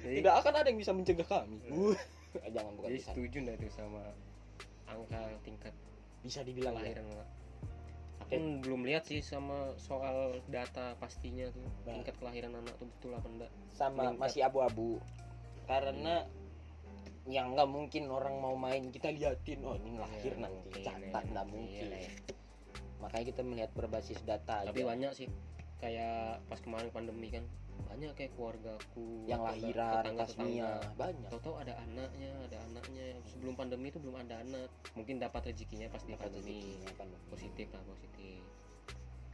jadi, 0.00 0.16
tidak 0.22 0.34
akan 0.42 0.54
ada 0.60 0.66
yang 0.70 0.80
bisa 0.80 0.92
mencegah 0.94 1.28
kami. 1.28 1.58
Uh, 1.68 1.96
jangan 2.54 2.72
bukan 2.78 2.88
jadi 2.94 3.00
setuju 3.04 3.36
nggak 3.44 3.56
tuh 3.60 3.70
sama 3.74 4.02
angka 4.88 5.20
tingkat 5.44 5.74
bisa 6.20 6.40
dibilang 6.42 6.76
ya. 6.76 6.92
aku 8.20 8.36
belum 8.62 8.86
lihat 8.86 9.10
sih 9.10 9.18
sama 9.20 9.74
soal 9.74 10.38
data 10.46 10.94
pastinya 10.96 11.50
tuh 11.50 11.66
Nah. 11.82 11.98
tingkat 11.98 12.14
kelahiran 12.22 12.54
anak 12.54 12.74
tuh 12.78 12.86
betul 12.86 13.12
apa 13.12 13.26
enggak 13.26 13.50
sama 13.72 13.96
Meningkat. 14.06 14.20
masih 14.22 14.40
abu-abu 14.46 14.90
karena 15.66 16.26
yang 17.26 17.54
nggak 17.54 17.68
mungkin 17.68 18.06
orang 18.06 18.38
mau 18.38 18.54
main 18.54 18.88
kita 18.88 19.10
liatin 19.10 19.60
oh 19.62 19.74
ini 19.76 19.98
lahir 19.98 20.34
Iya, 20.34 20.40
nanti 20.40 20.68
catat 20.78 21.22
ya. 21.26 21.30
nggak 21.30 21.46
Iya 21.46 21.52
mungkin 21.52 21.84
lah 21.90 22.00
ya. 22.00 22.10
makanya 23.00 23.24
kita 23.26 23.40
melihat 23.42 23.70
berbasis 23.74 24.20
data 24.22 24.62
tapi 24.62 24.78
aja 24.78 24.88
banyak 24.88 25.12
sih 25.14 25.28
kayak 25.80 26.44
pas 26.46 26.60
kemarin 26.60 26.92
pandemi 26.92 27.32
kan 27.32 27.44
banyak 27.84 28.12
kayak 28.16 28.32
keluargaku 28.36 29.24
yang 29.28 29.40
tetangga- 29.44 29.52
lahiran 29.52 30.04
tasmia 30.16 30.70
banyak. 30.94 31.30
Tahu-tahu 31.30 31.56
ada 31.60 31.74
anaknya 31.84 32.32
ada 32.48 32.58
anaknya. 32.70 33.06
Sebelum 33.28 33.54
pandemi 33.56 33.88
itu 33.88 33.98
belum 34.00 34.16
ada 34.20 34.40
anak. 34.40 34.68
Mungkin 34.96 35.20
dapat 35.20 35.52
rezekinya 35.52 35.88
pas 35.88 36.02
di 36.04 36.14
pandemi. 36.16 36.80
pandemi. 36.96 37.26
positif 37.30 37.66
lah 37.72 37.82
positif. 37.88 38.40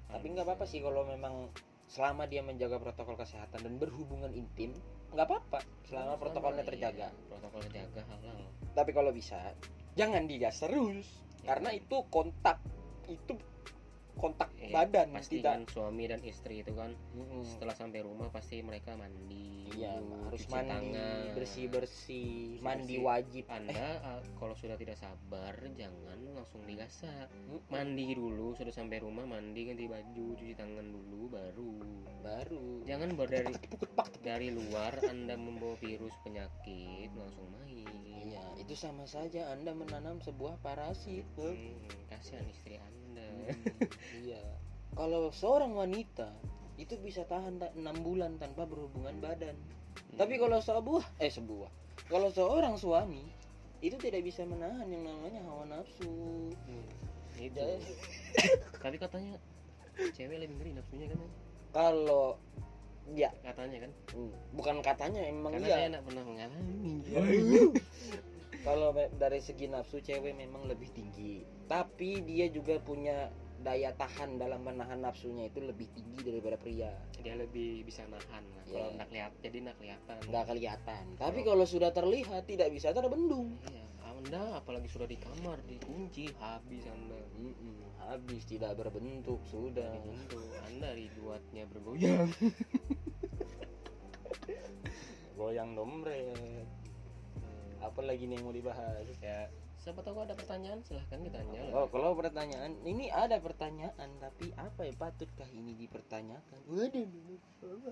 Tapi 0.07 0.27
nggak 0.33 0.47
apa-apa 0.47 0.65
sih 0.69 0.81
kalau 0.81 1.03
memang 1.07 1.51
selama 1.87 2.27
dia 2.27 2.43
menjaga 2.43 2.83
protokol 2.83 3.15
kesehatan 3.15 3.63
dan 3.63 3.75
berhubungan 3.79 4.31
intim 4.35 4.75
nggak 5.15 5.27
apa-apa. 5.27 5.63
Selama 5.87 6.19
protokolnya 6.19 6.67
iya, 6.67 6.71
terjaga. 6.71 7.09
protokol 7.31 7.61
terjaga 7.71 8.03
halal. 8.11 8.41
Tapi 8.75 8.91
kalau 8.93 9.11
bisa 9.15 9.39
jangan 9.97 10.27
digas 10.29 10.61
terus. 10.61 11.07
Ya. 11.47 11.55
karena 11.55 11.71
itu 11.79 12.03
kontak. 12.11 12.59
Itu 13.07 13.39
kontak 14.17 14.49
Iya, 14.57 14.73
badan 14.73 15.15
pasti 15.15 15.39
tidak. 15.39 15.53
kan 15.53 15.61
suami 15.69 16.05
dan 16.09 16.21
istri 16.25 16.65
itu 16.65 16.73
kan. 16.73 16.91
Mm-mm. 17.15 17.45
setelah 17.47 17.77
sampai 17.77 18.01
rumah 18.03 18.27
pasti 18.29 18.59
mereka 18.61 18.97
mandi 18.97 19.69
iya 19.77 19.95
dulu, 19.95 20.27
harus 20.27 20.43
cuci 20.43 20.53
mandi 20.53 20.71
tangan. 20.73 21.35
bersih 21.37 21.67
bersih 21.71 22.35
mandi 22.59 22.97
wajib. 22.99 23.45
Anda 23.47 23.73
Eh, 24.07 24.21
kalau 24.35 24.55
sudah 24.55 24.75
tidak 24.75 24.97
sabar 24.97 25.55
jangan 25.75 26.19
langsung 26.35 26.65
digasak 26.65 27.29
mm-mm. 27.47 27.63
mandi 27.69 28.11
dulu 28.13 28.57
sudah 28.57 28.73
sampai 28.73 28.99
rumah 28.99 29.23
mandi 29.23 29.69
ganti 29.69 29.87
baju 29.87 30.27
cuci 30.35 30.55
tangan 30.55 30.87
dulu 30.89 31.31
baru. 31.31 31.73
Baru. 32.21 32.83
Jangan 32.83 33.15
dari 33.15 33.55
dari 34.21 34.49
luar 34.51 34.99
anda 35.05 35.37
membawa 35.37 35.79
virus 35.79 36.15
penyakit 36.23 37.13
langsung 37.15 37.47
main. 37.55 37.87
Iya 38.27 38.43
itu 38.59 38.75
sama 38.75 39.07
saja 39.07 39.53
anda 39.53 39.71
menanam 39.71 40.19
sebuah 40.19 40.59
parasit. 40.59 41.23
Hmm, 41.39 41.79
kasihan 42.11 42.43
istri 42.51 42.81
anda 42.81 43.06
Hmm, 43.23 43.49
iya. 44.29 44.43
Kalau 44.97 45.33
seorang 45.33 45.73
wanita 45.73 46.29
itu 46.77 46.97
bisa 47.01 47.25
tahan 47.25 47.57
tak 47.57 47.73
enam 47.77 47.97
bulan 48.05 48.37
tanpa 48.37 48.69
berhubungan 48.69 49.17
badan. 49.21 49.57
Hmm. 49.97 50.21
tapi 50.21 50.37
kalau 50.37 50.61
sebuah 50.61 51.05
eh 51.25 51.33
sebuah. 51.33 51.71
Kalau 52.13 52.29
seorang 52.29 52.77
suami 52.77 53.25
itu 53.81 53.97
tidak 53.97 54.25
bisa 54.25 54.45
menahan 54.45 54.85
yang 54.89 55.05
namanya 55.09 55.41
hawa 55.49 55.65
nafsu. 55.69 56.53
Hmm, 56.53 56.87
itu. 57.41 57.61
Tapi 58.85 58.97
katanya 59.01 59.41
cewek 59.97 60.37
lebih 60.37 60.55
ngeri 60.61 60.73
nafsunya 60.77 61.07
kan 61.09 61.21
kalau 61.73 62.37
ya. 63.13 63.33
Katanya 63.45 63.89
kan? 63.89 63.93
Hmm, 64.13 64.33
bukan 64.57 64.77
katanya 64.81 65.21
emang 65.29 65.57
karena 65.57 65.69
iya. 65.69 65.77
saya 65.77 65.89
tidak 65.93 66.05
pernah 66.09 66.25
mengalami. 66.25 66.93
Kalau 68.67 68.91
dari 68.97 69.39
segi 69.39 69.71
nafsu 69.71 70.03
cewek 70.03 70.35
memang 70.35 70.67
lebih 70.67 70.91
tinggi 70.91 71.47
tapi 71.67 72.23
dia 72.23 72.47
juga 72.51 72.79
punya 72.83 73.31
daya 73.63 73.91
tahan 73.99 74.39
dalam 74.39 74.63
menahan 74.63 75.03
nafsunya 75.03 75.51
itu 75.51 75.59
lebih 75.59 75.91
tinggi 75.91 76.23
daripada 76.23 76.55
pria. 76.55 76.95
Dia 77.19 77.35
lebih 77.35 77.83
bisa 77.83 78.07
nahan 78.07 78.47
lah 78.55 78.63
Iya. 78.67 78.73
kalau 78.73 78.91
nak 78.95 79.09
lihat 79.11 79.33
jadi 79.43 79.59
nak 79.67 79.75
kelihatan. 79.83 80.19
Nggak 80.31 80.45
kelihatan. 80.47 81.05
Tapi 81.19 81.41
kalau 81.43 81.65
sudah 81.67 81.91
terlihat 81.91 82.43
tidak 82.47 82.69
bisa 82.71 82.95
terbendung 82.95 83.59
iya 83.67 83.87
anda 84.17 84.59
apalagi 84.59 84.89
sudah 84.89 85.07
di 85.07 85.21
kamar 85.21 85.61
dikunci 85.69 86.33
habis 86.41 86.83
anda. 86.89 87.21
Mm-mm, 87.37 87.77
habis 88.01 88.43
tidak 88.49 88.75
berbentuk 88.75 89.39
sudah. 89.47 89.93
Pintu 90.03 90.41
anda 90.67 90.91
dibuatnya 90.97 91.69
bergoyang. 91.69 92.33
Goyang 95.37 95.77
dompet. 95.77 96.65
Apa 97.85 98.01
lagi 98.03 98.25
nih 98.25 98.41
yang 98.41 98.45
mau 98.49 98.57
dibahas? 98.57 99.05
Ya 99.21 99.53
siapa 99.87 100.03
tahu 100.03 100.19
ada 100.19 100.35
pertanyaan 100.35 100.83
silahkan 100.83 101.23
ditanya 101.23 101.63
lah. 101.71 101.73
oh 101.79 101.87
kalau 101.95 102.19
pertanyaan 102.19 102.75
ini 102.83 103.07
ada 103.07 103.39
pertanyaan 103.39 104.11
tapi 104.19 104.51
apa 104.59 104.83
ya 104.83 104.91
patutkah 104.99 105.47
ini 105.55 105.79
dipertanyakan? 105.79 106.59
Waduh. 106.67 107.07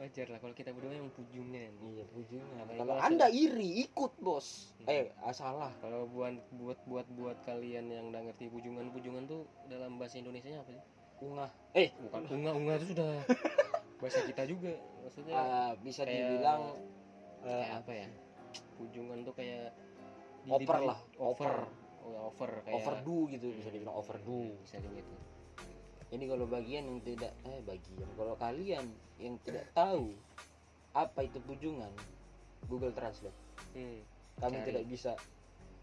Wajar 0.00 0.26
lah 0.32 0.40
kalau 0.40 0.56
kita 0.56 0.72
berdua 0.72 0.96
yang 0.96 1.12
pujungnya 1.12 1.68
iya 1.92 2.08
ujungnya 2.16 2.64
Apalagi 2.64 2.80
kalau 2.80 2.94
kalau 2.96 3.04
anda 3.04 3.28
iri 3.28 3.84
ikut 3.84 4.16
bos. 4.16 4.72
Hmm. 4.80 4.96
eh 4.96 5.12
ah, 5.20 5.36
salah. 5.36 5.76
Kalau 5.84 6.08
buat 6.08 6.40
buat 6.56 6.80
buat 6.88 7.04
buat 7.20 7.36
kalian 7.44 7.92
yang 7.92 8.16
udah 8.16 8.32
ngerti 8.32 8.48
pujungan 8.48 8.88
pujungan 8.96 9.28
tuh 9.28 9.44
dalam 9.68 10.00
bahasa 10.00 10.16
Indonesia 10.16 10.48
nya 10.48 10.64
apa 10.64 10.72
sih? 10.72 10.84
Ungah 11.20 11.52
eh 11.76 11.92
bukan. 12.00 12.32
Unga 12.32 12.50
unga 12.56 12.72
itu 12.80 12.96
sudah 12.96 13.12
bahasa 14.00 14.24
kita 14.24 14.48
juga. 14.48 14.72
Maksudnya 15.04 15.36
ah, 15.36 15.72
bisa 15.84 16.08
kayak- 16.08 16.16
dibilang 16.16 16.62
eh, 17.44 17.44
kayak 17.44 17.72
apa 17.84 17.92
ya? 17.92 18.08
Pujungan 18.80 19.20
tuh 19.20 19.36
kayak 19.36 19.84
Over 20.46 20.78
lah, 20.80 20.98
over 21.18 21.50
over. 21.50 21.54
oh, 22.06 22.30
over 22.30 22.50
kayak 22.62 22.76
overdo 22.76 23.18
gitu 23.28 23.46
bisa 23.52 23.68
dibilang 23.68 23.96
overdo 23.96 24.38
Hmm, 24.46 24.62
bisa 24.62 24.78
juga 24.78 25.02
itu 25.02 25.14
Jadi 26.06 26.24
kalau 26.24 26.46
bagian 26.46 26.86
yang 26.86 27.00
tidak 27.02 27.32
eh 27.42 27.60
bagian 27.60 28.08
kalau 28.14 28.34
kalian 28.36 28.86
yang 29.18 29.34
tidak 29.42 29.66
tahu 29.72 30.14
apa 30.92 31.20
itu 31.22 31.42
pujungan 31.42 31.90
Google 32.64 32.94
Translate. 32.94 33.34
hmm. 33.74 34.00
Kami 34.36 34.56
Cari. 34.56 34.66
tidak 34.68 34.84
bisa 34.86 35.12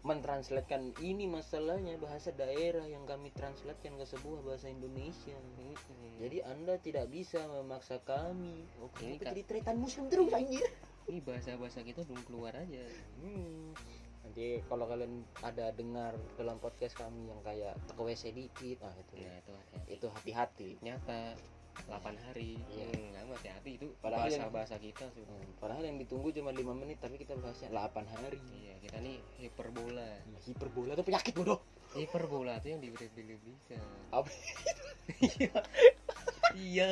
mentranslatekan 0.00 0.92
ini 1.00 1.24
masalahnya 1.24 1.96
bahasa 1.96 2.28
daerah 2.30 2.84
yang 2.84 3.04
kami 3.04 3.32
translatekan 3.32 3.96
ke 3.96 4.04
sebuah 4.06 4.40
bahasa 4.42 4.68
Indonesia. 4.68 5.36
Hmm. 5.56 5.76
Jadi 6.20 6.40
Anda 6.40 6.76
tidak 6.76 7.08
bisa 7.08 7.40
memaksa 7.44 8.00
kami. 8.00 8.64
Oke, 8.78 9.00
Kenapa 9.02 9.24
Kak. 9.24 9.30
jadi 9.32 9.42
tretan 9.44 9.76
muslim 9.76 10.08
terus 10.08 10.28
anjir? 10.30 10.64
ini 11.04 11.20
bahasa 11.20 11.52
bahasa 11.54 11.80
kita 11.80 12.00
belum 12.00 12.24
keluar 12.24 12.52
aja 12.54 12.80
Hmm. 13.18 13.76
Nanti 14.24 14.44
kalau 14.64 14.84
kalian 14.84 15.12
ada 15.38 15.68
dengar 15.70 16.12
dalam 16.34 16.56
podcast 16.56 16.96
kami 16.96 17.28
yang 17.28 17.40
kayak 17.40 17.76
teko 17.84 18.02
WC 18.02 18.32
dikit, 18.32 18.80
nah 18.80 18.90
itu 18.90 19.14
nah 19.20 19.36
itu 19.36 19.52
hati-hati 19.52 19.92
itu 19.92 20.06
hati-hati. 20.08 20.68
nyata 20.80 21.20
8 21.84 21.90
hari 22.20 22.54
Iya. 22.68 22.86
hmm, 22.88 23.06
nggak 23.12 23.24
hati-hati 23.34 23.70
itu 23.74 23.86
Padahal 23.98 24.24
bahasa 24.24 24.38
yang- 24.38 24.54
bahasa 24.54 24.76
kita 24.78 25.04
tuh 25.10 25.24
Hmm, 25.24 25.42
Padahal 25.58 25.82
yang 25.82 25.98
ditunggu 25.98 26.30
cuma 26.30 26.50
lima 26.50 26.70
menit 26.72 26.98
tapi 26.98 27.14
kita 27.16 27.34
bahasnya 27.34 27.68
8 27.68 28.06
hari. 28.06 28.38
iya 28.54 28.74
kita 28.78 28.96
nih 28.96 29.18
hiperbola 29.36 30.06
Hiperbola 30.40 30.94
itu 30.94 31.02
penyakit 31.02 31.34
bodoh. 31.34 31.60
hiperbola 31.92 32.58
tuh 32.58 32.70
yang 32.70 32.80
dilebih-lebihkan 32.80 33.82
Apa? 34.08 34.30
iya 35.34 35.52
iya 36.54 36.88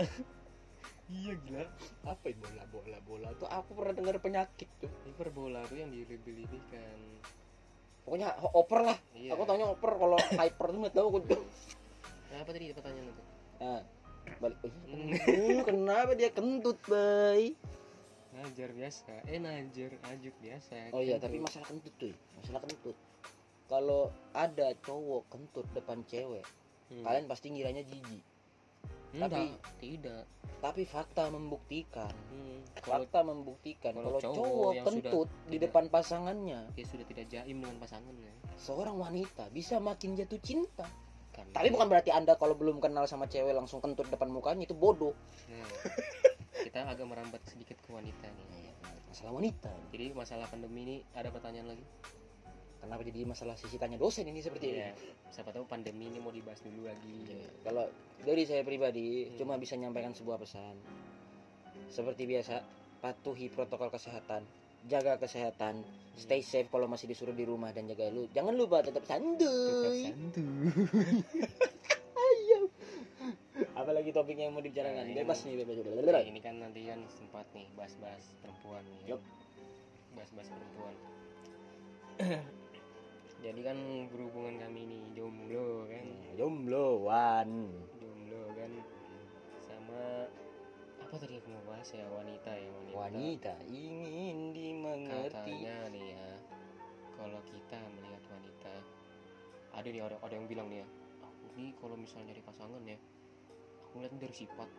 gila 1.13 1.65
Apa 2.05 2.25
itu 2.27 2.41
bola 2.41 2.65
bola 2.67 2.99
bola 3.03 3.29
tuh 3.37 3.47
aku 3.47 3.71
pernah 3.73 3.93
dengar 3.93 4.17
penyakit 4.19 4.69
tuh. 4.79 4.89
hiperbola 5.05 5.61
tuh 5.67 5.77
yang 5.77 5.91
dilebih-lebihkan 5.91 6.99
Pokoknya 8.03 8.35
oper 8.51 8.81
lah. 8.83 8.99
iya 9.13 9.31
Aku 9.31 9.45
taunya 9.45 9.63
oper 9.65 9.93
kalau 9.95 10.19
hyper 10.19 10.67
tuh 10.69 10.79
nggak 10.81 10.95
tahu 10.97 11.07
aku 11.09 11.21
tuh. 11.29 11.43
nah, 12.29 12.39
apa 12.41 12.51
tadi 12.51 12.73
pertanyaan 12.73 13.07
itu 13.09 13.23
Nah, 13.63 13.83
balik. 14.39 14.59
Uh, 14.65 15.63
kenapa 15.63 16.13
dia 16.13 16.31
kentut, 16.31 16.79
bay? 16.85 17.55
najar 18.33 18.73
biasa 18.73 19.13
eh 19.23 19.37
najar 19.37 19.93
ajuk 20.09 20.33
biasa 20.41 20.89
Oh 20.91 20.99
iya, 20.99 21.15
Kentut. 21.15 21.23
tapi 21.23 21.37
masalah 21.39 21.67
kentut 21.69 21.95
tuh, 21.95 22.15
masalah 22.35 22.61
kentut. 22.65 22.97
Kalau 23.69 24.03
ada 24.33 24.73
cowok 24.81 25.23
kentut 25.29 25.67
depan 25.71 26.01
cewek, 26.03 26.43
Hmm. 26.89 27.05
kalian 27.05 27.25
pasti 27.25 27.49
ngiranya 27.49 27.81
jijik. 27.83 28.25
Enggak, 29.13 29.31
tapi- 29.31 29.55
tidak 29.79 30.25
Tapi 30.63 30.87
fakta 30.87 31.27
membuktikan, 31.27 32.15
Hmm, 32.31 32.63
kalau 32.79 33.03
fakta 33.03 33.21
membuktikan 33.23 33.93
kalau 33.93 34.15
kalau 34.15 34.21
cowok 34.23 34.37
cowok 34.39 34.71
yang 34.73 34.85
kentut 34.87 35.27
sudah 35.27 35.43
di 35.43 35.51
tidak- 35.51 35.63
depan 35.67 35.85
pasangannya, 35.89 36.61
dia 36.73 36.87
sudah 36.87 37.03
tidak 37.05 37.27
jaim 37.27 37.57
dengan 37.59 37.77
pasangannya 37.77 38.33
seorang 38.57 38.95
wanita 38.95 39.51
bisa 39.51 39.77
makin 39.79 40.15
jatuh 40.15 40.39
cinta. 40.39 40.87
Karena 41.31 41.51
Tapi 41.51 41.69
bukan 41.69 41.89
berarti 41.89 42.11
anda 42.11 42.37
kalau 42.37 42.55
belum 42.55 42.79
kenal 42.79 43.05
sama 43.05 43.27
cewek 43.27 43.51
langsung 43.51 43.81
kentut 43.81 44.07
depan 44.07 44.29
mukanya 44.29 44.63
itu 44.63 44.73
bodoh. 44.73 45.17
Nah, 45.49 45.67
kita 46.63 46.87
agak 46.87 47.05
merambat 47.05 47.43
sedikit 47.43 47.75
ke 47.77 47.91
wanita 47.91 48.23
nih 48.23 48.47
Iya, 48.63 48.73
masalah 49.09 49.33
wanita. 49.35 49.73
jadi 49.91 50.15
masalah 50.15 50.47
pandemi 50.47 50.81
ini 50.85 50.97
ada 51.11 51.27
pertanyaan 51.29 51.69
lagi 51.69 51.83
Kenapa 52.83 53.07
jadi 53.07 53.23
masalah 53.23 53.55
sisi 53.55 53.79
tanya 53.79 53.95
dosen 53.95 54.27
ini 54.27 54.43
seperti 54.43 54.75
Iya, 54.75 54.91
ini? 54.91 55.31
siapa 55.31 55.55
tahu 55.55 55.63
pandemi 55.65 56.11
ini 56.11 56.19
mau 56.19 56.35
dibahas 56.35 56.59
dulu 56.61 56.85
lagi 56.85 57.15
Iya. 57.25 57.47
Kalau 57.63 57.87
dari 58.21 58.43
saya 58.43 58.67
pribadi 58.67 59.23
Hmm. 59.25 59.39
cuma 59.39 59.55
bisa 59.55 59.79
menyampaikan 59.79 60.11
sebuah 60.11 60.35
pesan. 60.37 60.75
Seperti 61.89 62.27
biasa, 62.27 62.59
patuhi 62.99 63.47
protokol 63.49 63.87
kesehatan, 63.87 64.43
jaga 64.85 65.15
kesehatan, 65.15 65.87
stay 66.17 66.43
safe 66.43 66.67
kalau 66.67 66.91
masih 66.91 67.07
disuruh 67.07 67.31
di 67.31 67.47
rumah 67.47 67.71
dan 67.71 67.87
jaga 67.87 68.11
lu. 68.11 68.27
Jangan 68.31 68.51
lupa 68.53 68.83
tetap 68.83 69.07
santuy. 69.07 70.11
Apalagi 73.73 74.11
topik 74.11 74.35
yang 74.35 74.51
mau 74.51 74.61
dibicarakan? 74.61 75.07
Nah, 75.07 75.07
ini- 75.07 75.17
bebas 75.17 75.39
nih, 75.45 75.55
bebas. 75.57 75.87
Nah, 75.87 76.19
ini 76.21 76.41
kan 76.41 76.59
nanti 76.59 76.83
kan 76.83 76.99
sempat 77.09 77.47
nih 77.53 77.67
bahas-bahas 77.73 78.27
perempuan 78.43 78.83
nih. 78.99 79.15
Bahas-bahas 80.13 80.49
perempuan. 80.51 80.95
Jadi 83.43 83.61
kan 83.67 83.75
berhubungan 84.15 84.55
kami 84.63 84.87
ini 84.87 84.99
jomblo 85.19 85.91
kan, 85.91 86.07
Jomblo 86.39 87.03
wan. 87.03 87.75
jomblo 87.99 88.43
kan 88.55 88.71
sama 89.67 90.31
apa 91.03 91.15
tadi 91.19 91.43
aku 91.43 91.51
mau 91.51 91.75
bahas 91.75 91.91
ya 91.91 92.07
wanita 92.07 92.55
ya 92.55 92.71
wanita. 92.71 92.95
Wanita 92.95 93.55
ingin 93.67 94.55
dimengerti. 94.55 95.59
Katanya 95.59 95.91
nih 95.91 96.05
ya, 96.15 96.27
kalau 97.19 97.43
kita 97.51 97.79
melihat 97.99 98.23
wanita, 98.31 98.75
ada 99.75 99.89
nih 99.91 100.03
ada, 100.07 100.17
ada 100.23 100.35
yang 100.39 100.47
bilang 100.47 100.71
nih 100.71 100.87
ya, 100.87 100.89
aku 101.27 101.45
nih 101.59 101.75
kalau 101.83 101.99
misalnya 101.99 102.31
dari 102.39 102.43
pasangan 102.47 102.83
ya, 102.87 102.99
aku 103.83 103.93
ngeliat 103.99 104.23
dari 104.23 104.35
sifat 104.39 104.71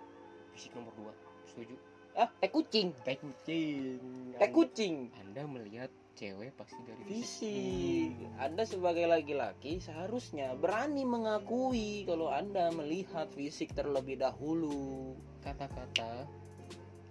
fisik 0.56 0.72
nomor 0.72 0.96
dua, 0.96 1.12
setuju? 1.52 1.76
Ah, 2.16 2.32
teh 2.40 2.48
kucing. 2.48 2.96
Teh 3.04 3.20
kucing. 3.20 4.00
Teh 4.40 4.50
kucing. 4.56 5.12
Anda 5.20 5.44
melihat 5.50 5.92
cewek 6.14 6.54
pasti 6.56 6.80
dari 6.86 7.04
fisik. 7.06 8.14
Hmm. 8.16 8.42
Anda 8.42 8.64
sebagai 8.64 9.06
laki-laki 9.10 9.82
seharusnya 9.82 10.54
berani 10.58 11.04
mengakui 11.04 12.06
kalau 12.06 12.30
Anda 12.30 12.70
melihat 12.74 13.30
fisik 13.34 13.74
terlebih 13.74 14.22
dahulu. 14.22 15.18
Kata-kata 15.44 16.30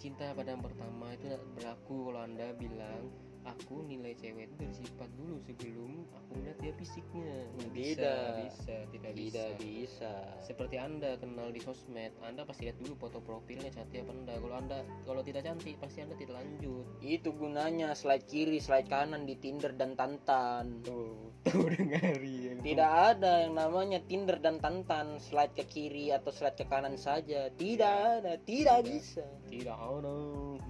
cinta 0.03 0.35
pada 0.35 0.51
yang 0.51 0.65
pertama 0.67 1.15
itu 1.15 1.31
berlaku 1.55 2.11
kalau 2.11 2.27
anda 2.27 2.51
bilang 2.59 3.07
aku 3.43 3.83
nilai 3.87 4.15
cewek 4.15 4.51
itu 4.51 4.55
dari 4.59 4.75
sifat 4.75 5.09
dulu 5.19 5.37
sebelum 5.43 6.07
aku 6.15 6.31
melihat 6.39 6.59
dia 6.63 6.73
fisiknya. 6.79 7.35
Tidak. 7.53 7.73
bisa 7.73 8.13
bisa 8.47 8.77
tidak, 8.95 9.13
tidak 9.19 9.49
bisa. 9.59 9.59
bisa. 9.59 10.13
Seperti 10.45 10.77
anda 10.79 11.19
kenal 11.19 11.51
di 11.51 11.61
sosmed 11.63 12.13
anda 12.23 12.47
pasti 12.47 12.71
lihat 12.71 12.79
dulu 12.79 12.95
foto 12.99 13.19
profilnya 13.19 13.71
cantik 13.75 14.07
apa 14.07 14.13
enggak. 14.15 14.39
Kalau 14.39 14.57
anda 14.57 14.79
kalau 15.09 15.23
tidak 15.27 15.43
cantik 15.47 15.77
pasti 15.83 15.99
anda 16.05 16.15
tidak 16.15 16.39
lanjut. 16.39 16.85
Itu 17.03 17.35
gunanya 17.35 17.95
slide 17.99 18.27
kiri 18.31 18.63
slide 18.63 18.87
kanan 18.87 19.27
di 19.27 19.35
Tinder 19.39 19.75
dan 19.75 19.99
Tantan. 19.99 20.87
Tuh 20.87 21.33
tuh 21.51 21.67
dengari 21.75 22.55
tidak 22.63 23.19
ada 23.19 23.43
yang 23.43 23.59
namanya 23.59 23.99
Tinder 24.07 24.39
dan 24.39 24.63
Tantan 24.63 25.19
slide 25.19 25.59
ke 25.59 25.67
kiri 25.67 26.15
atau 26.15 26.31
slide 26.31 26.55
ke 26.55 26.65
kanan 26.71 26.95
saja. 26.95 27.51
Tidak 27.51 28.23
ada 28.23 28.39
tidak. 28.47 28.87
bisa. 28.87 29.27
Tidak 29.51 29.75
ada. 29.75 30.15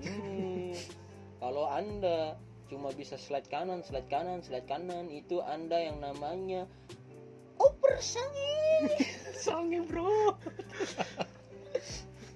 Hmm, 0.00 0.72
kalau 1.36 1.68
anda 1.68 2.40
cuma 2.72 2.88
bisa 2.96 3.20
slide 3.20 3.44
kanan 3.52 3.84
slide 3.84 4.08
kanan 4.08 4.40
slide 4.40 4.64
kanan. 4.64 5.12
Itu 5.12 5.44
anda 5.44 5.76
yang 5.76 6.00
namanya 6.00 6.64
oper 7.60 8.00
sange. 8.00 8.88
Sange 9.44 9.84
bro. 9.84 10.32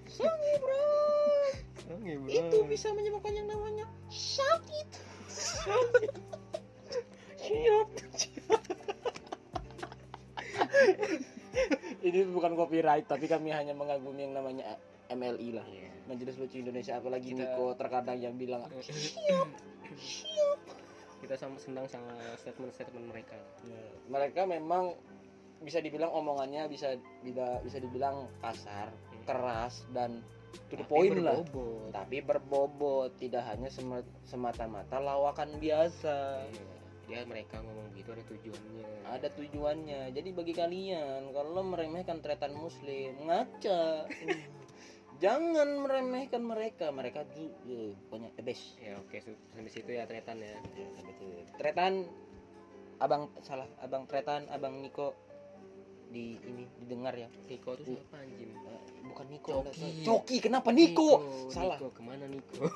Sange 0.05 0.53
bro. 0.61 0.85
Sange 1.81 2.13
bro. 2.21 2.29
Itu 2.29 2.69
bisa 2.69 2.93
menyebabkan 2.93 3.33
yang 3.33 3.49
namanya 3.49 3.89
sakit. 4.13 4.89
Siap. 7.47 7.89
Ini 12.07 12.23
bukan 12.31 12.55
copyright 12.59 13.09
tapi 13.09 13.27
kami 13.31 13.51
hanya 13.55 13.73
mengagumi 13.73 14.29
yang 14.29 14.35
namanya 14.37 14.77
MLI 15.09 15.49
lah. 15.57 15.65
Iya. 15.67 15.87
Majelis 16.07 16.39
Lucu 16.39 16.63
Indonesia 16.63 16.95
apalagi 16.99 17.35
Kita- 17.35 17.55
Niko 17.55 17.75
terkadang 17.75 18.19
yang 18.23 18.39
bilang 18.39 18.63
kita 21.21 21.35
sama 21.35 21.57
senang 21.59 21.87
sama 21.89 22.13
statement-statement 22.39 23.07
mereka. 23.09 23.37
Mereka 24.13 24.47
memang 24.47 24.95
bisa 25.65 25.81
dibilang 25.81 26.13
omongannya 26.13 26.69
bisa 26.69 27.01
bisa 27.25 27.65
bisa 27.65 27.81
dibilang 27.81 28.29
kasar 28.45 28.93
keras 29.25 29.89
dan 29.97 30.21
to 30.71 30.77
the 30.79 30.87
point 30.87 31.17
lah. 31.19 31.43
tapi 31.91 32.21
berbobot. 32.23 33.17
Tidak 33.19 33.43
hanya 33.43 33.73
sema- 33.73 34.07
semata-mata 34.23 35.01
lawakan 35.01 35.59
biasa. 35.59 36.47
Iya. 36.53 36.75
dia 37.07 37.23
mereka 37.23 37.63
ngomong 37.63 37.95
gitu 37.95 38.11
ada 38.11 38.25
tujuannya. 38.27 38.91
Ada 39.07 39.29
tujuannya. 39.39 40.11
Jadi 40.11 40.29
bagi 40.35 40.51
kalian 40.59 41.31
kalau 41.31 41.63
meremehkan 41.63 42.19
tretan 42.19 42.51
muslim 42.59 43.15
ngaca 43.31 44.11
jangan 45.17 45.69
meremehkan 45.81 46.43
mereka 46.45 46.93
mereka 46.93 47.25
tuh 47.33 47.49
eh, 47.67 47.93
pokoknya 48.09 48.31
the 48.37 48.45
best 48.45 48.77
ya 48.79 48.97
oke 49.01 49.17
sampai 49.23 49.71
situ 49.73 49.91
ya 49.93 50.05
tretan 50.05 50.39
ya. 50.41 50.57
Tretan 51.57 52.05
abang 52.97 53.29
salah 53.45 53.69
abang 53.81 54.09
tretan 54.09 54.49
abang 54.49 54.81
Niko 54.81 55.13
di 56.07 56.39
ini 56.39 56.65
didengar 56.81 57.13
ya. 57.19 57.29
Niko 57.51 57.75
tuh 57.77 57.99
siapa 57.99 58.23
anjing? 58.23 58.51
Eh, 58.55 58.81
bukan 59.11 59.27
Niko 59.27 59.51
Coki. 59.67 59.91
Coki, 60.07 60.37
kenapa 60.39 60.71
Niko, 60.71 61.09
salah 61.51 61.77
Niko 61.77 61.89
ke 61.91 62.01
mana 62.05 62.25
Niko? 62.31 62.63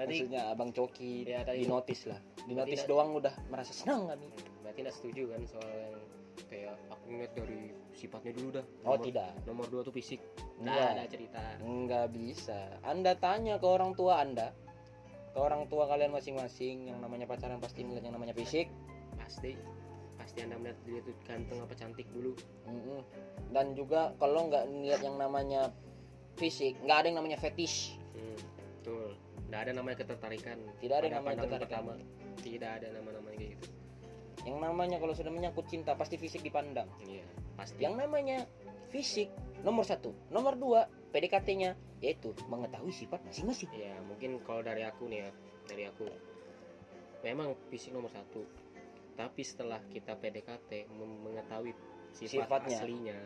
Tadi 0.00 0.16
maksudnya 0.16 0.42
abang 0.48 0.70
Coki 0.72 1.26
Ya, 1.28 1.44
tadi- 1.44 1.64
di 1.64 1.68
notis 1.68 2.08
lah. 2.08 2.16
Di 2.46 2.54
notis 2.56 2.86
doang 2.88 3.12
udah 3.12 3.34
merasa 3.52 3.74
senang 3.74 4.08
kami. 4.08 4.32
Berarti 4.64 4.78
nggak 4.86 4.96
setuju 4.96 5.22
kan 5.34 5.42
soal 5.50 5.68
yang 5.76 5.94
kayak 6.48 6.74
aku 6.88 7.04
ngeliat 7.10 7.32
dari 7.36 7.60
sifatnya 7.92 8.32
dulu 8.32 8.48
dah. 8.60 8.64
Oh 8.86 8.94
Nomor- 8.96 9.04
tidak. 9.04 9.30
nomor 9.44 9.66
dua 9.68 9.80
tuh 9.84 9.92
fisik. 9.92 10.20
Nggak 10.60 10.86
ada 10.96 11.04
cerita. 11.10 11.42
Nggak 11.60 12.06
bisa. 12.14 12.60
Anda 12.86 13.12
tanya 13.18 13.60
ke 13.60 13.66
orang 13.66 13.92
tua 13.92 14.22
anda 14.22 14.54
ke 15.30 15.38
orang 15.38 15.70
tua 15.70 15.86
kalian 15.86 16.10
masing-masing 16.10 16.90
yang 16.90 16.98
namanya 16.98 17.22
pacaran 17.28 17.62
pasti 17.62 17.86
melihat 17.86 18.10
yang 18.10 18.14
namanya 18.18 18.34
fisik. 18.34 18.66
Pasti. 19.14 19.54
Pasti 20.18 20.38
anda 20.42 20.58
melihat 20.58 20.78
dia 20.86 21.00
tuh 21.06 21.14
ganteng 21.26 21.58
apa 21.62 21.74
cantik 21.74 22.06
dulu. 22.10 22.34
Mm-mm. 22.66 23.00
dan 23.50 23.74
juga 23.74 24.14
kalau 24.22 24.46
nggak 24.46 24.70
lihat 24.86 25.02
yang 25.02 25.18
namanya 25.18 25.74
fisik 26.38 26.78
nggak 26.86 27.02
ada 27.02 27.06
yang 27.10 27.18
namanya 27.18 27.38
fetish. 27.38 27.98
Hmm, 28.14 28.38
betul. 28.80 29.14
Nggak 29.50 29.60
ada 29.66 29.72
namanya 29.74 29.96
ketertarikan. 29.98 30.58
Tidak 30.78 30.96
ada 30.98 31.08
namanya 31.10 31.42
ketertarikan. 31.42 31.62
pertama. 31.66 31.92
Tidak 32.40 32.70
ada 32.70 32.86
nama-namanya 32.94 33.36
kayak 33.36 33.52
gitu 33.58 33.79
yang 34.48 34.58
namanya 34.60 34.96
kalau 34.96 35.12
sudah 35.12 35.28
menyangkut 35.28 35.68
cinta 35.68 35.92
pasti 35.96 36.16
fisik 36.16 36.40
dipandang. 36.40 36.88
Iya 37.04 37.24
pasti. 37.60 37.76
Yang 37.84 37.94
namanya 38.06 38.38
fisik 38.88 39.28
nomor 39.60 39.84
satu. 39.84 40.16
Nomor 40.32 40.56
dua 40.56 40.88
PDKT-nya 41.12 41.76
yaitu 42.00 42.32
mengetahui 42.48 42.92
sifat 42.94 43.20
masing-masing. 43.28 43.68
Ya 43.76 44.00
mungkin 44.00 44.40
kalau 44.40 44.64
dari 44.64 44.80
aku 44.88 45.04
nih 45.12 45.28
ya 45.28 45.30
dari 45.68 45.84
aku. 45.84 46.08
Memang 47.20 47.52
fisik 47.68 47.92
nomor 47.92 48.08
satu. 48.08 48.48
Tapi 49.12 49.44
setelah 49.44 49.84
kita 49.92 50.16
PDKT 50.16 50.88
mengetahui 50.96 51.76
sifat 52.16 52.48
Sifatnya. 52.48 52.78
aslinya 52.80 53.18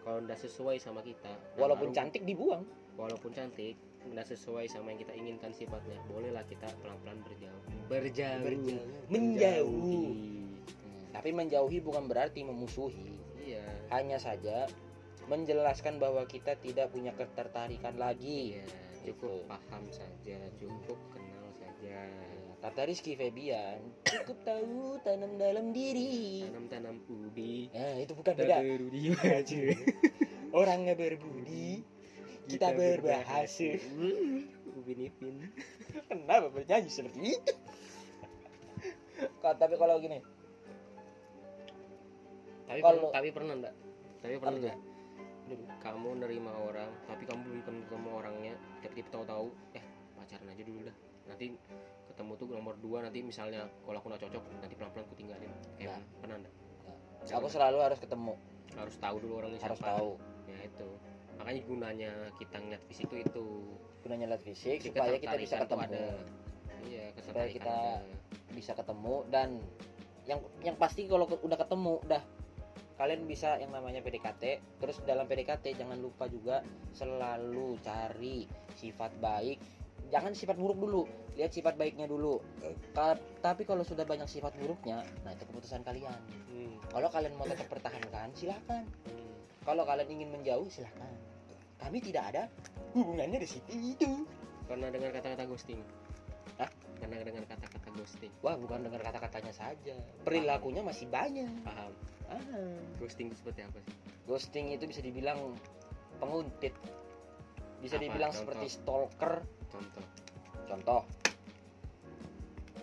kalau 0.00 0.24
udah 0.24 0.38
sesuai 0.38 0.80
sama 0.80 1.04
kita 1.04 1.28
walaupun 1.58 1.90
baru- 1.90 1.98
cantik 1.98 2.22
dibuang. 2.22 2.62
Walaupun 2.94 3.34
cantik 3.34 3.74
udah 4.00 4.24
sesuai 4.24 4.64
sama 4.70 4.96
yang 4.96 5.00
kita 5.04 5.12
inginkan 5.12 5.52
sifatnya 5.52 6.00
bolehlah 6.08 6.40
kita 6.48 6.68
pelan-pelan 6.80 7.20
berjauh. 7.20 7.62
Berjauh. 7.90 8.44
Berjauh. 8.46 8.86
menjauh. 9.12 9.68
Menjauhi. 9.68 10.39
Tapi 11.20 11.36
menjauhi 11.36 11.84
bukan 11.84 12.08
berarti 12.08 12.40
memusuhi. 12.40 13.20
Iya. 13.36 13.60
Hanya 13.92 14.16
saja 14.16 14.64
menjelaskan 15.28 16.00
bahwa 16.00 16.24
kita 16.24 16.56
tidak 16.56 16.88
punya 16.88 17.12
ketertarikan 17.12 18.00
lagi. 18.00 18.56
Iya 18.56 18.64
cukup 19.00 19.32
Gitu. 19.32 19.48
paham 19.48 19.84
saja 19.88 20.36
cukup 20.56 20.98
kenal 21.08 21.48
saja. 21.56 22.04
Kata 22.60 22.84
Rizky 22.84 23.16
Febian 23.16 23.80
cukup 24.04 24.36
tahu 24.44 25.00
tanam 25.00 25.40
dalam 25.40 25.72
diri. 25.72 26.44
Tanam-tanam 26.44 27.00
ubi 27.08 27.72
nah 27.72 27.96
itu 27.96 28.12
bukan 28.12 28.36
beda. 28.36 28.60
berudi 28.60 29.00
maju 29.16 29.60
orangnya 30.52 30.92
berbudi 30.92 31.80
kita 32.44 32.76
berbahasa. 32.76 33.80
ubi 34.70 34.92
nipin 34.92 35.48
kenapa 36.04 36.52
bernyanyi 36.52 36.92
seperti 36.92 37.40
itu? 37.40 37.52
Kok- 39.40 39.56
tapi 39.56 39.76
kalau 39.76 39.96
gini 39.96 40.20
tapi 42.70 42.80
Kalau- 42.80 43.10
per- 43.10 43.14
tapi 43.18 43.28
pernah 43.34 43.54
enggak 43.58 43.74
tapi 44.20 44.34
pernah 44.38 44.58
enggak 44.62 44.78
kamu 45.82 46.08
nerima 46.22 46.52
orang 46.54 46.90
tapi 47.10 47.26
kamu 47.26 47.40
belum 47.42 47.60
ketemu 47.66 48.08
orangnya. 48.14 48.54
Tiba-tiba 48.78 49.08
tahu-tahu 49.10 49.46
eh 49.74 49.82
pacaran 50.14 50.46
aja 50.46 50.62
dulu 50.62 50.80
dah. 50.86 50.96
Nanti 51.26 51.46
ketemu 52.06 52.32
tuh 52.38 52.46
nomor 52.54 52.74
dua 52.78 52.98
nanti 53.02 53.18
misalnya 53.18 53.66
kalau 53.82 53.98
aku 53.98 54.06
nggak 54.14 54.22
cocok 54.30 54.42
nanti 54.62 54.74
pelan-pelan 54.78 55.02
aku 55.02 55.16
tinggalin. 55.18 55.50
Kayak 55.74 55.98
pernah 56.22 56.36
enggak 56.38 56.54
aku 57.26 57.48
selalu 57.50 57.78
harus 57.82 57.98
ketemu. 57.98 58.34
Harus 58.78 58.94
tahu 58.96 59.16
dulu 59.18 59.34
orangnya 59.42 59.58
harus 59.58 59.80
siapa. 59.82 59.90
tahu. 59.90 60.10
Ya 60.46 60.58
itu. 60.62 60.88
Makanya 61.42 61.60
gunanya 61.66 62.12
kita 62.38 62.56
ngeliat 62.62 62.82
fisik 62.86 63.04
tuh 63.10 63.18
itu. 63.18 63.46
Gunanya 64.06 64.26
lihat 64.30 64.42
fisik 64.46 64.78
Jadi 64.78 64.94
supaya 64.94 65.18
kita 65.18 65.34
bisa 65.34 65.56
ketemu. 65.58 65.82
ada. 65.82 66.04
Iya 66.86 67.04
Supaya 67.18 67.46
kita- 67.50 67.98
ada. 67.98 68.54
bisa 68.54 68.72
ketemu 68.72 69.14
dan 69.28 69.48
yang 70.24 70.38
yang 70.62 70.76
pasti 70.78 71.10
kalau 71.10 71.26
udah 71.26 71.58
ketemu 71.58 71.98
udah 72.06 72.22
kalian 73.00 73.24
bisa 73.24 73.56
yang 73.56 73.72
namanya 73.72 74.04
PDKT 74.04 74.60
terus 74.76 75.00
dalam 75.08 75.24
PDKT 75.24 75.72
jangan 75.72 75.96
lupa 75.96 76.28
juga 76.28 76.60
selalu 76.92 77.80
cari 77.80 78.44
sifat 78.76 79.16
baik. 79.16 79.56
Jangan 80.12 80.36
sifat 80.36 80.60
buruk 80.60 80.76
dulu 80.76 81.02
lihat 81.40 81.48
sifat 81.56 81.80
baiknya 81.80 82.04
dulu. 82.04 82.36
Ka- 82.92 83.16
tapi 83.40 83.64
kalau 83.64 83.80
sudah 83.80 84.04
banyak 84.04 84.28
sifat 84.28 84.52
buruknya 84.60 85.00
nah 85.24 85.32
itu 85.32 85.48
keputusan 85.48 85.80
kalian. 85.80 86.20
Hmm, 86.52 86.76
kalau 86.92 87.08
kalian 87.08 87.32
mau 87.40 87.48
tetap 87.48 87.72
pertahankan 87.72 88.36
silahkan 88.36 88.84
hmm. 89.08 89.64
kalau 89.64 89.88
kalian 89.88 90.20
ingin 90.20 90.28
menjauh 90.36 90.68
silahkan 90.68 91.16
kami 91.80 92.04
tidak 92.04 92.36
ada 92.36 92.42
hubungannya 92.92 93.40
di 93.40 93.48
situ. 93.48 93.72
Itu 93.72 94.28
pernah 94.68 94.92
dengar 94.92 95.16
kata-kata 95.16 95.48
ghosting 95.48 95.80
Hah? 96.60 96.70
pernah 97.00 97.26
dengar 97.26 97.44
kata-kata 97.48 97.88
ghosting. 97.96 98.32
Wah 98.44 98.54
bukan 98.54 98.86
dengar 98.86 99.00
kata-katanya 99.02 99.52
saja. 99.56 99.94
Perilakunya 100.22 100.84
masih 100.84 101.10
banyak. 101.10 101.50
Paham. 101.66 101.92
Ah. 102.30 102.38
ghosting 103.02 103.32
itu 103.32 103.42
seperti 103.42 103.66
apa 103.66 103.78
sih? 103.82 103.94
Ghosting 104.30 104.66
itu 104.70 104.84
bisa 104.86 105.02
dibilang 105.02 105.58
penguntit. 106.22 106.70
Bisa 107.82 107.98
Apa? 107.98 108.04
dibilang 108.06 108.30
Contoh. 108.30 108.40
seperti 108.46 108.66
stalker. 108.70 109.34
Contoh. 109.72 110.04
Contoh. 110.70 111.02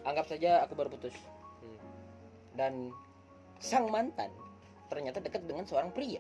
Anggap 0.04 0.26
saja 0.28 0.66
aku 0.68 0.76
baru 0.76 0.92
putus. 0.92 1.16
Hmm. 1.62 1.80
dan 2.58 2.74
sang 3.62 3.90
mantan 3.90 4.30
ternyata 4.90 5.24
dekat 5.24 5.46
dengan 5.46 5.64
seorang 5.64 5.94
pria. 5.96 6.20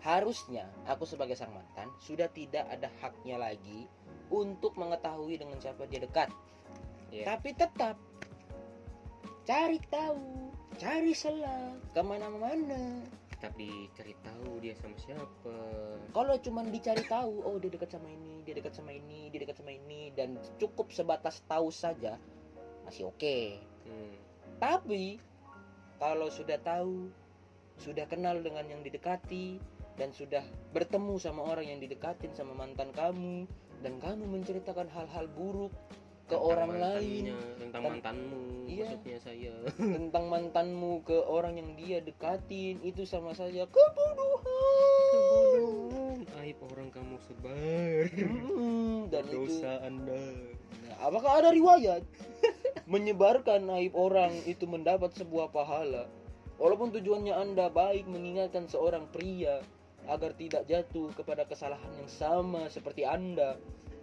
Harusnya 0.00 0.70
aku 0.86 1.04
sebagai 1.04 1.34
sang 1.34 1.50
mantan 1.50 1.90
sudah 1.98 2.30
tidak 2.30 2.64
ada 2.70 2.88
haknya 3.02 3.36
lagi 3.36 3.90
untuk 4.30 4.78
mengetahui 4.78 5.34
dengan 5.36 5.58
siapa 5.58 5.84
dia 5.90 5.98
dekat 5.98 6.30
Iya. 7.08 7.24
tapi 7.24 7.56
tetap 7.56 7.96
cari 9.48 9.80
tahu 9.88 10.52
cari 10.76 11.12
celah 11.16 11.72
ke 11.96 12.00
mana-mana 12.04 13.00
tetap 13.32 13.54
dicari 13.56 14.12
tahu 14.20 14.60
dia 14.60 14.74
sama 14.76 14.98
siapa 15.00 15.56
kalau 16.12 16.34
cuman 16.36 16.68
dicari 16.68 17.06
tahu 17.06 17.40
oh 17.46 17.56
dia 17.56 17.70
dekat 17.72 17.96
sama 17.96 18.12
ini 18.12 18.44
dia 18.44 18.54
dekat 18.58 18.74
sama 18.76 18.90
ini 18.92 19.32
dia 19.32 19.40
dekat 19.40 19.56
sama 19.56 19.72
ini 19.72 20.12
dan 20.12 20.36
cukup 20.60 20.92
sebatas 20.92 21.40
tahu 21.48 21.72
saja 21.72 22.20
masih 22.84 23.08
oke 23.08 23.56
hmm. 23.88 24.14
tapi 24.60 25.16
kalau 25.96 26.28
sudah 26.28 26.60
tahu 26.60 27.08
sudah 27.78 28.04
kenal 28.10 28.42
dengan 28.42 28.66
yang 28.66 28.82
didekati 28.82 29.62
dan 29.98 30.10
sudah 30.10 30.42
bertemu 30.74 31.18
sama 31.18 31.46
orang 31.46 31.66
yang 31.72 31.80
didekatin 31.82 32.34
sama 32.34 32.54
mantan 32.54 32.90
kamu 32.90 33.46
dan 33.82 33.98
kamu 34.02 34.26
menceritakan 34.26 34.90
hal-hal 34.90 35.30
buruk 35.30 35.70
ke 36.28 36.36
Tentang 36.36 36.44
orang 36.44 36.72
lain. 36.76 37.32
tentang 37.56 37.82
Ten- 37.82 37.90
mantanmu 37.90 38.68
Iya. 38.68 38.84
maksudnya 38.84 39.18
saya. 39.18 39.54
Tentang 39.96 40.24
mantanmu 40.28 41.00
ke 41.02 41.16
orang 41.24 41.56
yang 41.56 41.72
dia 41.74 41.98
dekatin 41.98 42.76
itu 42.82 43.02
sama 43.02 43.32
saja. 43.32 43.64
Kebodohan. 45.08 46.20
Aib 46.38 46.58
orang 46.68 46.88
kamu 46.90 47.16
sebar. 47.18 48.04
Dan 49.08 49.24
itu 49.24 49.32
dosa 49.34 49.80
anda. 49.82 50.20
Nah, 50.84 50.96
apakah 51.00 51.40
ada 51.40 51.50
riwayat 51.50 52.04
menyebarkan 52.92 53.64
aib 53.74 53.96
orang 53.96 54.32
itu 54.44 54.64
mendapat 54.64 55.12
sebuah 55.14 55.48
pahala? 55.48 56.06
Walaupun 56.58 56.90
tujuannya 56.90 57.32
anda 57.32 57.70
baik 57.70 58.04
mengingatkan 58.04 58.66
seorang 58.66 59.06
pria 59.08 59.62
agar 60.04 60.32
tidak 60.34 60.66
jatuh 60.66 61.08
kepada 61.14 61.44
kesalahan 61.44 61.92
yang 61.94 62.08
sama 62.08 62.66
seperti 62.66 63.04
anda 63.04 63.56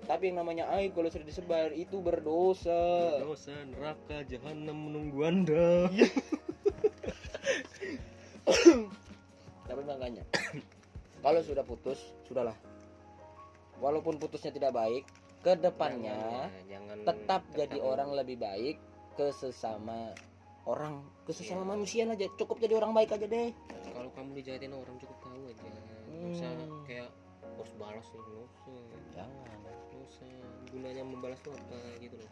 tapi 0.05 0.29
yang 0.29 0.37
namanya 0.39 0.69
aib 0.77 0.93
kalau 0.93 1.09
sudah 1.09 1.25
disebar 1.25 1.73
itu 1.73 1.97
berdosa. 1.99 3.17
Dosa 3.21 3.53
neraka 3.65 4.21
jahanam 4.25 4.77
menunggu 4.89 5.19
anda. 5.25 5.89
Tapi 9.65 9.81
makanya 9.81 10.23
kalau 11.19 11.41
sudah 11.41 11.65
putus 11.65 11.97
sudahlah. 12.29 12.53
Walaupun 13.81 14.15
putusnya 14.15 14.55
tidak 14.55 14.71
baik 14.71 15.03
ke 15.43 15.51
depannya 15.59 16.47
Jangan, 16.47 16.63
jangan 16.71 16.97
tetap 17.03 17.41
jadi 17.53 17.77
orang 17.83 18.15
lebih 18.15 18.39
baik 18.39 18.79
ke 19.19 19.29
sesama 19.35 20.15
orang. 20.63 21.03
Ke 21.27 21.35
sesama 21.35 21.67
Iya. 21.67 21.71
manusia 21.75 22.01
aja 22.07 22.27
cukup 22.39 22.63
jadi 22.63 22.79
orang 22.79 22.95
baik 22.95 23.11
aja 23.19 23.27
deh. 23.27 23.51
Kalau 23.91 24.09
kamu 24.15 24.31
dijahatin 24.39 24.71
orang 24.71 24.95
cukup 24.95 25.17
tahu 25.19 25.41
aja. 25.51 25.65
Nggak 26.07 26.31
usah 26.39 26.49
Hmm. 26.55 26.83
kayak 26.87 27.09
harus 27.43 27.71
balas 27.75 28.07
usah 28.07 28.47
jangan 29.11 29.64
membalas 31.25 31.41
tuh 31.41 31.57
apa 31.57 31.77
gitu 31.97 32.15
loh. 32.21 32.29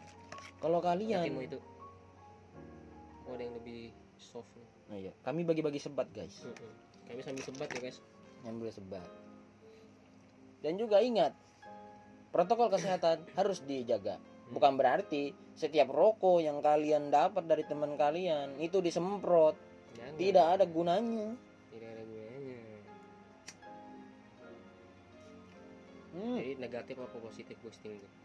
Kalau 0.62 0.78
kalian 0.78 1.26
itu. 1.42 1.58
Oh, 3.26 3.34
ada 3.34 3.42
yang 3.42 3.58
lebih 3.58 3.90
soft 4.14 4.46
nih. 4.54 4.68
Nah, 4.86 4.96
iya. 5.02 5.12
kami 5.26 5.42
bagi-bagi 5.42 5.82
sebat 5.82 6.06
guys. 6.14 6.46
Mm-mm. 6.46 6.70
kami 7.10 7.20
sambil 7.26 7.42
sebat 7.42 7.68
ya 7.74 7.80
guys. 7.82 7.98
Yang 8.46 8.54
boleh 8.62 8.74
sebat. 8.78 9.10
Dan 10.62 10.78
juga 10.78 11.02
ingat 11.02 11.34
protokol 12.30 12.70
kesehatan 12.70 13.26
harus 13.42 13.66
dijaga. 13.66 14.22
Bukan 14.54 14.78
berarti 14.78 15.34
setiap 15.58 15.90
rokok 15.90 16.38
yang 16.38 16.62
kalian 16.62 17.10
dapat 17.10 17.50
dari 17.50 17.66
teman 17.66 17.98
kalian 17.98 18.62
itu 18.62 18.78
disemprot. 18.78 19.58
Jangan. 19.98 20.14
tidak 20.14 20.46
ada 20.54 20.64
gunanya. 20.70 21.28
Tidak 21.74 21.88
ada 21.90 22.02
gunanya. 22.06 22.58
Hmm. 26.14 26.38
jadi 26.38 26.54
negatif 26.62 26.94
apa 26.94 27.18
positif 27.18 27.58
ghosting 27.58 27.98
tuh 27.98 28.23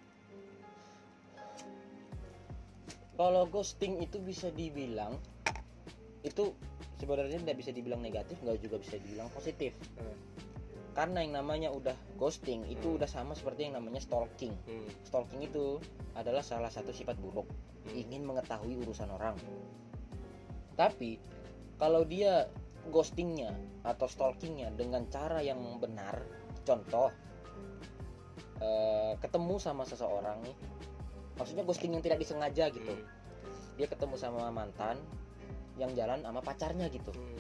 kalau 3.20 3.44
ghosting 3.52 4.00
itu 4.00 4.16
bisa 4.24 4.48
dibilang 4.56 5.20
itu 6.24 6.56
sebenarnya 7.04 7.44
tidak 7.44 7.60
bisa 7.60 7.76
dibilang 7.76 8.00
negatif 8.00 8.40
nggak 8.40 8.64
juga 8.64 8.80
bisa 8.80 8.96
dibilang 8.96 9.28
positif 9.36 9.76
Hmm. 10.00 10.16
karena 10.96 11.28
yang 11.28 11.44
namanya 11.44 11.70
udah 11.76 11.96
ghosting 12.16 12.64
itu 12.72 12.88
Hmm. 12.88 12.96
udah 12.96 13.10
sama 13.12 13.36
seperti 13.36 13.68
yang 13.68 13.76
namanya 13.76 14.00
stalking 14.00 14.56
Hmm. 14.64 14.88
stalking 15.04 15.44
itu 15.44 15.84
adalah 16.16 16.40
salah 16.40 16.72
satu 16.72 16.96
sifat 16.96 17.20
buruk 17.20 17.48
Hmm. 17.92 18.00
ingin 18.00 18.24
mengetahui 18.24 18.80
urusan 18.88 19.12
orang 19.12 19.36
tapi 20.80 21.20
kalau 21.76 22.08
dia 22.08 22.48
ghostingnya 22.88 23.52
atau 23.84 24.08
stalkingnya 24.08 24.72
dengan 24.80 25.04
cara 25.12 25.44
yang 25.44 25.60
benar 25.84 26.24
contoh 26.64 27.12
eh, 28.60 29.16
ketemu 29.24 29.56
sama 29.56 29.88
seseorang 29.88 30.40
nih 30.44 30.56
maksudnya 31.40 31.64
ghosting 31.64 31.96
yang 31.96 32.04
tidak 32.04 32.20
disengaja 32.20 32.68
gitu 32.70 32.92
Hmm. 32.94 33.08
dia 33.80 33.88
ketemu 33.88 34.20
sama 34.20 34.52
mantan 34.52 35.00
yang 35.80 35.96
jalan 35.96 36.20
sama 36.20 36.44
pacarnya 36.44 36.92
gitu 36.92 37.16
Hmm. 37.16 37.40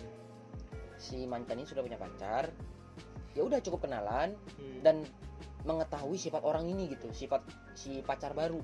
si 0.96 1.28
mantan 1.28 1.60
ini 1.60 1.68
sudah 1.68 1.84
punya 1.84 2.00
pacar 2.00 2.48
ya 3.36 3.44
udah 3.44 3.60
cukup 3.60 3.86
kenalan 3.86 4.40
Hmm. 4.56 4.80
dan 4.82 4.96
mengetahui 5.68 6.16
sifat 6.16 6.42
orang 6.48 6.72
ini 6.72 6.88
gitu 6.96 7.12
sifat 7.12 7.44
si 7.76 8.00
pacar 8.00 8.32
baru 8.32 8.64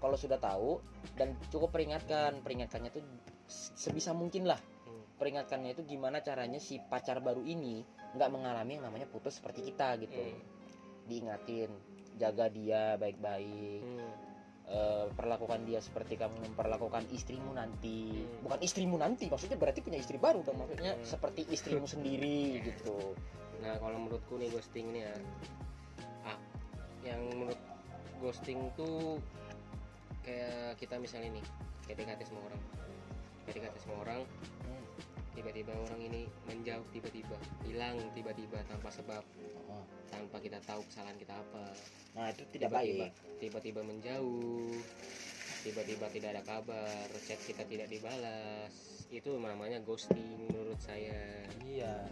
kalau 0.00 0.16
sudah 0.16 0.40
tahu 0.40 0.80
dan 1.20 1.36
cukup 1.52 1.76
peringatkan 1.76 2.40
peringatkannya 2.40 2.88
tuh 2.88 3.04
sebisa 3.76 4.16
mungkin 4.16 4.48
lah 4.48 4.56
Hmm. 4.88 5.04
peringatkannya 5.20 5.76
itu 5.76 5.84
gimana 5.84 6.24
caranya 6.24 6.56
si 6.56 6.80
pacar 6.80 7.20
baru 7.20 7.44
ini 7.44 7.84
nggak 8.16 8.30
mengalami 8.32 8.80
yang 8.80 8.88
namanya 8.88 9.04
putus 9.12 9.36
seperti 9.36 9.68
kita 9.68 10.00
gitu 10.00 10.16
Hmm. 10.16 10.40
diingatin 11.04 11.70
jaga 12.20 12.52
dia 12.52 13.00
baik-baik 13.00 13.80
Hmm. 13.80 14.12
eh, 14.70 15.06
perlakukan 15.16 15.66
dia 15.66 15.80
seperti 15.82 16.14
kamu 16.14 16.52
memperlakukan 16.52 17.08
istrimu 17.10 17.50
nanti 17.50 18.20
Hmm. 18.22 18.44
bukan 18.46 18.60
istrimu 18.60 19.00
nanti 19.00 19.26
maksudnya 19.26 19.56
berarti 19.56 19.80
punya 19.80 19.98
istri 19.98 20.20
baru 20.20 20.44
dong 20.44 20.60
maksudnya 20.60 20.94
Hmm. 20.94 21.02
seperti 21.02 21.48
istrimu 21.48 21.88
sendiri 21.96 22.60
gitu 22.62 23.16
Nah 23.60 23.76
kalau 23.76 24.00
menurutku 24.00 24.40
nih 24.40 24.48
ghosting 24.48 24.88
ini 24.88 25.04
ya, 25.04 25.12
ah, 26.24 26.40
yang 27.04 27.20
menurut 27.28 27.60
ghosting 28.16 28.56
tuh 28.72 29.20
kayak 30.24 30.80
kita 30.80 30.96
misalnya 30.96 31.36
nih 31.36 31.44
PDKT 31.84 32.24
sama 32.24 32.40
orang, 32.48 32.60
PDKT 33.44 33.76
sama 33.84 33.94
orang, 34.00 34.20
Hmm. 34.64 34.84
tiba-tiba 35.36 35.76
orang 35.76 36.00
ini 36.00 36.24
menjauh 36.48 36.84
tiba-tiba, 36.88 37.36
hilang 37.68 38.00
tiba-tiba 38.16 38.64
tanpa 38.64 38.88
sebab. 38.88 39.20
Tanpa 40.20 40.36
kita 40.44 40.60
tahu 40.68 40.84
kesalahan 40.84 41.16
kita 41.16 41.32
apa, 41.32 41.64
nah 42.12 42.28
itu 42.28 42.44
tidak 42.52 42.68
tiba-tiba, 42.68 43.08
baik. 43.08 43.40
tiba-tiba 43.40 43.80
menjauh, 43.80 44.76
tiba-tiba 45.64 46.06
tidak 46.12 46.28
ada 46.36 46.42
kabar, 46.44 47.08
chat 47.24 47.40
kita 47.48 47.64
tidak 47.64 47.88
dibalas, 47.88 48.72
itu 49.08 49.32
namanya 49.40 49.80
ghosting 49.80 50.44
menurut 50.44 50.76
saya. 50.76 51.48
iya. 51.64 52.04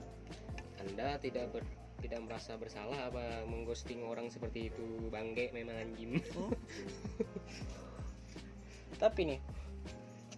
Anda 0.79 1.21
tidak 1.21 1.53
ber, 1.53 1.63
tidak 1.99 2.23
merasa 2.23 2.55
bersalah 2.55 3.11
apa 3.11 3.45
mengghosting 3.45 4.01
orang 4.07 4.31
seperti 4.31 4.71
itu? 4.71 5.11
Bangke 5.11 5.51
memang 5.51 5.77
anjing. 5.77 6.23
Tapi 9.03 9.21
nih 9.27 9.41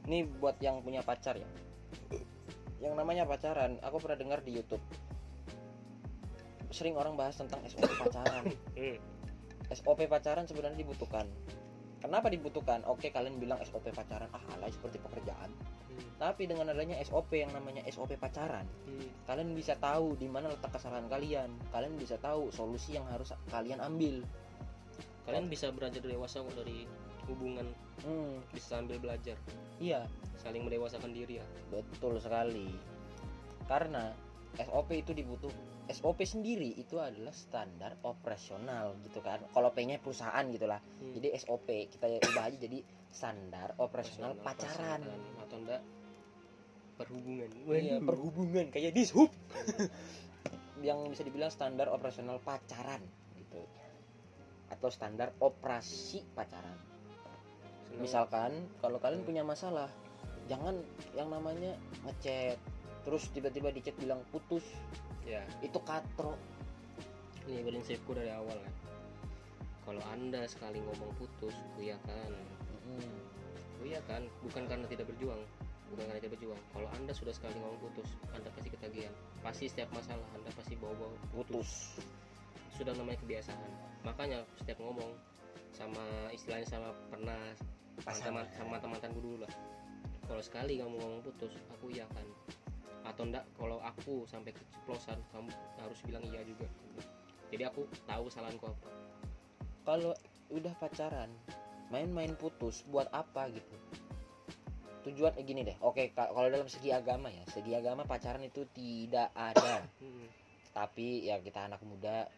ini 0.09 0.25
buat 0.27 0.57
yang 0.59 0.81
punya 0.81 1.05
pacar 1.05 1.37
ya. 1.37 1.49
Yang 2.81 2.95
namanya 2.97 3.29
pacaran 3.29 3.77
aku 3.85 4.01
pernah 4.01 4.19
dengar 4.19 4.41
di 4.41 4.57
YouTube 4.57 4.81
sering 6.71 6.95
orang 6.95 7.19
bahas 7.19 7.35
tentang 7.37 7.61
SOP 7.67 7.91
pacaran. 7.99 8.47
Hmm. 8.79 8.99
SOP 9.71 10.07
pacaran 10.07 10.47
sebenarnya 10.47 10.79
dibutuhkan. 10.83 11.27
Kenapa 12.01 12.33
dibutuhkan? 12.33 12.81
Oke 12.89 13.13
kalian 13.13 13.37
bilang 13.37 13.61
SOP 13.63 13.93
pacaran 13.93 14.31
ah 14.33 14.43
alay 14.57 14.73
seperti 14.73 15.03
pekerjaan. 15.03 15.51
Tapi 16.17 16.49
dengan 16.49 16.73
adanya 16.73 16.97
SOP 17.05 17.37
yang 17.37 17.53
namanya 17.53 17.85
SOP 17.93 18.17
pacaran 18.17 18.65
Hmm. 18.89 19.09
kalian 19.29 19.53
bisa 19.53 19.77
tahu 19.77 20.17
di 20.17 20.27
mana 20.31 20.49
letak 20.49 20.73
kesalahan 20.75 21.11
kalian. 21.11 21.51
Kalian 21.75 21.95
bisa 22.01 22.17
tahu 22.19 22.49
solusi 22.55 22.97
yang 22.97 23.05
harus 23.11 23.35
kalian 23.53 23.83
ambil. 23.83 24.25
Kalian 25.29 25.47
bisa 25.53 25.71
belajar 25.71 26.01
dewasa 26.01 26.41
kok 26.41 26.57
dari 26.57 26.89
hubungan. 27.29 27.69
Hmm, 28.03 28.41
bisa 28.51 28.81
sambil 28.81 28.97
belajar. 28.99 29.37
Iya. 29.79 30.09
Saling 30.41 30.65
mendewasakan 30.65 31.13
diri 31.13 31.39
ya. 31.39 31.47
Betul 31.69 32.17
sekali. 32.19 32.73
Karena 33.69 34.11
SOP 34.59 34.91
itu 34.97 35.13
dibutuh 35.15 35.53
SOP 35.91 36.23
sendiri 36.23 36.71
itu 36.79 37.03
adalah 37.03 37.35
standar 37.35 37.99
operasional 38.07 38.95
gitu 39.03 39.19
kan. 39.21 39.43
Kalau 39.51 39.75
P-nya 39.75 39.99
perusahaan 39.99 40.47
gitulah. 40.47 40.79
Hmm. 40.79 41.13
Jadi 41.19 41.35
SOP 41.35 41.69
kita 41.91 42.07
ubah 42.31 42.45
aja 42.47 42.57
jadi 42.57 42.79
standar 43.11 43.75
operasional 43.83 44.39
pacaran. 44.39 45.03
atau 45.43 45.57
enggak 45.59 45.83
perhubungan 46.95 47.51
Iya, 47.67 47.99
perhubungan 47.99 48.67
kayak 48.71 48.95
dishub. 48.95 49.31
yang 50.87 51.11
bisa 51.11 51.27
dibilang 51.27 51.51
standar 51.53 51.91
operasional 51.91 52.39
pacaran 52.41 53.03
gitu. 53.35 53.67
Atau 54.71 54.89
standar 54.95 55.35
operasi 55.43 56.23
pacaran. 56.33 56.79
Senang. 57.91 58.01
Misalkan 58.07 58.53
kalau 58.79 59.03
kalian 59.03 59.27
punya 59.27 59.43
masalah, 59.43 59.91
jangan 60.47 60.79
yang 61.19 61.29
namanya 61.29 61.75
ngechat 62.07 62.57
terus 63.01 63.33
tiba-tiba 63.33 63.73
di 63.73 63.81
chat 63.81 63.97
bilang 63.97 64.21
putus 64.29 64.63
ya 65.25 65.43
itu 65.63 65.79
katro. 65.87 66.35
Ini 67.49 67.63
prinsipku 67.65 68.13
dari 68.13 68.31
awal 68.35 68.59
kan. 68.59 68.75
Kalau 69.87 70.03
anda 70.13 70.45
sekali 70.51 70.83
ngomong 70.83 71.11
putus 71.17 71.55
ya 71.81 71.97
kan. 72.05 72.33
Hmm. 72.91 73.23
iya 73.81 73.97
kan 74.05 74.27
bukan 74.45 74.67
karena 74.67 74.87
tidak 74.91 75.09
berjuang. 75.09 75.41
Bukan 75.95 76.05
karena 76.11 76.21
tidak 76.21 76.37
berjuang. 76.37 76.61
Kalau 76.75 76.89
anda 76.95 77.13
sudah 77.15 77.33
sekali 77.33 77.57
ngomong 77.59 77.81
putus 77.81 78.09
anda 78.35 78.51
pasti 78.53 78.69
ketagihan. 78.69 79.15
Pasti 79.41 79.65
setiap 79.71 79.89
masalah 79.95 80.27
anda 80.37 80.51
pasti 80.53 80.75
bawa-bawa 80.77 81.15
putus. 81.33 81.97
Sudah 82.77 82.93
namanya 82.99 83.19
kebiasaan. 83.25 83.71
Makanya 84.05 84.45
setiap 84.61 84.79
ngomong 84.83 85.11
sama 85.71 86.05
istilahnya 86.35 86.67
sama 86.67 86.91
pernah 87.09 87.39
Pasangan. 88.03 88.45
teman 88.45 88.45
sama 88.57 88.77
teman-temanku 88.81 89.21
dulu 89.23 89.39
lah. 89.45 89.53
Kalau 90.31 90.41
kalau 90.41 90.57
sekali 90.57 90.79
kamu 90.81 90.97
ngomong 90.97 91.21
putus 91.21 91.53
aku 91.75 91.93
iya 91.93 92.09
kan 92.17 92.25
atau 93.11 93.27
enggak 93.27 93.45
kalau 93.59 93.83
aku 93.83 94.25
sampai 94.31 94.55
keceplosan 94.55 95.19
kamu 95.35 95.51
harus 95.83 95.99
bilang 96.07 96.23
iya 96.31 96.41
juga. 96.47 96.67
Jadi 97.51 97.63
aku 97.67 97.83
tahu 98.07 98.31
kesalahanku 98.31 98.65
apa. 98.71 98.89
Kalau 99.83 100.13
udah 100.55 100.75
pacaran 100.79 101.31
main-main 101.91 102.39
putus 102.39 102.87
buat 102.87 103.11
apa 103.11 103.51
gitu? 103.51 103.77
Tujuan 105.11 105.35
eh, 105.35 105.45
gini 105.45 105.67
deh. 105.67 105.75
Oke 105.83 106.15
ka- 106.15 106.31
kalau 106.31 106.47
dalam 106.47 106.71
segi 106.71 106.95
agama 106.95 107.33
ya 107.33 107.43
segi 107.51 107.75
agama 107.75 108.07
pacaran 108.07 108.43
itu 108.47 108.65
tidak 108.71 109.35
ada. 109.35 109.83
Hmm, 110.01 110.27
tapi 110.71 111.27
ya 111.27 111.43
kita 111.43 111.67
anak 111.67 111.83
muda 111.83 112.31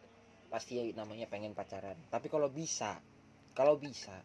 pasti 0.49 0.81
namanya 0.97 1.29
pengen 1.29 1.53
pacaran. 1.53 1.95
Tapi 2.09 2.27
kalau 2.27 2.49
bisa 2.49 2.97
kalau 3.53 3.77
bisa 3.77 4.17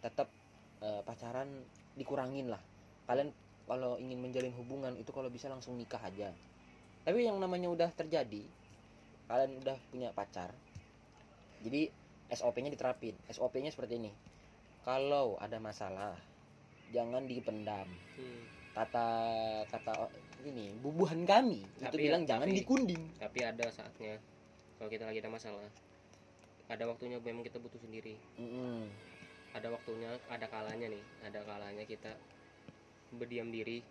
tetap 0.00 0.32
eh, 0.80 1.04
pacaran 1.04 1.48
dikurangin 1.94 2.48
lah. 2.48 2.62
Kalian 3.04 3.34
kalau 3.64 3.96
ingin 3.96 4.18
menjalin 4.18 4.52
hubungan 4.52 4.92
itu 4.94 5.08
kalau 5.08 5.26
bisa 5.26 5.46
langsung 5.46 5.74
nikah 5.74 6.00
aja. 6.00 6.30
Tapi 7.02 7.22
yang 7.22 7.36
namanya 7.36 7.66
udah 7.66 7.90
terjadi 7.90 8.42
kalian 9.26 9.58
udah 9.58 9.76
punya 9.88 10.10
pacar 10.10 10.50
jadi 11.60 11.88
SOP-nya 12.28 12.68
diterapin. 12.68 13.14
SOP-nya 13.26 13.70
seperti 13.70 13.96
ini. 13.96 14.12
Kalau 14.82 15.38
ada 15.38 15.56
masalah 15.56 16.18
jangan 16.88 17.24
dipendam. 17.24 17.86
Hmm. 18.14 18.42
kata 18.72 19.04
kata 19.68 20.08
ini 20.42 20.72
bubuhan 20.80 21.28
kami 21.28 21.60
itu 21.60 21.84
Tapi- 21.84 22.08
bilang 22.08 22.24
jangan 22.24 22.48
tapi- 22.48 22.56
dikunding. 22.56 23.04
tapi 23.20 23.44
ada 23.44 23.68
saatnya 23.68 24.16
kalau 24.74 24.88
kita 24.88 25.04
lagi 25.04 25.20
ada 25.20 25.28
masalah 25.28 25.68
ada 26.66 26.88
waktunya 26.88 27.20
memang 27.20 27.44
kita 27.44 27.60
butuh 27.60 27.76
sendiri. 27.76 28.16
Mm-mm. 28.40 28.88
ada 29.52 29.68
waktunya 29.68 30.08
ada 30.26 30.48
kalanya 30.48 30.88
nih 30.88 31.04
ada 31.20 31.44
kalanya 31.44 31.84
kita 31.84 32.16
berdiam 33.16 33.48
diri 33.52 33.84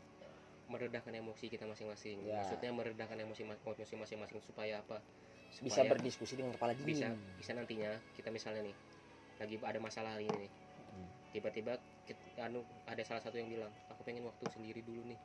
meredahkan 0.72 1.12
emosi 1.12 1.52
kita 1.52 1.68
masing-masing. 1.68 2.24
Ya. 2.24 2.40
maksudnya 2.42 2.72
meredahkan 2.72 3.20
emosi 3.20 3.44
emosi 3.44 3.94
masing-masing 4.00 4.40
supaya 4.40 4.80
apa? 4.80 5.04
Bisa 5.60 5.84
Supaya 5.84 5.92
berdiskusi 5.92 6.40
dengan 6.40 6.56
kepala 6.56 6.72
bisa 6.72 7.12
dingin. 7.12 7.36
bisa 7.36 7.52
nantinya 7.52 7.92
kita 8.16 8.32
misalnya 8.32 8.64
nih 8.64 8.76
lagi 9.36 9.56
ada 9.60 9.80
masalah 9.84 10.16
hari 10.16 10.32
ini 10.32 10.48
nih. 10.48 10.52
Hmm. 10.92 11.08
tiba-tiba 11.32 11.80
anu 12.44 12.64
ada 12.84 13.00
salah 13.08 13.24
satu 13.24 13.40
yang 13.40 13.48
bilang 13.48 13.72
aku 13.88 14.04
pengen 14.08 14.24
waktu 14.24 14.48
sendiri 14.48 14.80
dulu 14.80 15.04
nih. 15.12 15.20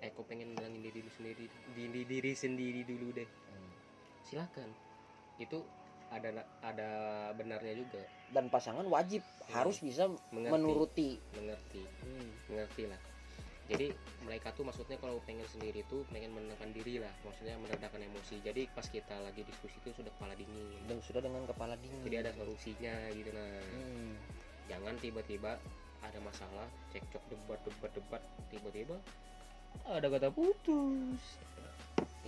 Eh 0.00 0.08
aku 0.08 0.24
pengen 0.24 0.56
bilangin 0.56 0.80
diri 0.80 1.04
dulu 1.04 1.12
sendiri 1.12 1.44
diri, 1.76 2.00
diri 2.08 2.32
sendiri 2.32 2.80
dulu 2.88 3.12
deh. 3.12 3.28
Hmm. 3.28 3.72
silakan. 4.24 4.72
Itu 5.36 5.60
ada 6.08 6.32
ada 6.64 6.88
benarnya 7.36 7.76
juga. 7.76 8.00
Dan 8.32 8.48
pasangan 8.48 8.88
wajib 8.88 9.20
harus 9.52 9.84
bisa 9.84 10.08
mengerti. 10.32 10.52
menuruti. 10.56 11.10
Mengerti. 11.36 11.82
Mengerti 12.48 12.84
lah 12.88 13.00
jadi 13.68 13.92
mereka 14.24 14.48
tuh 14.56 14.64
maksudnya 14.64 14.96
kalau 14.96 15.20
pengen 15.28 15.44
sendiri 15.44 15.84
tuh 15.92 16.00
pengen 16.08 16.32
menenangkan 16.32 16.72
diri 16.72 17.04
lah 17.04 17.12
maksudnya 17.20 17.52
meredakan 17.60 18.00
emosi. 18.00 18.40
Jadi 18.40 18.64
pas 18.72 18.88
kita 18.88 19.12
lagi 19.20 19.44
diskusi 19.44 19.76
itu 19.84 19.92
sudah 19.92 20.08
kepala 20.16 20.32
dingin. 20.32 20.80
Dan 20.88 21.04
sudah 21.04 21.20
dengan 21.20 21.44
kepala 21.44 21.76
dingin. 21.76 22.00
Jadi 22.00 22.16
ada 22.16 22.32
solusinya 22.32 22.96
gitu 23.12 23.28
nah. 23.28 23.44
Hmm. 23.76 24.16
jangan 24.68 24.96
tiba-tiba 25.00 25.56
ada 26.04 26.18
masalah 26.22 26.66
cekcok 26.94 27.24
debat 27.32 27.58
debat 27.66 27.90
debat 27.96 28.22
tiba-tiba 28.52 28.96
ada 29.88 30.06
kata 30.06 30.28
putus 30.30 31.20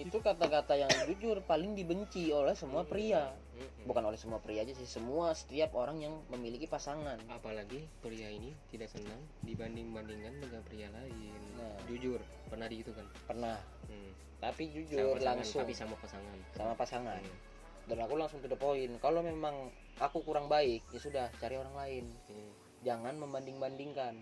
itu 0.00 0.18
kata-kata 0.24 0.74
yang 0.80 0.90
jujur 1.04 1.44
paling 1.44 1.76
dibenci 1.76 2.32
oleh 2.32 2.56
semua 2.56 2.88
pria. 2.88 3.28
Mm-mm. 3.60 3.84
bukan 3.84 4.08
oleh 4.08 4.16
semua 4.16 4.40
pria 4.40 4.64
aja 4.64 4.72
sih 4.72 4.88
semua 4.88 5.36
setiap 5.36 5.76
orang 5.76 6.00
yang 6.00 6.14
memiliki 6.32 6.64
pasangan. 6.64 7.20
Apalagi 7.28 7.84
pria 8.00 8.32
ini 8.32 8.56
tidak 8.72 8.88
senang 8.88 9.20
dibanding-bandingkan 9.44 10.40
dengan 10.40 10.60
pria 10.64 10.88
lain. 10.88 11.40
Nah. 11.60 11.76
jujur 11.84 12.24
pernah 12.48 12.64
di 12.72 12.80
itu 12.80 12.92
kan? 12.96 13.04
Pernah. 13.28 13.60
Hmm. 13.84 14.12
tapi 14.40 14.72
Sama 14.72 14.76
jujur 14.80 14.98
pasangan, 15.12 15.28
langsung. 15.36 15.60
tapi 15.60 15.74
sama 15.76 15.94
pasangan. 16.00 16.38
Sama 16.56 16.74
pasangan. 16.76 17.20
Hmm. 17.20 17.48
dan 17.90 18.06
aku 18.06 18.14
langsung 18.14 18.38
to 18.38 18.46
the 18.46 18.54
point 18.54 18.92
kalau 19.02 19.18
memang 19.18 19.66
aku 19.98 20.22
kurang 20.22 20.46
baik 20.46 20.86
ya 20.94 21.00
sudah 21.02 21.26
cari 21.36 21.60
orang 21.60 21.76
lain. 21.76 22.04
Hmm. 22.32 22.50
jangan 22.80 23.12
membanding-bandingkan. 23.20 24.16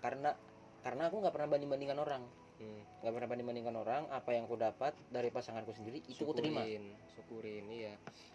Karena 0.00 0.32
karena 0.80 1.12
aku 1.12 1.20
nggak 1.20 1.34
pernah 1.36 1.50
banding-bandingkan 1.52 2.00
orang 2.00 2.24
Hmm. 2.58 2.82
nggak 3.00 3.12
pernah 3.14 3.28
banding-bandingkan 3.30 3.76
orang 3.78 4.02
apa 4.10 4.34
yang 4.34 4.50
aku 4.50 4.58
dapat 4.58 4.90
dari 5.08 5.30
pasanganku 5.30 5.70
sendiri 5.70 6.02
itu 6.10 6.26
aku 6.26 6.34
terima. 6.34 6.66
Syukurin 7.14 7.64
iya. 7.70 7.94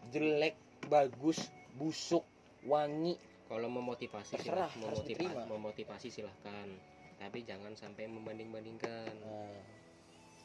Jelek 0.10 0.56
bagus 0.88 1.44
busuk 1.76 2.24
wangi. 2.64 3.20
Kalau 3.44 3.68
memotivasi 3.68 4.40
Terserah, 4.40 4.72
silah- 4.72 4.88
harus 4.88 5.04
memotiva- 5.04 5.20
diterima. 5.30 5.42
memotivasi 5.46 6.08
silahkan. 6.10 6.68
Tapi 7.20 7.44
jangan 7.44 7.76
sampai 7.76 8.08
membanding-bandingkan. 8.08 9.14
Nah, 9.20 9.54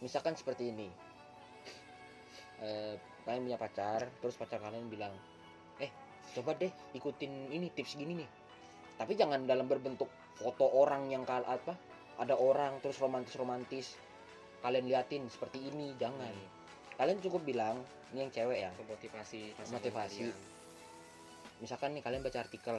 misalkan 0.03 0.35
seperti 0.35 0.75
ini. 0.75 0.91
Eh, 2.59 2.95
kalian 3.23 3.47
punya 3.47 3.59
pacar 3.59 4.11
terus 4.19 4.35
pacar 4.35 4.59
kalian 4.59 4.91
bilang 4.91 5.15
eh 5.79 5.95
coba 6.35 6.59
deh 6.59 6.73
ikutin 6.93 7.55
ini 7.55 7.71
tips 7.71 7.95
gini 7.95 8.19
nih. 8.19 8.31
Tapi 8.99 9.15
jangan 9.15 9.47
dalam 9.47 9.71
berbentuk 9.71 10.11
foto 10.35 10.67
orang 10.67 11.07
yang 11.07 11.23
kal 11.23 11.47
apa 11.47 11.79
ada 12.19 12.35
orang 12.35 12.79
terus 12.79 12.99
romantis 12.99 13.35
romantis 13.35 13.87
kalian 14.59 14.85
liatin 14.85 15.23
seperti 15.27 15.63
ini 15.65 15.95
jangan 15.97 16.29
Hmm. 16.29 16.49
kalian 16.97 17.19
cukup 17.21 17.43
bilang 17.43 17.79
ini 18.11 18.27
yang 18.27 18.33
cewek 18.33 18.59
ya 18.61 18.71
Motivasi. 18.77 19.55
kalian. 19.55 20.35
misalkan 21.59 21.91
nih 21.93 22.03
kalian 22.03 22.23
baca 22.23 22.39
artikel 22.41 22.77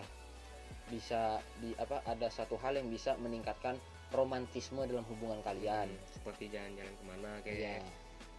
bisa 0.87 1.21
di 1.57 1.71
apa 1.75 2.01
ada 2.03 2.27
satu 2.27 2.57
hal 2.57 2.73
yang 2.73 2.87
bisa 2.87 3.13
meningkatkan 3.15 3.77
romantisme 4.09 4.81
dalam 4.83 5.05
hubungan 5.05 5.39
kalian 5.39 5.87
Hmm, 5.87 6.07
seperti 6.09 6.49
jalan-jalan 6.49 6.93
ke 6.93 7.03
mana 7.05 7.31
Iya. 7.37 7.43
kayak 7.45 7.79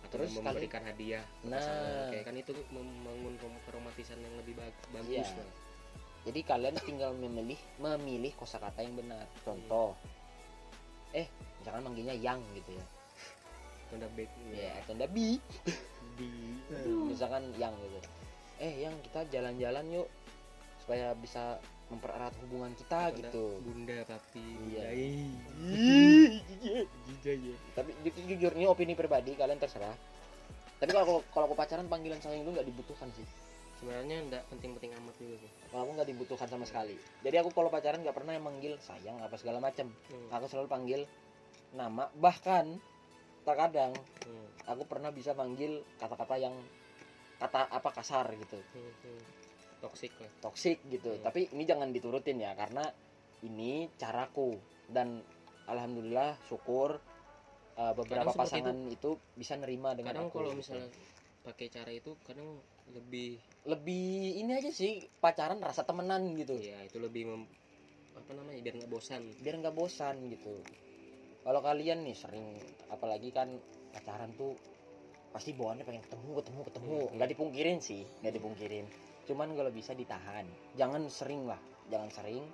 atau 0.00 0.08
Terus 0.10 0.30
memberikan 0.34 0.82
hadiah 0.82 1.22
ke 1.22 1.46
Nah. 1.46 1.56
pasangan 1.56 2.10
kayak 2.10 2.24
kan 2.24 2.36
itu 2.36 2.52
membangun 2.68 3.34
rom- 3.38 3.62
keromantisan 3.62 4.18
yang 4.18 4.34
lebih 4.34 4.54
bag- 4.54 4.88
bagus 4.90 5.28
Iya. 5.28 5.38
lah 5.38 5.52
Jadi 6.20 6.40
kalian 6.42 6.76
tinggal 6.78 7.10
memilih 7.14 7.56
memilih 7.78 8.32
kosakata 8.34 8.84
yang 8.84 8.92
benar. 8.92 9.24
Contoh, 9.40 9.96
eh 11.12 11.26
misalkan 11.58 11.82
manggilnya 11.82 12.14
yang 12.14 12.38
gitu 12.54 12.70
ya, 12.72 12.84
udah 13.92 14.08
baik 14.14 14.30
ya 14.50 14.70
atau 14.80 14.92
ndak 14.94 15.10
bi, 15.10 15.36
di 16.14 16.30
misalkan 17.06 17.50
yang 17.56 17.74
gitu. 17.76 17.98
Eh 18.60 18.84
yang 18.84 18.94
kita 19.02 19.24
jalan-jalan 19.28 19.84
yuk 19.90 20.08
supaya 20.78 21.12
bisa 21.16 21.58
mempererat 21.90 22.30
hubungan 22.40 22.70
kita 22.72 23.10
Atau 23.10 23.18
gitu. 23.18 23.44
bunda 23.66 23.98
papi 24.04 24.46
Iya. 24.70 24.84
jijik 27.10 27.38
ya 27.42 27.56
Tapi 27.74 27.90
ju- 28.00 28.26
jujur 28.28 28.52
ini 28.54 28.64
opini 28.64 28.94
pribadi 28.94 29.34
kalian 29.34 29.58
terserah. 29.58 29.94
Tapi 30.78 30.90
kalau 30.90 31.20
kalau 31.28 31.44
aku 31.44 31.56
pacaran 31.56 31.86
panggilan 31.86 32.22
sayang 32.22 32.40
itu 32.40 32.50
nggak 32.50 32.64
dibutuhkan 32.64 33.10
sih. 33.12 33.26
Sebenarnya 33.80 34.16
enggak 34.28 34.42
penting-penting 34.52 34.92
amat 35.00 35.14
juga 35.16 35.36
sih 35.40 35.50
Kalau 35.72 35.82
aku 35.88 35.92
nggak 35.96 36.08
dibutuhkan 36.12 36.48
sama 36.52 36.68
sekali. 36.68 36.94
Jadi 37.24 37.36
aku 37.40 37.50
kalau 37.50 37.72
pacaran 37.72 38.04
nggak 38.04 38.12
pernah 38.12 38.36
yang 38.36 38.44
manggil 38.44 38.76
sayang 38.78 39.16
apa 39.18 39.34
segala 39.40 39.56
macam. 39.58 39.88
Hmm, 40.12 40.28
Aku 40.36 40.44
selalu 40.46 40.68
panggil 40.68 41.00
nama 41.72 42.10
bahkan 42.18 42.76
terkadang 43.46 43.94
hmm, 44.26 44.46
aku 44.68 44.82
pernah 44.84 45.08
bisa 45.14 45.32
manggil 45.32 45.80
kata-kata 45.96 46.36
yang 46.36 46.54
kata 47.40 47.72
apa 47.72 47.88
kasar 47.94 48.28
gitu 48.36 48.58
hmm, 48.60 48.92
hmm. 49.06 49.22
toxic 49.80 50.12
lah 50.20 50.28
toksik 50.44 50.78
gitu 50.90 51.14
Hmm. 51.16 51.24
tapi 51.24 51.48
ini 51.56 51.64
jangan 51.64 51.88
diturutin 51.88 52.36
ya 52.36 52.52
karena 52.52 52.84
ini 53.46 53.88
caraku 53.96 54.58
dan 54.90 55.24
alhamdulillah 55.64 56.36
syukur 56.44 57.00
uh, 57.78 57.92
beberapa 57.96 58.28
Kadang 58.28 58.42
pasangan 58.44 58.76
itu. 58.92 59.16
bisa 59.38 59.56
nerima 59.56 59.96
dengan 59.96 60.12
kadang 60.12 60.28
aku 60.28 60.36
kalau 60.36 60.50
gitu. 60.52 60.60
misalnya 60.60 60.88
pakai 61.40 61.66
cara 61.72 61.90
itu 61.94 62.12
kadang 62.26 62.60
lebih 62.94 63.38
lebih 63.68 64.40
ini 64.40 64.56
aja 64.56 64.72
sih 64.72 65.04
pacaran 65.20 65.60
rasa 65.60 65.84
temenan 65.84 66.32
gitu. 66.36 66.56
Ya 66.56 66.80
itu 66.82 66.96
lebih 66.96 67.28
mem- 67.28 67.50
apa 68.16 68.30
namanya 68.34 68.60
biar 68.64 68.74
nggak 68.80 68.90
bosan. 68.90 69.22
Biar 69.40 69.54
nggak 69.60 69.76
bosan 69.76 70.16
gitu. 70.32 70.60
Kalau 71.40 71.60
kalian 71.64 72.04
nih 72.04 72.16
sering 72.16 72.56
apalagi 72.92 73.32
kan 73.32 73.48
pacaran 73.96 74.32
tuh 74.36 74.56
pasti 75.30 75.54
bawaannya 75.54 75.86
pengen 75.86 76.02
ketemu 76.04 76.30
ketemu 76.42 76.60
ketemu. 76.66 76.98
Hmm. 76.98 77.12
nggak 77.16 77.30
dipungkirin 77.36 77.78
sih 77.78 78.02
nggak 78.24 78.34
dipungkirin. 78.36 78.86
Cuman 79.28 79.48
kalau 79.54 79.70
bisa 79.70 79.92
ditahan. 79.94 80.46
Jangan 80.74 81.06
sering 81.08 81.46
lah 81.46 81.60
jangan 81.90 82.10
sering. 82.10 82.44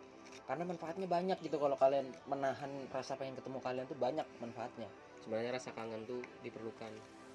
Karena 0.47 0.63
manfaatnya 0.63 1.11
banyak 1.11 1.39
gitu 1.43 1.59
kalau 1.59 1.75
kalian 1.75 2.07
menahan 2.31 2.71
rasa 2.95 3.19
pengen 3.19 3.35
ketemu 3.35 3.59
kalian 3.59 3.85
tuh 3.91 3.99
banyak 3.99 4.27
manfaatnya. 4.39 4.87
Sebenarnya 5.23 5.59
rasa 5.59 5.75
kangen 5.75 6.07
tuh 6.07 6.23
diperlukan. 6.47 6.93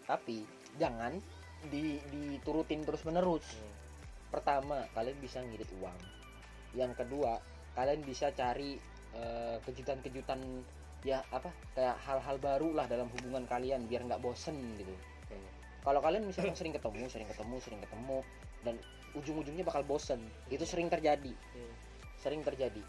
Tapi 0.07 0.47
jangan 0.79 1.19
di 1.69 2.01
diturutin 2.09 2.81
terus 2.81 3.05
menerus 3.05 3.45
Hmm. 3.53 3.73
pertama 4.33 4.87
kalian 4.95 5.17
bisa 5.21 5.43
ngirit 5.43 5.69
uang 5.77 5.97
yang 6.73 6.95
kedua 6.95 7.37
kalian 7.75 8.01
bisa 8.01 8.31
cari 8.31 8.79
eh, 9.11 9.57
kejutan-kejutan 9.67 10.39
ya 11.03 11.19
apa 11.35 11.51
kayak 11.75 11.99
hal-hal 12.07 12.39
baru 12.39 12.71
lah 12.71 12.87
dalam 12.87 13.11
hubungan 13.11 13.43
kalian 13.43 13.85
biar 13.85 14.07
nggak 14.07 14.23
bosen 14.23 14.55
gitu 14.79 14.95
Hmm. 15.27 15.49
kalau 15.83 15.99
kalian 15.99 16.23
misalnya 16.23 16.55
sering 16.55 16.71
ketemu 16.71 17.05
sering 17.11 17.27
ketemu 17.27 17.55
sering 17.59 17.81
ketemu 17.83 18.17
dan 18.63 18.75
ujung-ujungnya 19.11 19.67
bakal 19.67 19.83
bosen 19.83 20.23
itu 20.47 20.63
sering 20.63 20.87
terjadi 20.87 21.35
Hmm. 21.35 21.73
sering 22.17 22.41
terjadi 22.41 22.81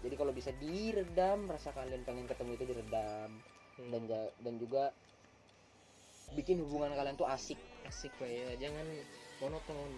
jadi 0.00 0.14
kalau 0.16 0.32
bisa 0.32 0.48
diredam 0.56 1.44
rasa 1.50 1.76
kalian 1.76 2.02
pengen 2.08 2.24
ketemu 2.24 2.50
itu 2.56 2.64
diredam 2.72 3.30
Hmm. 3.76 3.90
dan 3.92 4.02
dan 4.40 4.54
juga 4.56 4.96
bikin 6.32 6.58
hubungan 6.64 6.90
kalian 6.90 7.14
tuh 7.14 7.28
asik 7.28 7.60
asik 7.88 8.12
pak. 8.18 8.28
Ya 8.28 8.68
jangan 8.68 8.86
monoton. 9.40 9.90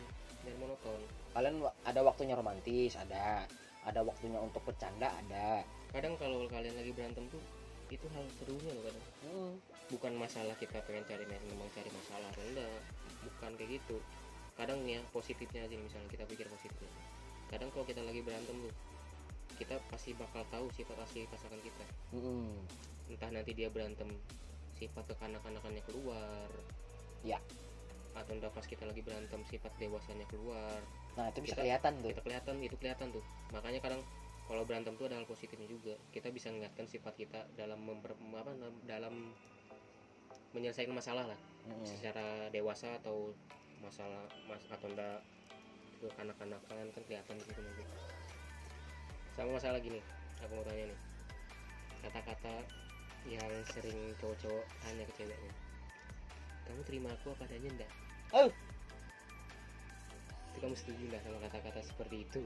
Jangan 0.45 0.59
monoton. 0.61 1.01
Kalian 1.34 1.55
ada 1.84 2.01
waktunya 2.05 2.34
romantis 2.36 2.95
ada. 2.95 3.45
Ada 3.89 4.01
waktunya 4.05 4.39
untuk 4.39 4.61
bercanda 4.68 5.09
ada. 5.09 5.64
Kadang 5.93 6.14
kalau 6.20 6.45
kalian 6.49 6.76
lagi 6.76 6.93
berantem 6.93 7.24
tuh 7.32 7.41
itu 7.89 8.05
hal 8.12 8.24
serunya 8.36 8.72
loh 8.76 8.84
kadang. 8.84 9.05
Hmm, 9.24 9.53
bukan 9.89 10.12
masalah 10.20 10.53
kita 10.61 10.84
pengen 10.84 11.09
cari 11.09 11.24
memang 11.24 11.68
cari 11.72 11.89
masalah 11.89 12.28
enggak. 12.36 12.80
Bukan 13.24 13.51
kayak 13.57 13.80
gitu. 13.80 13.97
Kadang 14.59 14.84
nih 14.84 14.99
ya 14.99 15.01
positifnya 15.14 15.64
aja 15.64 15.72
nih, 15.72 15.86
misalnya 15.86 16.11
kita 16.11 16.24
pikir 16.28 16.47
positifnya. 16.51 17.05
Kadang 17.49 17.72
kalau 17.72 17.86
kita 17.89 18.05
lagi 18.05 18.20
berantem 18.20 18.59
tuh 18.59 18.74
kita 19.57 19.80
pasti 19.89 20.12
bakal 20.14 20.45
tahu 20.53 20.68
sifat 20.76 20.99
asli 21.03 21.24
pasangan 21.26 21.59
kita. 21.64 21.84
Mm-mm. 22.14 22.53
entah 23.09 23.32
nanti 23.32 23.57
dia 23.57 23.72
berantem 23.72 24.12
sifat 24.76 25.09
kekanak-kanakannya 25.14 25.82
keluar. 25.89 26.49
Ya. 27.24 27.41
Atau 28.16 28.32
enggak 28.34 28.52
pas 28.52 28.64
kita 28.64 28.84
lagi 28.88 29.00
berantem 29.04 29.40
sifat 29.48 29.72
dewasanya 29.76 30.24
keluar. 30.28 30.80
Nah 31.16 31.28
itu 31.32 31.44
bisa 31.44 31.54
Kita- 31.56 31.62
kelihatan 31.64 31.92
tuh. 32.00 32.09
kita 32.12 32.22
kelihatan 32.24 32.54
itu 32.62 32.76
kelihatan 32.78 33.06
tuh. 33.12 33.24
Makanya 33.52 33.80
kadang 33.84 34.02
kalau 34.48 34.62
berantem 34.64 34.96
tuh 34.96 35.06
ada 35.12 35.20
hal 35.20 35.26
positifnya 35.28 35.68
juga. 35.68 35.94
Kita 36.14 36.32
bisa 36.32 36.48
melihatkan 36.48 36.88
sifat 36.88 37.14
kita 37.20 37.40
dalam 37.54 37.78
memper, 37.84 38.16
apa 38.16 38.52
dalam 38.88 39.32
menyelesaikan 40.56 40.96
masalah 40.96 41.28
lah. 41.28 41.40
Mm-mm. 41.68 41.84
secara 41.84 42.48
dewasa 42.48 42.96
atau 43.04 43.36
masalah 43.84 44.24
mas 44.48 44.64
atau 44.72 44.88
enggak 44.88 45.20
kekanak-kanakan 46.00 46.88
kan 46.96 47.02
kelihatan 47.04 47.36
gitu 47.44 47.61
nanti 47.61 47.84
sama 49.36 49.61
masalah 49.61 49.76
gini 49.76 50.00
aku 50.40 50.52
mau 50.56 50.64
tanya 50.64 50.88
nih. 50.88 51.00
Kata-kata 52.09 52.54
yang 53.28 53.52
sering 53.68 54.16
cowok-cowok 54.16 54.64
tanya 54.80 55.04
ke 55.04 55.12
ceweknya 55.20 55.52
kamu 56.68 56.80
terima 56.84 57.08
aku 57.16 57.32
apa 57.32 57.42
adanya 57.48 57.68
enggak 57.72 57.92
Oh. 58.28 58.52
itu 60.52 60.58
kamu 60.60 60.76
setuju 60.76 61.02
enggak 61.08 61.22
sama 61.24 61.38
kata-kata 61.48 61.80
seperti 61.80 62.16
itu? 62.28 62.42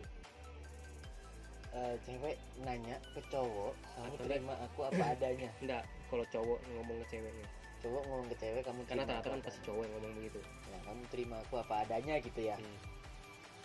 Eh, 1.73 1.97
cewek 2.05 2.37
nanya 2.63 3.01
ke 3.17 3.21
cowok 3.33 3.75
kamu 3.97 4.15
Atau 4.15 4.25
terima 4.29 4.55
aku 4.63 4.81
apa 4.87 5.03
adanya? 5.17 5.49
Enggak 5.65 5.83
kalau 6.13 6.25
cowok 6.29 6.59
ngomong 6.77 7.01
ke 7.03 7.07
ceweknya. 7.17 7.49
Cowok 7.81 8.03
ngomong 8.07 8.29
ke 8.29 8.37
cewek 8.37 8.63
kamu 8.63 8.81
karena 8.85 9.03
rata-rata 9.09 9.25
aku 9.25 9.33
kan 9.33 9.41
pasti 9.43 9.61
cowok 9.65 9.83
yang 9.89 9.93
ngomong 9.97 10.13
begitu. 10.21 10.41
Nah, 10.71 10.81
kamu 10.85 11.03
terima 11.09 11.37
aku 11.43 11.55
apa 11.59 11.75
adanya 11.83 12.15
gitu 12.23 12.41
ya. 12.45 12.57
Hmm. 12.61 12.79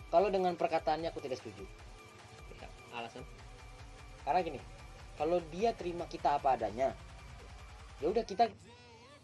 kalau 0.07 0.31
dengan 0.31 0.55
perkataannya 0.55 1.11
aku 1.11 1.19
tidak 1.19 1.43
setuju. 1.43 1.67
Ya, 2.57 2.71
alasan? 2.95 3.27
Karena 4.23 4.39
gini 4.39 4.59
kalau 5.17 5.41
dia 5.49 5.73
terima 5.73 6.05
kita 6.05 6.37
apa 6.37 6.53
adanya 6.55 6.93
ya 7.97 8.07
udah 8.13 8.21
kita 8.23 8.45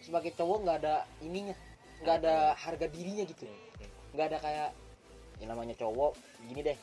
sebagai 0.04 0.36
cowok 0.36 0.58
nggak 0.68 0.78
ada 0.84 0.96
ininya 1.24 1.56
nggak 2.04 2.16
ada 2.20 2.36
harga 2.60 2.86
dirinya 2.92 3.24
gitu. 3.24 3.48
Hmm, 3.48 3.56
hmm. 3.80 3.92
nggak 4.14 4.26
ada 4.28 4.38
kayak 4.44 4.70
yang 5.40 5.50
namanya 5.56 5.76
cowok 5.80 6.12
gini 6.52 6.62
deh. 6.62 6.78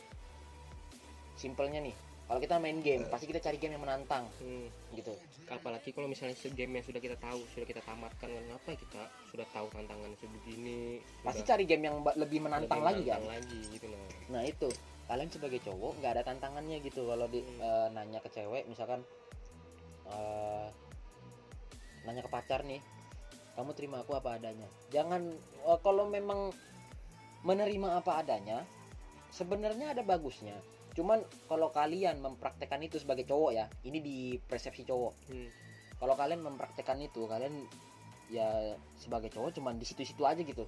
Simpelnya 1.37 1.85
nih 1.85 1.93
kalau 2.31 2.41
kita 2.41 2.57
main 2.63 2.79
game 2.81 3.05
pasti 3.11 3.27
kita 3.29 3.43
cari 3.43 3.61
game 3.61 3.77
yang 3.77 3.85
menantang. 3.85 4.25
Hmm. 4.41 4.67
gitu. 4.97 5.13
Apalagi 5.51 5.91
kalau 5.93 6.07
misalnya 6.07 6.39
game 6.55 6.79
yang 6.81 6.85
sudah 6.87 7.01
kita 7.03 7.17
tahu 7.21 7.43
sudah 7.53 7.67
kita 7.69 7.83
tamatkan 7.85 8.29
kan 8.31 8.45
apa 8.55 8.71
kita 8.79 9.03
sudah 9.35 9.47
tahu 9.51 9.67
tantangan 9.75 10.15
sebegini 10.17 11.03
pasti 11.27 11.43
cari 11.43 11.67
game 11.67 11.91
yang 11.91 12.01
lebih 12.17 12.39
menantang 12.39 12.81
lebih 12.81 13.03
lagi 13.03 13.05
kan? 13.11 13.23
lagi 13.29 13.61
gitu 13.77 13.87
nah 13.91 14.07
nah 14.33 14.43
itu. 14.47 14.71
Kalian 15.11 15.27
sebagai 15.27 15.59
cowok 15.67 15.99
nggak 15.99 16.13
ada 16.15 16.23
tantangannya 16.23 16.79
gitu 16.87 17.03
kalau 17.11 17.27
di 17.27 17.43
Hmm. 17.43 17.59
eh, 17.61 17.89
nanya 17.99 18.23
ke 18.23 18.31
cewek 18.31 18.63
misalkan 18.71 19.03
eh, 20.07 20.67
nanya 22.07 22.23
ke 22.23 22.31
pacar 22.31 22.63
nih 22.63 22.79
kamu 23.61 23.77
terima 23.77 24.01
aku 24.01 24.13
apa 24.13 24.35
adanya. 24.35 24.65
Jangan 24.89 25.21
eh, 25.63 25.79
kalau 25.81 26.09
memang 26.09 26.49
menerima 27.41 28.01
apa 28.01 28.17
adanya 28.19 28.65
sebenarnya 29.31 29.93
ada 29.93 30.03
bagusnya. 30.03 30.57
Cuman 30.93 31.21
kalau 31.47 31.69
kalian 31.71 32.19
mempraktekkan 32.19 32.81
itu 32.81 32.97
sebagai 32.97 33.23
cowok 33.23 33.51
ya 33.53 33.69
ini 33.83 34.01
di 34.01 34.17
persepsi 34.41 34.83
cowok. 34.83 35.15
Hmm. 35.29 35.51
kalau 36.01 36.17
kalian 36.17 36.41
mempraktekkan 36.41 36.97
itu 36.97 37.29
kalian 37.29 37.53
ya 38.33 38.73
sebagai 38.97 39.29
cowok 39.29 39.53
cuman 39.53 39.77
di 39.77 39.85
situ-situ 39.85 40.25
aja 40.25 40.41
gitu. 40.41 40.65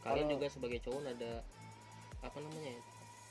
Kalian 0.00 0.24
Kalau- 0.24 0.32
juga 0.32 0.46
sebagai 0.48 0.80
cowok 0.80 1.04
ada 1.04 1.44
apa 2.24 2.36
namanya 2.40 2.72
ya, 2.72 2.80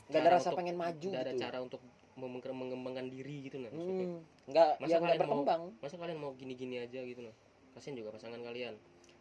nggak 0.05 0.22
ada 0.22 0.30
rasa 0.30 0.41
untuk- 0.45 0.59
pengen 0.61 0.78
maju 0.78 1.07
nggak 1.09 1.26
ada 1.26 1.34
gitu. 1.34 1.41
cara 1.41 1.57
untuk 1.65 1.82
mengembangkan 2.20 3.09
diri 3.09 3.36
gitu 3.41 3.57
nah. 3.57 3.72
Hmm, 3.74 4.22
nggak 4.45 4.70
Masa 4.78 4.86
ya 4.86 4.97
kalian 4.97 5.17
mau- 5.17 5.22
berkembang. 5.41 5.61
masa 5.82 5.95
kalian 5.97 6.20
mau 6.22 6.32
gini-gini 6.38 6.76
aja 6.78 6.99
gitu 7.01 7.26
nah 7.26 7.34
kasian 7.76 7.95
juga 7.97 8.15
pasangan 8.15 8.41
kalian. 8.41 8.76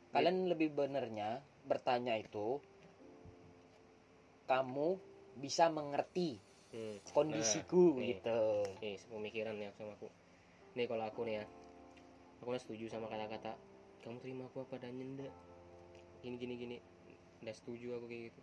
Kalian 0.09 0.49
lebih 0.49 0.72
benernya 0.72 1.44
bertanya 1.68 2.16
itu 2.16 2.62
kamu 4.49 4.96
bisa 5.36 5.68
mengerti 5.68 6.40
hmm. 6.72 7.05
kondisiku 7.12 7.94
Nah, 7.94 8.01
nih. 8.01 8.09
gitu. 8.16 8.40
Nih 8.80 8.96
pemikiran 9.12 9.57
ya 9.61 9.70
sama 9.76 9.92
aku. 9.94 10.09
Nih 10.74 10.86
kalau 10.88 11.05
aku 11.05 11.20
nih 11.28 11.44
ya. 11.44 11.46
Aku 12.40 12.49
nggak 12.55 12.64
setuju 12.64 12.88
sama 12.88 13.11
kata-kata 13.11 13.59
kamu 14.01 14.22
terima 14.22 14.46
aku 14.46 14.64
apa 14.64 14.78
adanya 14.78 15.05
ndak? 15.05 15.34
Gini 16.24 16.36
gini 16.40 16.55
gini. 16.57 16.76
Nggak 17.44 17.57
setuju 17.61 18.01
aku 18.01 18.07
kayak 18.09 18.32
gitu. 18.32 18.40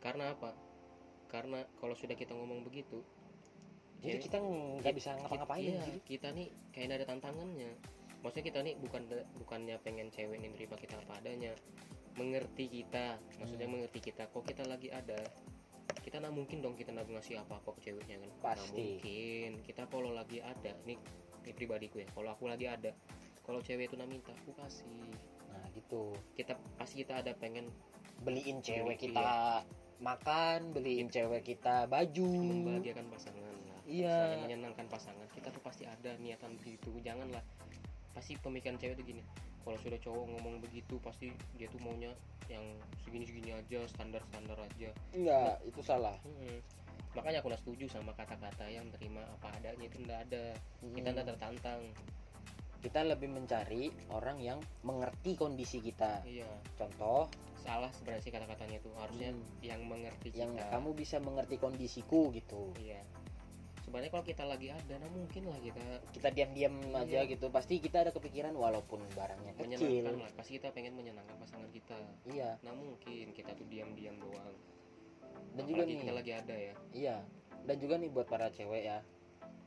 Karena 0.00 0.32
apa? 0.32 0.56
Karena 1.28 1.66
kalau 1.82 1.92
sudah 1.98 2.16
kita 2.16 2.32
ngomong 2.32 2.64
begitu 2.64 3.02
jadi 4.04 4.20
cewek- 4.20 4.24
kita 4.28 4.38
nggak 4.84 4.94
bisa 4.94 5.10
ngapa-ngapain 5.16 5.64
iya, 5.64 5.80
gitu. 5.88 5.98
kita 6.04 6.28
nih 6.36 6.46
kayak 6.76 6.84
nggak 6.92 6.98
ada 7.00 7.08
tantangannya 7.08 7.72
maksudnya 8.24 8.44
kita 8.48 8.58
nih 8.60 8.74
bukan 8.80 9.02
bukannya 9.36 9.76
pengen 9.78 10.08
cewek 10.08 10.40
nih 10.40 10.50
terima 10.50 10.74
kita 10.74 10.96
apa 10.96 11.20
adanya. 11.20 11.52
Mengerti 12.14 12.70
kita 12.72 13.20
maksudnya 13.36 13.66
Hmm. 13.66 13.74
mengerti 13.76 14.00
kita. 14.00 14.26
Kok 14.26 14.42
kita 14.42 14.64
lagi 14.64 14.88
ada 14.88 15.18
kita 16.00 16.16
nggak 16.16 16.32
mungkin 16.32 16.58
dong 16.58 16.74
kita 16.74 16.90
nggak 16.90 17.06
ngasih 17.10 17.36
apa-apa 17.38 17.76
ke 17.76 17.90
ceweknya 17.90 18.16
kan? 18.18 18.30
Pasti. 18.40 18.72
mungkin. 18.98 19.50
Kita 19.60 19.84
kalau 19.84 20.10
lagi 20.10 20.40
ada 20.40 20.72
ini 20.82 20.96
ini 21.44 21.52
pribadiku 21.52 22.00
ya 22.00 22.08
kalau 22.08 22.32
aku 22.32 22.48
lagi 22.48 22.64
ada 22.64 22.90
kalau 23.42 23.60
cewek 23.60 23.86
itu 23.86 24.00
nak 24.00 24.08
minta 24.08 24.32
aku 24.32 24.56
kasih. 24.56 25.12
Nah 25.50 25.68
gitu. 25.70 26.16
Kita 26.32 26.56
pasti 26.74 27.04
kita 27.04 27.20
ada 27.20 27.36
pengen 27.36 27.68
beliin 28.22 28.62
cewek 28.62 28.96
Beli- 28.96 29.12
kita 29.12 29.60
makan 30.00 30.72
beliin 30.72 31.08
cewek 31.08 31.44
kita 31.44 31.84
baju. 31.84 32.30
membahagiakan 32.30 33.06
pasangan 33.06 33.42
lah. 33.68 33.80
Iya. 33.84 34.40
Menyenangkan 34.40 34.86
pasangan. 34.86 35.26
Kita 35.28 35.50
tuh 35.50 35.60
pasti 35.60 35.84
ada 35.84 36.16
niatan 36.16 36.56
begitu. 36.56 36.94
Janganlah 37.00 37.42
pasti 38.14 38.38
pemikiran 38.38 38.78
cewek 38.78 38.94
tuh 38.94 39.04
gini 39.04 39.22
kalau 39.64 39.80
sudah 39.80 39.98
cowok 39.98 40.24
ngomong 40.28 40.54
begitu 40.60 41.00
pasti 41.00 41.32
dia 41.56 41.66
tuh 41.72 41.80
maunya 41.82 42.12
yang 42.52 42.62
segini-segini 43.00 43.56
aja 43.56 43.80
standar-standar 43.88 44.60
aja. 44.60 44.92
Enggak 45.16 45.56
itu 45.64 45.80
salah. 45.80 46.14
Mm-mm. 46.24 46.60
makanya 47.14 47.38
aku 47.38 47.46
nggak 47.46 47.62
setuju 47.62 47.86
sama 47.86 48.10
kata-kata 48.18 48.66
yang 48.66 48.90
terima 48.90 49.22
apa 49.38 49.54
adanya 49.54 49.86
itu 49.86 50.02
enggak 50.02 50.26
ada. 50.28 50.44
Kita 50.82 50.98
Hmm. 51.00 51.12
enggak 51.14 51.26
tertantang. 51.30 51.80
Kita 52.82 53.00
lebih 53.06 53.30
mencari 53.32 53.88
orang 54.10 54.42
yang 54.42 54.58
mengerti 54.84 55.38
kondisi 55.38 55.78
kita. 55.80 56.20
Iya. 56.26 56.50
Contoh? 56.76 57.30
Salah 57.62 57.88
sebenarnya 57.94 58.28
kata-katanya 58.28 58.76
itu 58.82 58.90
harusnya 58.98 59.30
Hmm. 59.32 59.46
yang 59.62 59.80
mengerti 59.86 60.28
yang 60.36 60.52
kita. 60.52 60.68
kamu 60.74 60.90
bisa 60.92 61.16
mengerti 61.22 61.56
kondisiku 61.56 62.34
gitu. 62.34 62.74
Iya 62.76 63.00
sebenarnya 63.84 64.10
kalau 64.16 64.24
kita 64.24 64.44
lagi 64.48 64.72
ada 64.72 64.94
nah 64.96 65.10
mungkin 65.12 65.44
lah 65.52 65.60
kita 65.60 65.84
kita 66.16 66.28
diam-diam 66.32 66.74
aja 66.96 67.20
Iya. 67.20 67.30
gitu. 67.36 67.52
Pasti 67.52 67.78
kita 67.84 68.08
ada 68.08 68.10
kepikiran 68.16 68.56
walaupun 68.56 69.04
barangnya 69.12 69.52
kecil. 69.60 70.08
Lah. 70.08 70.32
Pasti 70.32 70.56
kita 70.56 70.72
pengen 70.72 70.96
menyenangkan 70.96 71.36
pasangan 71.36 71.68
kita. 71.68 72.00
Iya. 72.32 72.56
Nah 72.64 72.72
mungkin 72.72 73.36
kita 73.36 73.52
tuh 73.52 73.68
diam-diam 73.68 74.16
doang. 74.16 74.56
Dan 75.54 75.62
juga 75.68 75.84
apalagi 75.84 75.92
nih. 75.92 76.00
kita 76.00 76.12
lagi 76.16 76.32
ada 76.32 76.54
ya. 76.56 76.74
Iya. 76.96 77.16
Dan 77.64 77.76
juga 77.76 77.94
nih 78.00 78.08
buat 78.08 78.26
para 78.26 78.48
cewek 78.48 78.82
ya. 78.88 78.98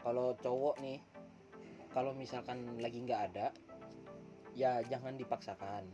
Kalau 0.01 0.33
cowok 0.41 0.75
nih 0.81 0.99
kalau 1.93 2.11
misalkan 2.17 2.81
lagi 2.81 2.97
nggak 3.01 3.21
ada 3.31 3.53
ya 4.57 4.81
jangan 4.89 5.13
dipaksakan. 5.13 5.85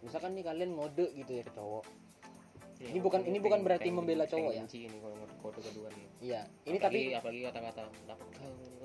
Misalkan 0.00 0.38
nih 0.38 0.46
kalian 0.46 0.78
ngode 0.78 1.12
gitu 1.18 1.34
ya 1.34 1.42
ke 1.42 1.52
cowok 1.52 1.99
Ini 2.80 2.96
bukan- 2.98 3.22
ini 3.22 3.36
bukan 3.38 3.60
berarti 3.60 3.92
membela 3.92 4.24
cowok 4.24 4.52
ya. 4.52 4.64
ini 4.64 4.96
kalau 4.96 5.16
kode 5.38 5.60
kedua 5.60 5.88
nih 5.92 6.06
iya 6.22 6.40
ini 6.64 6.76
tapi 6.76 7.12
apalagi 7.12 7.40
kata-kata 7.44 7.82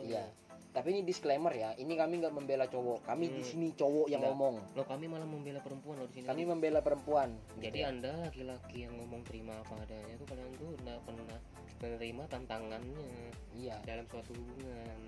iya 0.04 0.24
tapi 0.72 0.92
ini 0.92 1.02
disclaimer 1.02 1.52
ya 1.52 1.72
ini 1.74 1.96
kami 1.96 2.20
nggak 2.20 2.36
membela 2.36 2.68
cowok 2.68 3.08
kami 3.08 3.32
di 3.32 3.40
Hmm. 3.40 3.48
sini 3.48 3.68
cowok 3.72 4.12
yang 4.12 4.20
Nggak. 4.20 4.36
ngomong 4.36 4.56
lo 4.76 4.84
kami 4.84 5.06
malah 5.08 5.24
membela 5.24 5.60
perempuan 5.60 5.96
loh 5.98 6.08
di 6.08 6.20
sini 6.20 6.28
kami 6.28 6.44
membela 6.44 6.80
perempuan 6.80 7.30
jadi 7.56 7.80
Gitu. 7.80 7.88
anda 7.88 8.12
laki-laki 8.22 8.78
yang 8.84 8.94
ngomong 8.94 9.24
terima 9.24 9.56
apa 9.56 9.74
adanya 9.80 10.14
tuh 10.16 10.28
kalian 10.28 10.52
tuh 10.54 10.70
nggak 10.78 11.00
pernah 11.02 11.40
menerima 11.78 12.24
tantangannya 12.28 13.08
iya 13.54 13.76
dalam 13.82 14.04
suatu 14.06 14.32
hubungan 14.34 15.00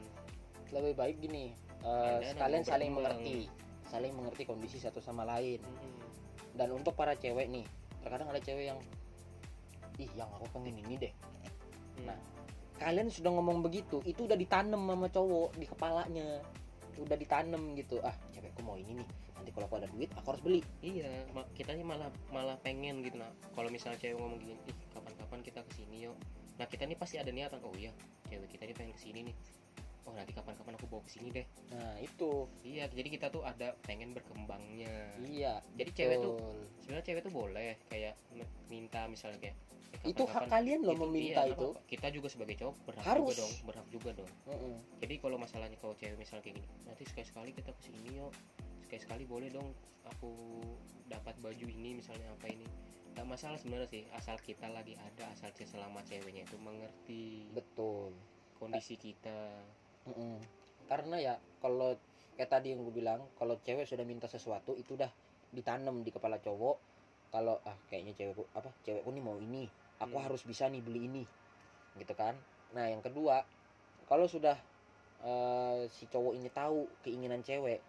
lebih 0.69 0.95
baik 0.95 1.15
gini 1.19 1.51
Anda 1.79 2.31
kalian 2.33 2.63
saling 2.63 2.91
mengerti 2.91 3.51
saling 3.85 4.11
mengerti 4.11 4.43
kondisi 4.43 4.79
satu 4.79 4.99
sama 4.99 5.23
lain 5.23 5.59
Mm-mm. 5.59 5.95
dan 6.55 6.71
untuk 6.71 6.91
para 6.91 7.11
cewek 7.13 7.47
nih 7.47 7.67
terkadang 8.07 8.31
ada 8.31 8.39
cewek 8.39 8.71
yang 8.71 8.79
ih 9.99 10.07
yang 10.15 10.31
aku 10.31 10.47
pengen 10.55 10.79
ini 10.79 10.95
deh. 10.95 11.13
Hmm. 11.99 12.07
Nah, 12.07 12.19
kalian 12.79 13.11
sudah 13.11 13.35
ngomong 13.35 13.59
begitu 13.59 13.99
itu 14.07 14.23
udah 14.23 14.39
ditanam 14.39 14.79
sama 14.87 15.11
cowok 15.11 15.59
di 15.59 15.65
kepalanya. 15.67 16.39
Udah 16.97 17.17
ditanam 17.19 17.75
gitu. 17.75 17.99
Ah 18.01 18.15
cewekku 18.31 18.63
mau 18.63 18.79
ini 18.79 19.03
nih. 19.03 19.07
Nanti 19.35 19.49
kalau 19.51 19.67
aku 19.67 19.75
ada 19.83 19.89
duit 19.91 20.09
aku 20.15 20.27
harus 20.31 20.41
beli. 20.41 20.61
Iya 20.79 21.27
ma- 21.35 21.49
kita 21.51 21.75
ini 21.75 21.83
malah 21.83 22.07
malah 22.31 22.55
pengen 22.63 23.03
gitu 23.03 23.19
nah 23.19 23.29
kalau 23.51 23.67
misalnya 23.67 23.99
cewek 23.99 24.15
ngomong 24.15 24.39
gini 24.39 24.55
ih 24.55 24.77
kapan-kapan 24.95 25.39
kita 25.43 25.59
ke 25.67 25.71
sini 25.75 26.07
yuk. 26.07 26.17
Nah 26.57 26.65
kita 26.65 26.87
ini 26.87 26.95
pasti 26.95 27.19
ada 27.19 27.29
niatan 27.29 27.59
oh 27.61 27.75
iya 27.75 27.91
cewek 28.31 28.47
kita 28.55 28.63
ini 28.65 28.73
pengen 28.73 28.93
ke 28.95 29.01
sini 29.03 29.19
nih 29.27 29.35
oh 30.07 30.15
nanti 30.15 30.31
kapan-kapan 30.31 30.79
aku 30.79 30.87
bawa 30.87 31.03
ke 31.03 31.11
sini 31.19 31.35
deh. 31.35 31.45
Nah 31.75 31.99
itu. 31.99 32.47
Iya 32.63 32.87
jadi 32.87 33.09
kita 33.11 33.27
tuh 33.27 33.43
ada 33.43 33.75
pengen 33.83 34.15
berkembangnya. 34.15 35.19
Iya 35.27 35.59
Jadi 35.75 35.91
cewek 35.91 36.17
tuh 36.23 36.39
betul. 36.39 36.55
sebenarnya 36.79 37.05
cewek 37.11 37.21
tuh 37.27 37.33
boleh 37.35 37.71
kayak 37.91 38.15
minta 38.71 39.03
misalnya 39.11 39.39
kayak 39.43 39.55
eh, 40.03 40.11
itu 40.15 40.23
hak 40.23 40.47
kalian 40.47 40.79
loh 40.83 40.95
itu- 40.95 41.03
meminta 41.03 41.41
iya, 41.43 41.51
itu. 41.55 41.67
kita 41.91 42.07
juga 42.15 42.27
sebagai 42.31 42.55
cowok 42.59 42.75
berhak 42.87 43.03
Harus. 43.03 43.23
juga 43.23 43.33
dong 43.43 43.53
berhak 43.67 43.87
juga 43.91 44.09
dong. 44.15 44.31
Mm-mm. 44.47 44.75
jadi 45.03 45.13
kalau 45.19 45.37
masalahnya 45.39 45.77
kalau 45.79 45.95
cewek 45.99 46.15
misalnya 46.19 46.43
kayak 46.43 46.55
gini 46.59 46.67
nanti 46.87 47.03
sekali 47.07 47.25
sekali 47.27 47.49
kita 47.55 47.71
ke 47.71 47.81
sini 47.83 48.09
yuk 48.19 48.31
sekali 48.87 49.01
sekali 49.03 49.23
boleh 49.27 49.51
dong 49.51 49.67
aku 50.07 50.31
dapat 51.11 51.35
baju 51.43 51.65
ini 51.67 51.99
misalnya 51.99 52.31
apa 52.31 52.47
ini. 52.47 52.67
Nggak 53.15 53.27
masalah 53.27 53.57
sebenarnya 53.57 53.89
sih 53.89 54.03
asal 54.13 54.35
kita 54.39 54.67
lagi 54.71 54.93
ada 54.99 55.23
asal 55.33 55.49
selama 55.55 55.99
ceweknya 56.05 56.45
itu 56.47 56.55
mengerti 56.61 57.49
betul. 57.51 58.15
kondisi 58.59 58.95
kita 58.97 59.63
Mm-mm. 60.07 60.39
karena 60.87 61.15
ya 61.19 61.33
kalau 61.59 61.99
kayak 62.39 62.47
tadi 62.53 62.71
yang 62.71 62.85
gue 62.87 62.95
bilang 62.95 63.19
kalau 63.35 63.59
cewek 63.65 63.83
sudah 63.83 64.05
minta 64.07 64.29
sesuatu 64.31 64.71
itu 64.77 64.95
udah 64.95 65.11
ditanam 65.51 65.99
di 66.05 66.11
kepala 66.13 66.37
cowok. 66.39 66.77
Kalau 67.27 67.59
ah 67.67 67.75
kayaknya 67.91 68.15
cewekku 68.15 68.47
apa 68.55 68.71
cewekku 68.87 69.11
nih 69.11 69.23
mau 69.23 69.35
ini 69.35 69.67
aku 69.99 70.15
Hmm. 70.15 70.25
harus 70.31 70.41
bisa 70.47 70.71
nih 70.71 70.79
beli 70.79 71.11
ini 71.11 71.23
gitu 71.99 72.13
kan. 72.15 72.37
Nah 72.71 72.87
yang 72.87 73.03
kedua 73.03 73.43
kalau 74.07 74.31
sudah 74.31 74.55
eh, 75.27 75.91
si 75.91 76.07
cowok 76.07 76.33
ini 76.39 76.47
tahu 76.53 76.87
keinginan 77.03 77.43
cewek 77.43 77.83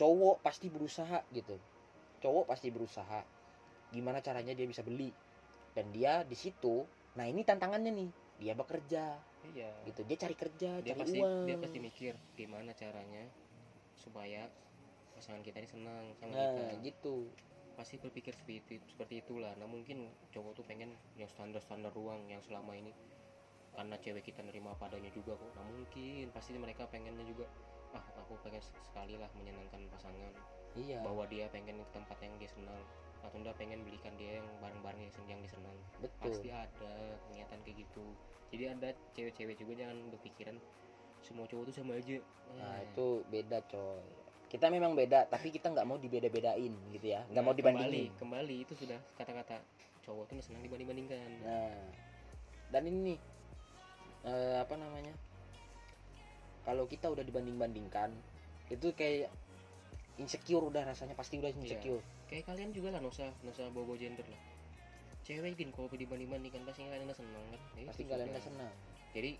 cowok 0.00 0.40
pasti 0.40 0.72
berusaha 0.72 1.20
gitu. 1.32 1.56
Cowok 2.24 2.48
pasti 2.48 2.72
berusaha 2.72 3.20
gimana 3.92 4.24
caranya 4.24 4.56
dia 4.56 4.64
bisa 4.64 4.80
beli. 4.80 5.12
Dan 5.76 5.92
dia 5.92 6.24
di 6.24 6.36
situ 6.38 6.88
nah 7.16 7.24
ini 7.28 7.44
tantangannya 7.44 7.92
nih 7.92 8.10
dia 8.36 8.52
bekerja. 8.52 9.16
Iya. 9.54 9.70
Gitu 9.88 10.00
dia 10.04 10.16
cari 10.18 10.36
kerja 10.36 10.70
dia 10.82 10.94
cari 10.94 11.00
pasti 11.00 11.18
uang. 11.22 11.44
dia 11.46 11.56
pasti 11.56 11.78
mikir 11.80 12.14
gimana 12.36 12.70
caranya 12.76 13.24
supaya 13.96 14.48
pasangan 15.16 15.40
kita 15.40 15.64
ini 15.64 15.68
senang 15.70 16.04
sama 16.20 16.32
nah 16.36 16.52
kita. 16.52 16.74
gitu. 16.84 17.16
Pasti 17.76 18.00
berpikir 18.00 18.32
seperti 18.32 18.80
itu 18.80 18.84
seperti 18.88 19.14
itulah. 19.24 19.52
Nah 19.56 19.68
mungkin 19.68 20.08
cowok 20.32 20.52
tuh 20.60 20.64
pengen 20.64 20.96
yang 21.16 21.28
standar 21.32 21.60
standar 21.60 21.92
ruang 21.92 22.24
yang 22.28 22.40
selama 22.44 22.76
ini 22.76 22.92
karena 23.76 23.96
cewek 24.00 24.24
kita 24.24 24.40
nerima 24.40 24.72
apa 24.72 24.88
adanya 24.88 25.12
juga 25.12 25.36
kok. 25.36 25.52
Nah 25.56 25.64
mungkin 25.68 26.32
pasti 26.32 26.56
mereka 26.56 26.88
pengennya 26.88 27.24
juga 27.28 27.44
ah 27.92 28.04
aku 28.20 28.36
pengen 28.44 28.60
sekali 28.60 29.16
lah 29.20 29.28
menyenangkan 29.36 29.84
pasangan. 29.92 30.32
Iya. 30.76 31.00
Bahwa 31.00 31.24
dia 31.28 31.48
pengen 31.48 31.80
ke 31.80 31.92
tempat 31.92 32.16
yang 32.20 32.36
dia 32.36 32.48
senang 32.52 32.80
atau 33.26 33.38
enggak 33.42 33.56
pengen 33.58 33.82
belikan 33.82 34.14
dia 34.14 34.38
yang 34.38 34.48
barang-barang 34.62 35.00
yang 35.02 35.12
yang 35.26 35.40
dia 35.42 35.52
senang 35.52 35.76
betul. 35.98 36.30
Pasti 36.30 36.48
ada 36.54 36.92
niatan 37.34 37.58
kayak 37.66 37.76
gitu. 37.82 38.04
Jadi 38.54 38.64
ada 38.70 38.88
cewek-cewek 39.18 39.56
juga 39.58 39.72
jangan 39.84 39.98
berpikiran 40.14 40.56
semua 41.26 41.44
cowok 41.50 41.64
tuh 41.70 41.74
sama 41.74 41.98
aja. 41.98 42.18
Nah 42.54 42.78
Eh, 42.78 42.86
itu 42.86 43.06
beda 43.26 43.58
coy. 43.66 44.06
Kita 44.46 44.70
memang 44.70 44.94
beda 44.94 45.26
tapi 45.26 45.50
kita 45.50 45.74
nggak 45.74 45.86
mau 45.86 45.98
dibeda-bedain 45.98 46.72
gitu 46.94 47.06
ya. 47.06 47.26
Nggak 47.26 47.42
nah, 47.42 47.48
mau 47.50 47.54
dibandingin. 47.54 48.14
kembali, 48.14 48.20
kembali 48.22 48.56
itu 48.62 48.72
sudah 48.78 48.98
kata-kata 49.18 49.58
cowok 50.06 50.24
tuh 50.30 50.38
senang 50.38 50.62
dibanding-bandingkan. 50.62 51.28
Nah 51.42 51.74
dan 52.70 52.82
ini 52.86 52.98
nih 53.14 53.18
eh, 54.30 54.56
apa 54.62 54.74
namanya? 54.78 55.14
Kalau 56.62 56.86
kita 56.86 57.10
udah 57.10 57.22
dibanding-bandingkan 57.22 58.10
itu 58.70 58.90
kayak 58.94 59.30
insecure 60.18 60.64
udah 60.66 60.82
rasanya 60.82 61.14
pasti 61.14 61.38
udah 61.38 61.52
insecure 61.54 62.02
kayak 62.26 62.44
kalian 62.44 62.70
juga 62.70 62.90
lah 62.90 63.00
nggak 63.00 63.14
usah 63.50 63.66
bawa 63.70 63.94
gender 63.96 64.26
lah. 64.26 64.40
Cewek 65.22 65.58
gini 65.58 65.74
kalau 65.74 65.90
dibanding 65.90 66.30
bandingkan 66.30 66.62
pasti 66.62 66.86
kalian 66.86 67.10
seneng 67.10 67.44
kan? 67.50 67.60
Ya 67.74 67.84
pasti 67.90 68.02
itu 68.02 68.10
kalian 68.10 68.26
sudah. 68.26 68.34
nggak 68.34 68.46
senang 68.46 68.72
jadi 69.10 69.30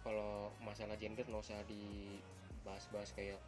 kalau 0.00 0.52
masalah 0.60 0.94
gender 0.94 1.24
nggak 1.24 1.42
usah 1.42 1.58
dibahas-bahas 1.66 3.10
kayak 3.12 3.40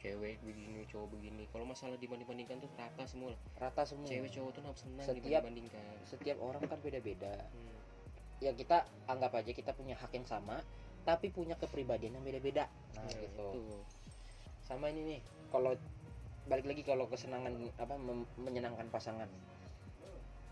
cewek 0.00 0.40
begini 0.40 0.88
cowok 0.88 1.12
begini. 1.12 1.44
Kalau 1.52 1.68
masalah 1.68 1.94
dibanding 1.94 2.24
bandingkan 2.24 2.56
tuh 2.56 2.72
rata 2.72 3.04
semua 3.04 3.36
lah. 3.36 3.40
Rata 3.60 3.84
semua. 3.84 4.08
Cewek 4.08 4.32
cowok 4.32 4.50
tuh 4.50 4.60
nggak 4.64 4.78
senang 4.80 5.04
Setiap- 5.04 5.44
dibanding 5.44 5.68
bandingkan 5.68 5.96
setiap 6.08 6.36
orang 6.40 6.62
kan 6.64 6.78
beda-beda. 6.80 7.34
Hmm. 7.52 7.76
ya 8.40 8.56
kita 8.56 8.88
anggap 9.04 9.36
aja 9.36 9.52
kita 9.52 9.76
punya 9.76 9.92
hak 9.92 10.16
yang 10.16 10.24
sama 10.24 10.64
tapi 11.04 11.28
punya 11.28 11.52
kepribadian 11.60 12.16
yang 12.16 12.24
beda-beda. 12.24 12.72
Nah, 12.96 13.04
Nah, 13.04 13.12
gitu. 13.12 13.48
itu. 13.52 13.76
sama 14.64 14.88
ini 14.88 15.00
nih 15.04 15.20
kalau 15.52 15.76
balik 16.50 16.66
lagi 16.66 16.82
kalau 16.82 17.06
kesenangan 17.06 17.54
apa 17.78 17.94
menyenangkan 18.34 18.90
pasangan. 18.90 19.30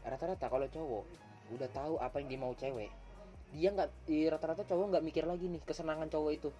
Rata-rata 0.06 0.46
kalau 0.46 0.70
cowok 0.70 1.04
udah 1.50 1.68
tahu 1.74 1.98
apa 1.98 2.22
yang 2.22 2.28
dia 2.30 2.38
mau 2.38 2.54
cewek 2.54 2.92
dia 3.48 3.72
nggak 3.72 3.88
di 4.04 4.28
rata-rata 4.28 4.60
cowok 4.68 4.92
nggak 4.92 5.04
mikir 5.04 5.24
lagi 5.24 5.48
nih 5.48 5.60
kesenangan 5.64 6.08
cowok 6.12 6.32
itu. 6.36 6.50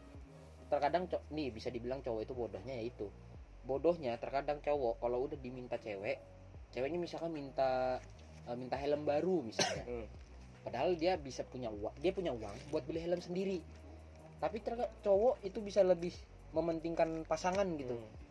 Terkadang 0.69 1.09
co- 1.09 1.25
nih 1.33 1.53
bisa 1.53 1.69
dibilang 1.69 2.01
cowok 2.01 2.21
itu 2.25 2.33
bodohnya 2.33 2.75
ya 2.77 2.85
itu. 2.89 3.07
Bodohnya 3.69 4.17
terkadang 4.17 4.59
cowok 4.65 5.01
kalau 5.01 5.29
udah 5.29 5.37
diminta 5.39 5.77
cewek 5.77 6.19
ceweknya 6.73 7.01
misalkan 7.01 7.33
minta 7.33 8.01
eh, 8.49 8.57
minta 8.57 8.77
helm 8.81 9.05
baru 9.05 9.45
misalnya. 9.45 9.85
Hmm. 9.87 10.09
padahal 10.59 11.01
dia 11.01 11.17
bisa 11.17 11.49
punya 11.49 11.73
uang 11.73 11.97
dia 11.97 12.13
punya 12.13 12.29
uang 12.35 12.75
buat 12.75 12.85
beli 12.85 13.01
helm 13.05 13.21
sendiri. 13.21 13.61
Tapi 14.43 14.57
terkadang 14.61 14.93
cowok 15.05 15.41
itu 15.45 15.61
bisa 15.61 15.85
lebih 15.85 16.13
mementingkan 16.57 17.25
pasangan 17.29 17.69
gitu. 17.77 17.97
Hmm. 17.97 18.28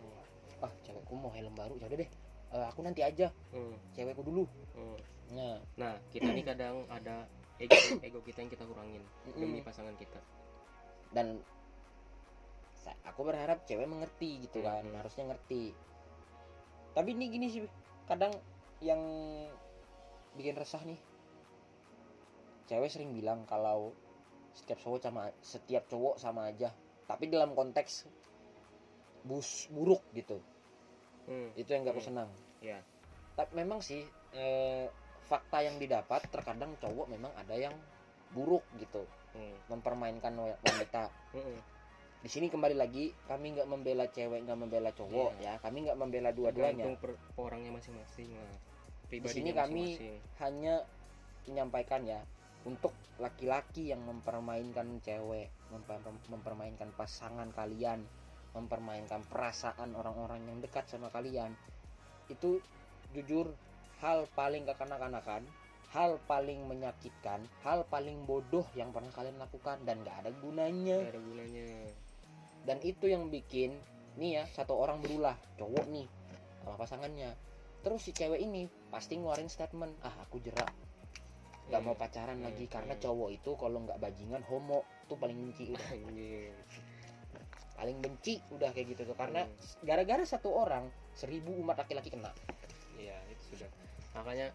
Ah 0.64 0.72
cewekku 0.82 1.14
mau 1.14 1.32
helm 1.34 1.53
baru 1.53 1.78
ya 1.78 1.86
udah 1.89 1.99
deh. 1.99 2.10
Eh, 2.47 2.66
aku 2.66 2.80
nanti 2.82 3.03
aja. 3.03 3.30
Hmm. 3.53 3.76
cewekku 3.93 4.24
dulu. 4.24 4.43
Hmm. 4.74 4.97
nah. 5.36 5.55
Nah 5.78 5.93
kita 6.10 6.30
nih 6.32 6.45
kadang 6.45 6.88
ada 6.88 7.28
ego 7.58 7.76
ego 8.08 8.20
kita 8.24 8.45
yang 8.45 8.51
kita 8.51 8.64
kurangin 8.66 9.03
demi 9.38 9.60
mm, 9.62 9.66
pasangan 9.66 9.95
kita. 9.97 10.20
Dan 11.12 11.41
aku 13.03 13.28
berharap 13.28 13.68
cewek 13.68 13.88
mengerti 13.89 14.47
gitu 14.47 14.64
kan 14.64 14.86
harusnya 14.95 15.28
ngerti. 15.34 15.76
Tapi 16.95 17.10
ini 17.14 17.26
gini 17.30 17.47
sih 17.51 17.62
kadang 18.08 18.32
yang 18.80 19.01
bikin 20.38 20.53
resah 20.53 20.80
nih 20.86 21.01
cewek 22.68 22.91
sering 22.91 23.16
bilang 23.16 23.47
kalau 23.47 23.95
setiap 24.53 24.78
cowok 24.84 24.99
sama 25.01 25.22
setiap 25.39 25.84
cowok 25.88 26.16
sama 26.20 26.51
aja. 26.51 26.72
Tapi 27.08 27.32
dalam 27.32 27.55
konteks 27.55 28.08
bus 29.28 29.67
buruk 29.69 30.01
gitu 30.11 30.39
Hmm. 31.28 31.51
itu 31.53 31.67
yang 31.67 31.84
gak 31.84 31.99
Hmm. 31.99 32.07
senang 32.07 32.30
ya 32.63 32.80
tapi 33.36 33.51
memang 33.53 33.84
sih 33.84 34.01
eh, 34.32 34.88
fakta 35.23 35.59
yang 35.59 35.75
didapat 35.75 36.23
terkadang 36.28 36.73
cowok 36.80 37.07
memang 37.07 37.32
ada 37.36 37.53
yang 37.53 37.75
buruk 38.32 38.63
gitu 38.75 39.03
Hmm. 39.36 39.55
mempermainkan 39.67 40.32
wa- 40.34 40.57
wanita 40.57 41.11
Hmm. 41.36 41.59
di 42.17 42.30
sini 42.32 42.47
kembali 42.47 42.73
lagi 42.73 43.11
kami 43.23 43.53
nggak 43.53 43.67
membela 43.67 44.07
cewek 44.07 44.41
nggak 44.41 44.57
membela 44.57 44.89
cowok 44.89 45.38
Iya. 45.38 45.53
ya 45.53 45.61
kami 45.61 45.86
nggak 45.86 45.99
membela 45.99 46.30
dua-duanya 46.32 46.95
per 46.97 47.13
orangnya 47.36 47.71
masing-masing 47.71 48.32
lah 48.32 48.47
sini 48.47 49.07
pribadinya 49.07 49.53
kami- 49.61 49.99
hanya 50.39 50.75
menyampaikan 51.45 52.03
ya 52.03 52.19
untuk 52.65 52.91
laki-laki 53.17 53.88
yang 53.88 54.03
mempermainkan 54.03 54.99
cewek 54.99 55.47
memper- 55.71 56.03
mempermainkan 56.28 56.91
pasangan 56.91 57.47
kalian 57.51 58.03
mempermainkan 58.56 59.24
perasaan 59.28 59.95
orang-orang 59.98 60.43
yang 60.48 60.58
dekat 60.64 60.88
sama 60.88 61.12
kalian 61.12 61.56
itu 62.28 62.60
jujur 63.16 63.52
hal 64.04 64.28
paling 64.36 64.68
kekanak-kanakan 64.68 65.48
hal 65.95 66.20
paling 66.28 66.68
menyakitkan 66.68 67.48
hal 67.64 67.88
paling 67.88 68.28
bodoh 68.28 68.68
yang 68.76 68.91
pernah 68.91 69.10
kalian 69.16 69.39
lakukan 69.39 69.80
dan 69.88 70.04
nggak 70.04 70.28
ada 70.28 70.32
gunanya. 70.43 70.98
Nggak 71.00 71.14
ada 71.16 71.24
gunanya. 71.24 71.70
Dan 72.68 72.78
itu 72.84 73.06
yang 73.08 73.32
bikin 73.32 73.72
nih 74.20 74.41
ya 74.41 74.43
satu 74.52 74.76
orang 74.76 75.00
berulah 75.00 75.39
cowok 75.56 75.88
nih 75.88 76.08
sama 76.62 76.76
pasangannya. 76.76 77.32
Terus 77.82 78.04
si 78.04 78.12
cewek 78.12 78.43
ini 78.43 78.68
pasti 78.91 79.16
ngeluarin 79.16 79.48
statement 79.48 79.95
ah 80.04 80.12
aku 80.28 80.43
jerak. 80.43 80.68
Nggak 81.72 81.82
mau 81.84 81.95
pacaran 81.95 82.39
lagi 82.43 82.68
Hmm, 82.68 82.74
karena 82.76 82.93
hmm. 82.95 83.04
cowok 83.04 83.30
itu 83.32 83.52
kalau 83.56 83.80
nggak 83.88 84.00
bajingan 84.00 84.43
homo 84.52 84.84
tuh 85.08 85.16
paling 85.16 85.39
benci 85.39 85.72
udah. 85.72 85.88
paling 87.78 87.97
benci 88.01 88.41
udah 88.51 88.73
kayak 88.73 88.97
gitu 88.97 89.13
tuh. 89.13 89.17
Karena 89.17 89.45
Hmm. 89.45 89.53
gara-gara 89.86 90.23
satu 90.25 90.49
orang 90.51 90.89
seribu 91.13 91.53
umat 91.61 91.78
laki-laki 91.78 92.09
kena. 92.09 92.34
Iya 92.97 93.15
itu 93.30 93.55
sudah. 93.55 93.69
Makanya 94.17 94.49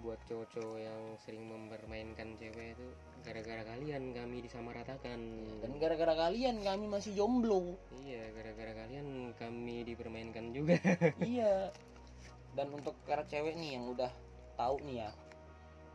buat 0.00 0.16
cowok-cowok 0.24 0.78
yang 0.80 1.00
sering 1.20 1.44
mempermainkan 1.44 2.32
cewek 2.40 2.72
itu 2.72 2.86
gara-gara 3.20 3.60
kalian 3.64 4.16
kami 4.16 4.44
disamaratakan. 4.44 5.20
Dan 5.60 5.72
gara-gara 5.76 6.16
kalian 6.16 6.60
kami 6.64 6.84
masih 6.88 7.12
jomblo. 7.16 7.76
Iya 8.04 8.32
gara-gara 8.32 8.72
kalian 8.84 9.32
kami 9.36 9.84
dipermainkan 9.84 10.52
juga. 10.52 10.76
Iya. 11.20 11.72
Dan 12.56 12.76
untuk 12.76 12.96
para 13.08 13.24
cewek 13.28 13.56
nih 13.56 13.76
yang 13.80 13.88
udah 13.92 14.10
tahu 14.56 14.84
nih 14.84 15.06
ya 15.06 15.10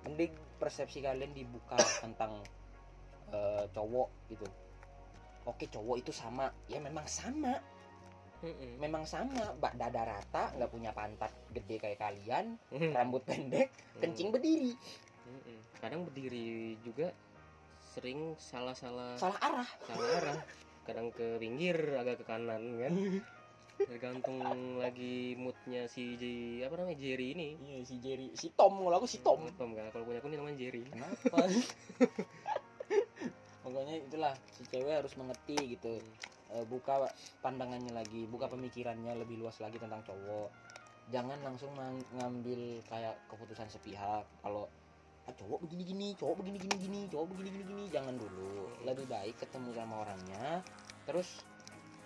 mending 0.05 0.33
persepsi 0.61 1.01
kalian 1.01 1.33
dibuka 1.33 1.77
tentang 2.01 2.41
eh, 3.33 3.65
cowok 3.73 4.09
gitu 4.29 4.45
oke 5.45 5.65
cowok 5.69 5.95
itu 6.01 6.11
sama. 6.11 6.49
Ya 6.67 6.81
memang 6.81 7.05
sama. 7.05 7.55
Mm-mm. 8.43 8.77
memang 8.77 9.07
sama. 9.07 9.55
Bak 9.57 9.79
dada 9.79 10.05
rata 10.05 10.53
nggak 10.53 10.69
punya 10.69 10.91
pantat 10.91 11.31
gede 11.53 11.79
kayak 11.79 12.01
kalian. 12.01 12.59
Rambut 12.97 13.23
pendek 13.23 13.71
kencing 14.01 14.33
berdiri. 14.33 14.75
Mm-mm. 15.25 15.57
kadang 15.81 16.05
berdiri 16.05 16.77
juga 16.85 17.09
sering 17.81 18.35
salah-salah 18.37 19.17
salah 19.17 19.39
arah. 19.41 19.69
Salah 19.87 20.09
arah. 20.21 20.39
Kadang 20.85 21.09
ke 21.09 21.41
pinggir 21.41 21.97
agak 21.97 22.21
ke 22.21 22.25
kanan 22.29 22.77
kan? 22.77 22.93
Tergantung 23.75 24.39
lagi 24.79 25.35
moodnya 25.35 25.89
si 25.91 26.15
J, 26.15 26.23
apa 26.63 26.79
namanya 26.79 26.95
Jerry 26.95 27.35
ini. 27.35 27.49
Iya 27.59 27.77
si 27.83 27.95
Jerry. 27.99 28.31
Si 28.37 28.53
Tom 28.55 28.85
kalau 28.85 29.01
aku 29.01 29.07
si 29.09 29.19
Tom. 29.19 29.49
Tom 29.57 29.75
kan? 29.75 29.91
Kalau 29.91 30.05
punya 30.07 30.21
aku 30.23 30.29
ini 30.31 30.37
namanya 30.39 30.57
Jerry. 30.61 30.81
Kenapa 30.87 31.37
pokoknya 33.65 34.05
itulah 34.05 34.33
si 34.53 34.61
cewek 34.69 35.01
harus 35.01 35.17
mengerti 35.17 35.57
gitu. 35.73 35.97
Eh, 36.53 36.65
buka 36.69 37.09
pandangannya 37.41 37.89
lagi 37.89 38.29
buka 38.29 38.45
pemikirannya 38.45 39.17
lebih 39.17 39.41
luas 39.41 39.57
lagi 39.57 39.81
tentang 39.81 40.05
cowok. 40.05 40.53
Jangan 41.09 41.41
langsung 41.41 41.73
mang- 41.73 42.05
ngambil 42.13 42.85
kayak 42.85 43.17
keputusan 43.25 43.65
sepihak. 43.65 44.21
Kalau 44.45 44.69
ah, 45.25 45.33
cowok 45.33 45.65
begini 45.65 45.83
gini 45.83 46.07
cowok 46.13 46.45
begini 46.45 46.57
gini 46.61 46.75
gini 46.77 46.99
cowok 47.09 47.25
begini 47.33 47.49
gini 47.49 47.65
gini 47.65 47.83
jangan 47.89 48.13
dulu. 48.13 48.69
Lebih 48.85 49.09
baik 49.09 49.41
ketemu 49.41 49.73
sama 49.73 50.05
orangnya 50.05 50.61
terus 51.09 51.41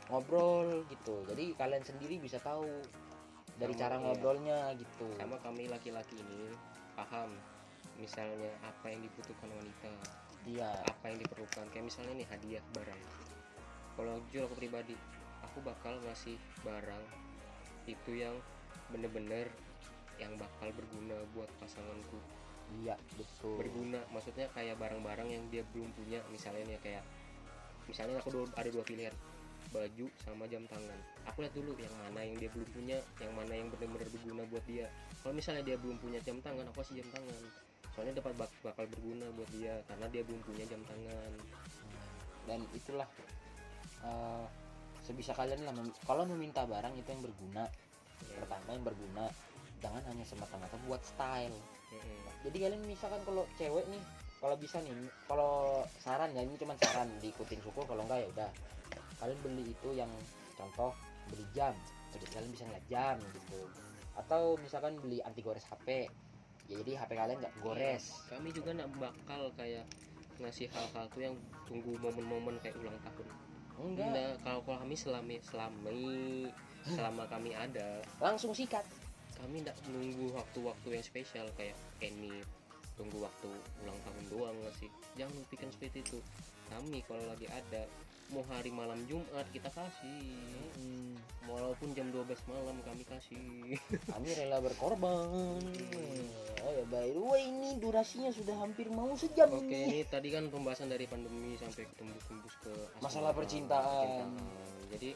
ngobrol 0.08 0.88
gitu. 0.88 1.28
Jadi 1.28 1.52
kalian 1.60 1.84
sendiri 1.84 2.16
bisa 2.24 2.40
tahu 2.40 2.66
dari 3.60 3.76
Sama, 3.76 3.82
cara 3.84 3.96
iya. 4.00 4.04
ngobrolnya 4.08 4.60
gitu. 4.80 5.08
Sama 5.20 5.36
kami 5.44 5.68
laki-laki 5.68 6.16
ini 6.16 6.56
paham 6.96 7.36
misalnya 8.00 8.56
apa 8.64 8.88
yang 8.88 9.04
dibutuhkan 9.04 9.52
wanita 9.52 9.92
iya 10.48 10.70
apa 10.86 11.12
yang 11.12 11.20
diperlukan. 11.20 11.66
Kayak 11.74 11.86
misalnya 11.92 12.14
nih 12.24 12.28
hadiah 12.30 12.64
barang. 12.76 13.02
Kalau 14.00 14.14
jujur 14.32 14.48
aku 14.48 14.56
pribadi 14.56 14.96
aku 15.44 15.60
bakal 15.64 15.98
ngasih 16.06 16.38
barang 16.64 17.04
itu 17.90 18.12
yang 18.22 18.36
bener-bener 18.94 19.50
yang 20.22 20.36
bakal 20.36 20.70
berguna 20.76 21.18
buat 21.34 21.50
pasanganku. 21.60 22.20
Iya 22.84 22.96
betul. 23.18 23.58
Berguna 23.58 24.00
maksudnya 24.14 24.46
kayak 24.54 24.78
barang-barang 24.78 25.28
yang 25.28 25.44
dia 25.50 25.66
belum 25.74 25.90
punya. 25.96 26.22
Misalnya 26.30 26.64
nih 26.70 26.80
kayak 26.80 27.04
misalnya 27.90 28.22
aku 28.22 28.46
ada 28.54 28.70
dua 28.70 28.86
pilihan. 28.86 29.16
Baju 29.70 30.08
sama 30.24 30.50
jam 30.50 30.66
tangan. 30.66 31.00
Aku 31.30 31.46
lihat 31.46 31.54
dulu 31.54 31.78
yang 31.78 31.94
mana 31.98 32.26
yang 32.26 32.38
dia 32.38 32.50
belum 32.54 32.70
punya 32.74 32.98
yang 33.22 33.34
mana 33.34 33.54
yang 33.54 33.68
benar-benar 33.74 34.10
berguna 34.10 34.44
buat 34.50 34.66
dia. 34.70 34.88
Kalau 35.22 35.34
misalnya 35.34 35.64
dia 35.66 35.78
belum 35.78 35.98
punya 35.98 36.20
jam 36.22 36.38
tangan 36.42 36.66
aku 36.70 36.82
kasih 36.82 37.04
jam 37.04 37.10
tangan 37.14 37.69
soalnya 38.00 38.16
dapat 38.16 38.32
bak- 38.40 38.60
bakal 38.64 38.88
berguna 38.88 39.28
buat 39.36 39.52
dia 39.52 39.76
karena 39.92 40.08
dia 40.08 40.24
belum 40.24 40.40
punya 40.48 40.64
jam 40.72 40.80
tangan. 40.88 41.32
Dan 42.48 42.64
itulah 42.72 43.04
eh, 44.08 44.46
sebisa 45.04 45.36
kalian 45.36 45.68
lah 45.68 45.76
mem- 45.76 45.92
kalau 46.08 46.24
meminta 46.24 46.64
barang 46.64 46.96
itu 46.96 47.12
yang 47.12 47.20
berguna 47.20 47.68
Ya, 48.20 48.36
pertama 48.44 48.76
yang 48.76 48.84
berguna 48.84 49.26
jangan 49.80 50.04
hanya 50.12 50.28
semata-mata 50.28 50.76
buat 50.88 51.00
style. 51.04 51.56
Mm-mm. 51.90 52.20
jadi 52.44 52.68
kalian 52.68 52.84
misalkan 52.86 53.20
kalau 53.24 53.48
cewek 53.56 53.88
nih 53.90 54.04
kalau 54.44 54.56
bisa 54.60 54.78
nih 54.84 54.92
kalau 55.26 55.84
saran 56.00 56.32
ya 56.36 56.44
ini 56.44 56.56
cuma 56.60 56.76
saran 56.80 57.08
diikutin 57.20 57.60
syukur 57.64 57.84
kalau 57.88 58.04
enggak 58.08 58.24
ya 58.24 58.28
udah. 58.32 58.50
Kalian 59.24 59.40
beli 59.44 59.72
itu 59.72 59.90
yang 59.96 60.12
contoh 60.56 60.92
beli 61.32 61.48
jam. 61.52 61.76
Jadi 62.12 62.26
kalian 62.32 62.52
bisa 62.52 62.64
ngeliat 62.68 62.86
jam 62.92 63.16
gitu. 63.36 63.60
Atau 64.20 64.56
misalkan 64.60 65.00
beli 65.00 65.24
anti 65.24 65.40
gores 65.40 65.64
HP 65.68 66.08
ya 66.70 66.78
jadi 66.86 66.92
HP 67.02 67.12
kalian 67.18 67.38
nggak 67.42 67.56
gores. 67.66 68.04
Kami 68.30 68.50
juga 68.54 68.78
nak 68.78 68.90
bakal 69.02 69.50
kayak 69.58 69.90
ngasih 70.40 70.72
hal-hal 70.72 71.06
tuh 71.12 71.22
yang 71.26 71.36
tunggu 71.68 71.98
momen-momen 72.00 72.56
kayak 72.62 72.78
ulang 72.80 72.96
tahun. 73.04 73.28
Enggak. 73.82 74.08
Enggak 74.14 74.34
kalau 74.46 74.62
kalau 74.64 74.78
kami 74.86 74.96
selama 74.96 75.36
selama 75.44 75.92
selama 76.86 77.24
kami 77.28 77.52
ada 77.58 78.06
langsung 78.22 78.54
sikat. 78.54 78.86
kami 79.40 79.64
tidak 79.64 79.80
menunggu 79.88 80.36
waktu-waktu 80.36 81.00
yang 81.00 81.06
spesial 81.06 81.48
kayak 81.56 81.72
ini 82.04 82.44
tunggu 83.00 83.24
waktu 83.24 83.48
ulang 83.88 83.96
tahun 84.04 84.26
doang 84.28 84.56
nggak 84.60 84.76
sih? 84.84 84.92
Jangan 85.16 85.48
pikir 85.48 85.72
seperti 85.72 86.04
itu. 86.04 86.20
Kami 86.68 87.00
kalau 87.08 87.24
lagi 87.24 87.48
ada 87.48 87.88
mau 88.30 88.46
hari 88.48 88.70
malam 88.70 89.00
Jumat 89.06 89.46
kita 89.50 89.70
kasih. 89.70 90.38
Hmm, 90.78 91.18
walaupun 91.46 91.92
jam 91.94 92.10
12 92.10 92.30
malam 92.46 92.78
kami 92.86 93.04
kasih. 93.04 93.76
Kami 94.14 94.28
rela 94.38 94.62
berkorban. 94.62 95.62
Oh 96.60 96.72
ya 96.72 96.84
by 96.88 97.10
the 97.10 97.22
way 97.22 97.42
ini 97.44 97.80
durasinya 97.80 98.30
sudah 98.30 98.54
hampir 98.60 98.86
mau 98.88 99.10
sejam 99.16 99.50
oke 99.50 99.66
ini. 99.66 99.90
ini 99.90 100.00
tadi 100.06 100.30
kan 100.30 100.46
pembahasan 100.48 100.92
dari 100.92 101.08
pandemi 101.08 101.58
sampai 101.58 101.88
tembus-tembus 101.96 102.54
ke 102.62 102.74
Masalah 103.00 103.32
percintaan. 103.34 104.30
percintaan. 104.30 104.30
jadi 104.94 105.10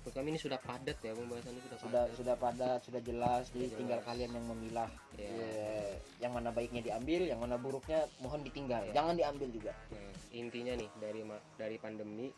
menurut 0.00 0.14
kami 0.16 0.28
ini 0.32 0.40
sudah 0.40 0.56
padat 0.56 0.96
ya 1.04 1.12
pembahasannya 1.12 1.60
sudah 1.60 1.78
sudah 1.78 2.02
padat. 2.04 2.16
sudah 2.16 2.34
padat 2.36 2.80
sudah 2.84 3.00
jelas. 3.04 3.44
Jadi 3.52 3.66
Sudah 3.68 3.78
tinggal 3.80 4.00
jelas. 4.00 4.08
kalian 4.08 4.30
yang 4.36 4.46
memilah. 4.48 4.90
Ya. 5.16 5.28
Ya, 5.28 5.80
yang 6.24 6.32
mana 6.36 6.48
baiknya 6.50 6.80
diambil 6.82 7.20
yang 7.24 7.40
mana 7.40 7.56
buruknya 7.56 8.04
mohon 8.20 8.40
ditinggal. 8.40 8.80
Ya. 8.90 8.92
jangan 8.96 9.14
diambil 9.16 9.48
juga. 9.52 9.72
Nah, 9.92 10.12
intinya 10.32 10.72
nih 10.74 10.88
dari 10.98 11.20
dari 11.54 11.76
pandemi, 11.76 12.28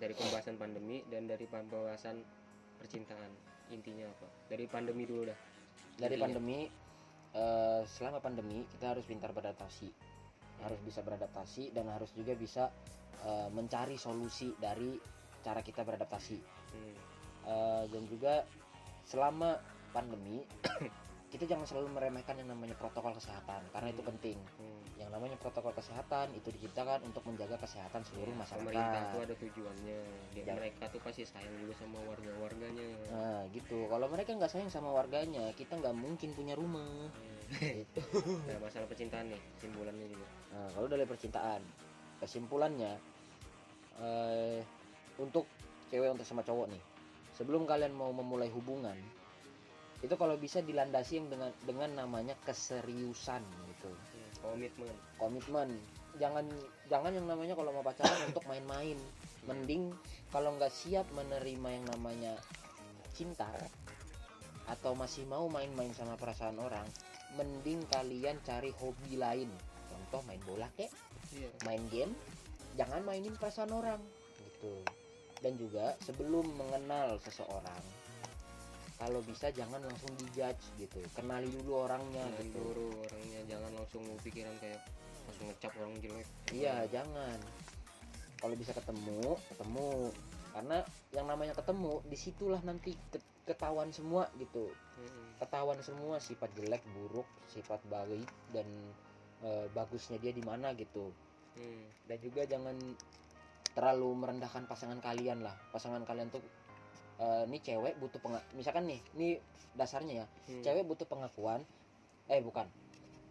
dari 0.00 0.16
pembahasan 0.16 0.56
pandemi 0.56 1.04
dan 1.12 1.28
dari 1.28 1.44
pembahasan 1.44 2.24
percintaan. 2.80 3.30
Intinya 3.70 4.08
apa? 4.08 4.26
Dari 4.48 4.64
pandemi 4.66 5.04
dulu 5.04 5.28
dah. 5.28 5.38
dari 6.00 6.16
Intinya. 6.16 6.24
pandemi 6.24 6.58
eh, 7.36 7.82
selama 7.84 8.18
pandemi 8.24 8.64
kita 8.72 8.96
harus 8.96 9.04
pintar 9.04 9.36
beradaptasi 9.36 9.88
harus 10.60 10.80
bisa 10.84 11.00
beradaptasi 11.00 11.72
dan 11.76 11.88
harus 11.92 12.08
juga 12.16 12.32
bisa 12.32 12.72
eh, 13.20 13.48
mencari 13.52 14.00
solusi 14.00 14.56
dari 14.56 14.96
cara 15.44 15.60
kita 15.60 15.84
beradaptasi 15.84 16.60
Hmm. 16.70 16.94
Eh, 17.50 17.84
dan 17.90 18.02
juga 18.06 18.46
selama 19.02 19.58
pandemi 19.90 20.46
kita 21.30 21.46
jangan 21.46 21.62
selalu 21.62 21.94
meremehkan 21.94 22.34
yang 22.34 22.50
namanya 22.50 22.74
protokol 22.74 23.14
kesehatan 23.14 23.62
karena 23.70 23.88
itu 23.88 24.02
Hmm. 24.02 24.10
penting 24.10 24.38
Hmm. 24.58 24.82
yang 24.98 25.08
namanya 25.08 25.38
protokol 25.38 25.70
kesehatan 25.70 26.34
itu 26.34 26.50
diciptakan 26.50 27.00
untuk 27.02 27.22
menjaga 27.24 27.54
kesehatan 27.56 28.02
seluruh 28.02 28.30
Ya, 28.32 28.42
Pemerintah 28.44 28.82
masyarakat 28.90 29.04
tuh 29.08 29.20
ada 29.22 29.34
tujuannya. 29.36 30.00
Dia, 30.30 30.42
Ya. 30.42 30.52
mereka 30.52 30.84
tuh 30.86 31.00
pasti 31.00 31.22
sayang 31.22 31.54
juga 31.56 31.72
sama 31.72 31.98
warga-warganya. 32.04 32.88
nah 33.08 33.40
gitu 33.48 33.86
kalau 33.86 34.06
mereka 34.06 34.34
nggak 34.34 34.50
sayang 34.50 34.68
sama 34.68 34.90
warganya 34.90 35.54
kita 35.54 35.72
nggak 35.72 35.94
mungkin 35.94 36.30
punya 36.32 36.52
rumah 36.52 37.08
Hmm. 37.08 37.38
Gitu. 37.50 37.98
Nah, 38.46 38.58
masalah 38.60 38.86
percintaan 38.86 39.26
nih, 39.28 39.42
simpulannya 39.56 40.06
juga. 40.06 40.26
nah 40.50 40.66
kalau 40.68 40.86
dari 40.86 41.02
percintaan 41.04 41.62
kesimpulannya 42.18 42.92
eh, 43.98 44.60
untuk 45.16 45.46
cewek 45.86 46.10
untuk 46.10 46.24
sama 46.24 46.40
cowok 46.40 46.70
nih 46.70 46.82
sebelum 47.32 47.64
kalian 47.64 47.92
mau 47.92 48.10
memulai 48.10 48.48
hubungan 48.48 48.96
itu 50.00 50.14
kalau 50.16 50.36
bisa 50.36 50.64
dilandasi 50.64 51.20
yang 51.20 51.28
dengan 51.28 51.50
dengan 51.64 51.90
namanya 52.04 52.34
keseriusan 52.44 53.44
gitu 53.76 53.92
Hmm. 54.40 54.56
Komitmen. 54.56 54.94
komitmen 55.20 55.68
jangan 56.16 56.48
jangan 56.88 57.12
yang 57.12 57.28
namanya 57.28 57.52
kalau 57.52 57.70
mau 57.76 57.84
pacaran 57.84 58.16
untuk 58.32 58.40
main-main 58.48 58.96
mending 59.44 59.92
kalau 60.32 60.56
nggak 60.56 60.72
siap 60.72 61.04
menerima 61.12 61.68
yang 61.76 61.84
namanya 61.92 62.32
cinta 63.12 63.48
atau 64.64 64.96
masih 64.96 65.28
mau 65.28 65.44
main-main 65.52 65.92
sama 65.92 66.16
perasaan 66.16 66.56
orang 66.56 66.88
mending 67.36 67.84
kalian 67.92 68.40
cari 68.40 68.72
hobi 68.80 69.20
lain 69.20 69.50
contoh 69.92 70.24
main 70.24 70.40
bola 70.48 70.68
kek 70.74 70.88
Iya. 71.30 71.46
main 71.62 71.84
game 71.92 72.10
jangan 72.74 73.04
mainin 73.06 73.36
perasaan 73.36 73.70
orang 73.70 74.00
gitu 74.40 74.82
dan 75.44 75.54
juga 75.54 75.94
sebelum 76.02 76.42
mengenal 76.58 77.20
seseorang 77.22 77.82
kalau 79.00 79.24
bisa 79.24 79.48
jangan 79.50 79.80
langsung 79.80 80.12
dijudge 80.20 80.60
gitu 80.76 81.00
kenali 81.16 81.48
dulu 81.48 81.88
orangnya 81.88 82.20
Kenalin 82.28 82.52
gitu 82.52 82.60
dulu 82.60 82.88
orangnya 83.08 83.40
jangan 83.48 83.70
langsung 83.80 84.04
pikiran 84.20 84.54
kayak 84.60 84.80
langsung 85.30 85.46
ngecap 85.46 85.72
orang 85.78 85.94
jelek. 86.02 86.28
Iya, 86.50 86.76
jangan. 86.90 87.38
Kalau 88.42 88.54
bisa 88.58 88.74
ketemu, 88.74 89.38
ketemu. 89.46 90.10
Karena 90.50 90.78
yang 91.14 91.26
namanya 91.30 91.54
ketemu, 91.54 92.02
di 92.02 92.18
situlah 92.18 92.58
nanti 92.66 92.98
ke- 93.14 93.22
ketahuan 93.46 93.94
semua 93.94 94.26
gitu. 94.42 94.74
Hmm. 94.98 95.30
Ketahuan 95.38 95.78
semua 95.86 96.18
sifat 96.18 96.50
jelek, 96.58 96.82
buruk, 96.98 97.28
sifat 97.46 97.78
baik 97.86 98.26
dan 98.50 98.66
eh, 99.46 99.66
bagusnya 99.70 100.18
dia 100.18 100.34
di 100.34 100.42
mana 100.42 100.74
gitu. 100.74 101.14
Hmm. 101.54 101.86
Dan 102.10 102.18
juga 102.18 102.42
jangan 102.44 102.74
terlalu 103.70 104.10
merendahkan 104.18 104.66
pasangan 104.66 104.98
kalian 104.98 105.46
lah. 105.46 105.54
Pasangan 105.70 106.02
kalian 106.02 106.34
tuh 106.34 106.42
eh, 107.20 107.42
ini 107.44 107.58
cewek 107.60 107.94
butuh 107.96 108.18
penga 108.18 108.40
misalkan 108.52 108.88
nih, 108.88 109.00
ini 109.14 109.36
dasarnya 109.72 110.24
ya. 110.24 110.26
Hmm. 110.48 110.62
Cewek 110.62 110.84
butuh 110.84 111.04
pengakuan. 111.04 111.60
Eh, 112.26 112.40
bukan. 112.40 112.66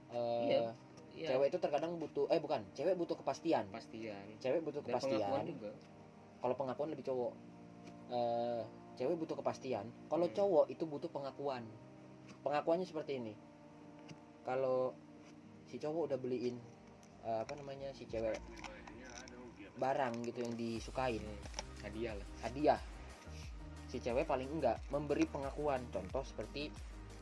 Eh, 0.10 0.46
Iya. 0.46 0.62
Iya, 1.10 1.36
Cewek 1.36 1.52
itu 1.52 1.60
terkadang 1.60 2.00
butuh 2.00 2.32
eh 2.32 2.40
bukan, 2.40 2.64
cewek 2.72 2.96
butuh 2.96 3.18
kepastian. 3.18 3.68
kepastian. 3.68 4.24
Cewek 4.40 4.64
butuh 4.64 4.80
Dan 4.80 4.96
pengakuan 4.96 5.20
kepastian. 5.20 5.44
juga. 5.50 5.72
kalau 6.40 6.56
pengakuan 6.56 6.90
lebih 6.90 7.04
cowok 7.04 7.34
Eh, 8.10 8.64
cewek 8.96 9.16
butuh 9.16 9.36
kepastian 9.36 9.86
kalau 10.08 10.26
Hmm. 10.26 10.34
cowok 10.34 10.66
itu 10.68 10.82
butuh 10.84 11.10
pengakuan 11.10 11.62
pengakuannya 12.42 12.88
seperti 12.88 13.20
ini 13.20 13.34
kalau 14.42 14.96
si 15.66 15.78
cowok 15.78 16.10
udah 16.10 16.18
beliin 16.18 16.56
eh, 17.22 17.40
apa 17.40 17.54
namanya 17.54 17.92
si 17.92 18.08
cewek 18.08 18.40
barang 19.76 20.14
gitu 20.26 20.40
yang 20.42 20.56
disukain 20.56 21.22
hadiah 21.80 22.16
lah 22.16 22.28
hadiah 22.42 22.80
si 23.90 23.98
cewek 23.98 24.24
paling 24.24 24.48
enggak 24.48 24.78
memberi 24.88 25.26
pengakuan. 25.26 25.82
Contoh 25.90 26.22
seperti 26.22 26.70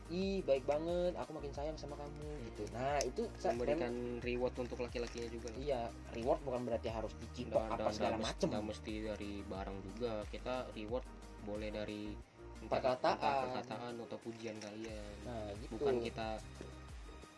ih 0.08 0.40
baik 0.40 0.64
banget 0.64 1.12
aku 1.16 1.36
makin 1.36 1.52
sayang 1.52 1.76
sama 1.76 1.92
kamu 1.96 2.28
gitu. 2.46 2.64
Nah 2.72 2.96
itu 3.02 3.28
memberikan 3.44 3.92
reward 4.20 4.54
untuk 4.56 4.80
laki-lakinya 4.80 5.28
juga. 5.28 5.48
Iya 5.56 5.88
reward 6.12 6.40
bukan 6.44 6.64
berarti 6.64 6.88
harus 6.88 7.12
dicipok 7.18 7.60
apa 7.60 7.76
dan- 7.82 7.92
segala 7.92 8.16
macem. 8.16 8.48
dan 8.48 8.64
mesti 8.64 8.94
dari 9.04 9.32
barang 9.44 9.78
juga. 9.84 10.12
Kita 10.28 10.54
reward 10.72 11.04
boleh 11.44 11.70
dari 11.70 12.12
Perkataan. 12.58 13.16
perkataan 13.54 13.94
atau 14.02 14.18
pujian 14.18 14.58
kalian 14.58 15.14
nah 15.22 15.46
gitu. 15.56 15.78
Bukan 15.78 16.02
kita 16.02 16.36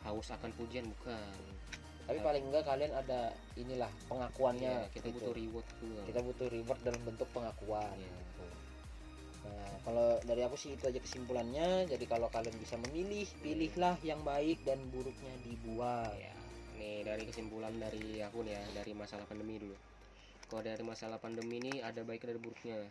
haus 0.00 0.28
akan 0.32 0.50
pujian 0.56 0.88
bukan. 0.96 1.36
Tapi 2.08 2.18
paling 2.24 2.44
enggak 2.50 2.64
kalian 2.64 2.90
ada 2.90 3.30
inilah 3.54 3.90
pengakuannya 4.08 4.88
Iya, 4.88 4.90
kita 4.90 5.10
gitu. 5.10 5.20
butuh 5.20 5.34
reward 5.36 5.68
juga. 5.78 6.00
Kita 6.08 6.20
butuh 6.24 6.48
reward 6.48 6.80
dalam 6.82 7.02
bentuk 7.04 7.28
pengakuan. 7.30 7.94
Iya. 7.94 8.14
Nah, 9.50 9.74
kalau 9.82 10.22
dari 10.22 10.46
aku 10.46 10.54
sih 10.54 10.78
itu 10.78 10.86
aja 10.86 11.02
kesimpulannya. 11.02 11.90
Jadi 11.90 12.04
kalau 12.06 12.30
kalian 12.30 12.54
bisa 12.58 12.78
memilih, 12.78 13.26
pilihlah 13.42 13.98
yang 14.06 14.22
baik 14.22 14.62
dan 14.62 14.78
buruknya 14.94 15.34
dibuang. 15.42 16.14
ya 16.14 16.40
nih 16.80 17.04
dari 17.04 17.28
kesimpulan 17.28 17.76
dari 17.76 18.24
aku 18.24 18.40
nih 18.40 18.56
ya 18.56 18.64
dari 18.80 18.96
masalah 18.96 19.28
pandemi 19.28 19.60
dulu 19.60 19.76
kalau 20.48 20.64
dari 20.64 20.80
masalah 20.80 21.20
pandemi 21.20 21.60
ini 21.60 21.84
ada 21.84 22.00
baik 22.00 22.24
dan 22.24 22.40
buruknya 22.40 22.88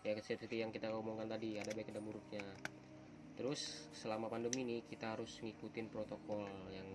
ya 0.00 0.16
seperti 0.24 0.64
yang 0.64 0.72
kita 0.72 0.88
ngomongkan 0.88 1.28
tadi 1.28 1.60
ada 1.60 1.76
baik 1.76 1.92
dan 1.92 2.00
buruknya 2.00 2.40
terus 3.36 3.92
selama 3.92 4.32
pandemi 4.32 4.64
ini 4.64 4.76
kita 4.88 5.12
harus 5.12 5.36
ngikutin 5.44 5.92
protokol 5.92 6.48
yang 6.72 6.88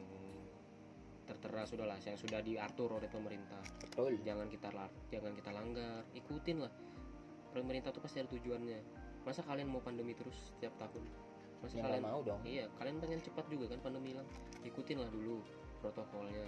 tertera 1.25 1.65
sudah 1.65 1.85
lah 1.89 1.97
yang 2.01 2.17
sudah 2.17 2.41
diatur 2.41 2.97
oleh 2.97 3.09
pemerintah 3.09 3.61
Betul. 3.81 4.21
jangan 4.25 4.49
kita 4.49 4.69
lar- 4.73 4.97
jangan 5.13 5.33
kita 5.33 5.51
langgar 5.53 6.01
ikutin 6.17 6.57
lah 6.65 6.73
pemerintah 7.56 7.95
tuh 7.95 8.03
pasti 8.03 8.20
ada 8.20 8.28
tujuannya. 8.28 8.80
Masa 9.24 9.41
kalian 9.47 9.72
mau 9.72 9.80
pandemi 9.80 10.12
terus 10.12 10.36
setiap 10.53 10.76
tahun? 10.78 11.01
Masa 11.64 11.80
Ya 11.80 11.84
kalian 11.88 12.03
mau 12.03 12.20
dong. 12.22 12.39
iya 12.43 12.68
kalian 12.78 12.99
pengen 12.99 13.24
cepat 13.24 13.47
juga 13.47 13.72
kan 13.72 13.80
pandemi 13.80 14.12
hilang? 14.14 14.28
Ikutin 14.68 14.99
lah 14.99 15.10
dulu 15.10 15.39
protokolnya. 15.80 16.43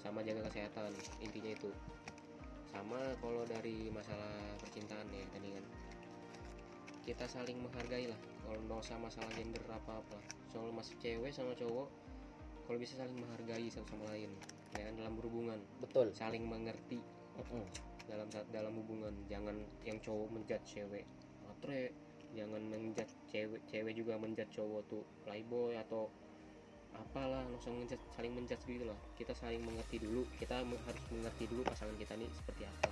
Sama 0.00 0.24
jaga 0.24 0.48
kesehatan 0.50 0.90
intinya 1.22 1.52
itu. 1.52 1.70
Sama 2.72 2.98
kalau 3.20 3.44
dari 3.44 3.92
masalah 3.92 4.32
percintaan 4.58 5.06
ya 5.12 5.22
tadi 5.30 5.48
kan. 5.52 5.64
Kita 7.06 7.24
saling 7.28 7.60
menghargai 7.60 8.08
lah. 8.10 8.18
Kalau 8.42 8.58
nggak 8.66 8.78
usah 8.82 8.98
masalah 8.98 9.30
gender 9.36 9.62
apa 9.70 10.00
apa. 10.02 10.18
Soal 10.50 10.72
masih 10.74 10.96
cewek 10.98 11.30
sama 11.30 11.54
cowok 11.54 11.86
kalau 12.66 12.78
bisa 12.78 12.98
saling 12.98 13.14
menghargai 13.18 13.68
satu 13.70 13.94
sama 13.94 14.10
lain. 14.10 14.30
Ya 14.74 14.88
kan 14.88 14.94
dalam 14.96 15.14
berhubungan. 15.20 15.60
Betul. 15.78 16.10
saling 16.16 16.42
mengerti. 16.48 16.98
Mm-mm. 17.38 17.64
Dalam 18.08 18.28
dalam 18.50 18.72
hubungan. 18.78 19.14
Jangan 19.26 19.56
yang 19.86 19.98
cowok 20.02 20.28
menjat 20.32 20.60
cewek. 20.66 21.06
Matre 21.46 21.92
jangan 22.32 22.62
menjat 22.64 23.08
cewek 23.28 23.60
cewek 23.68 23.94
juga 23.94 24.18
menjat 24.18 24.48
cowok 24.50 24.82
tuh. 24.88 25.04
Playboy 25.26 25.76
atau 25.78 26.08
apalah 26.92 27.44
langsung 27.48 27.78
menjat 27.80 28.00
saling 28.14 28.32
menjat 28.32 28.58
gitu 28.64 28.84
lah. 28.84 28.98
Kita 29.14 29.32
saling 29.36 29.62
mengerti 29.62 30.00
dulu 30.02 30.26
kita 30.40 30.62
harus 30.62 31.04
mengerti 31.12 31.44
dulu 31.48 31.62
pasangan 31.66 31.96
kita 31.98 32.14
ini 32.18 32.26
seperti 32.32 32.66
apa. 32.66 32.90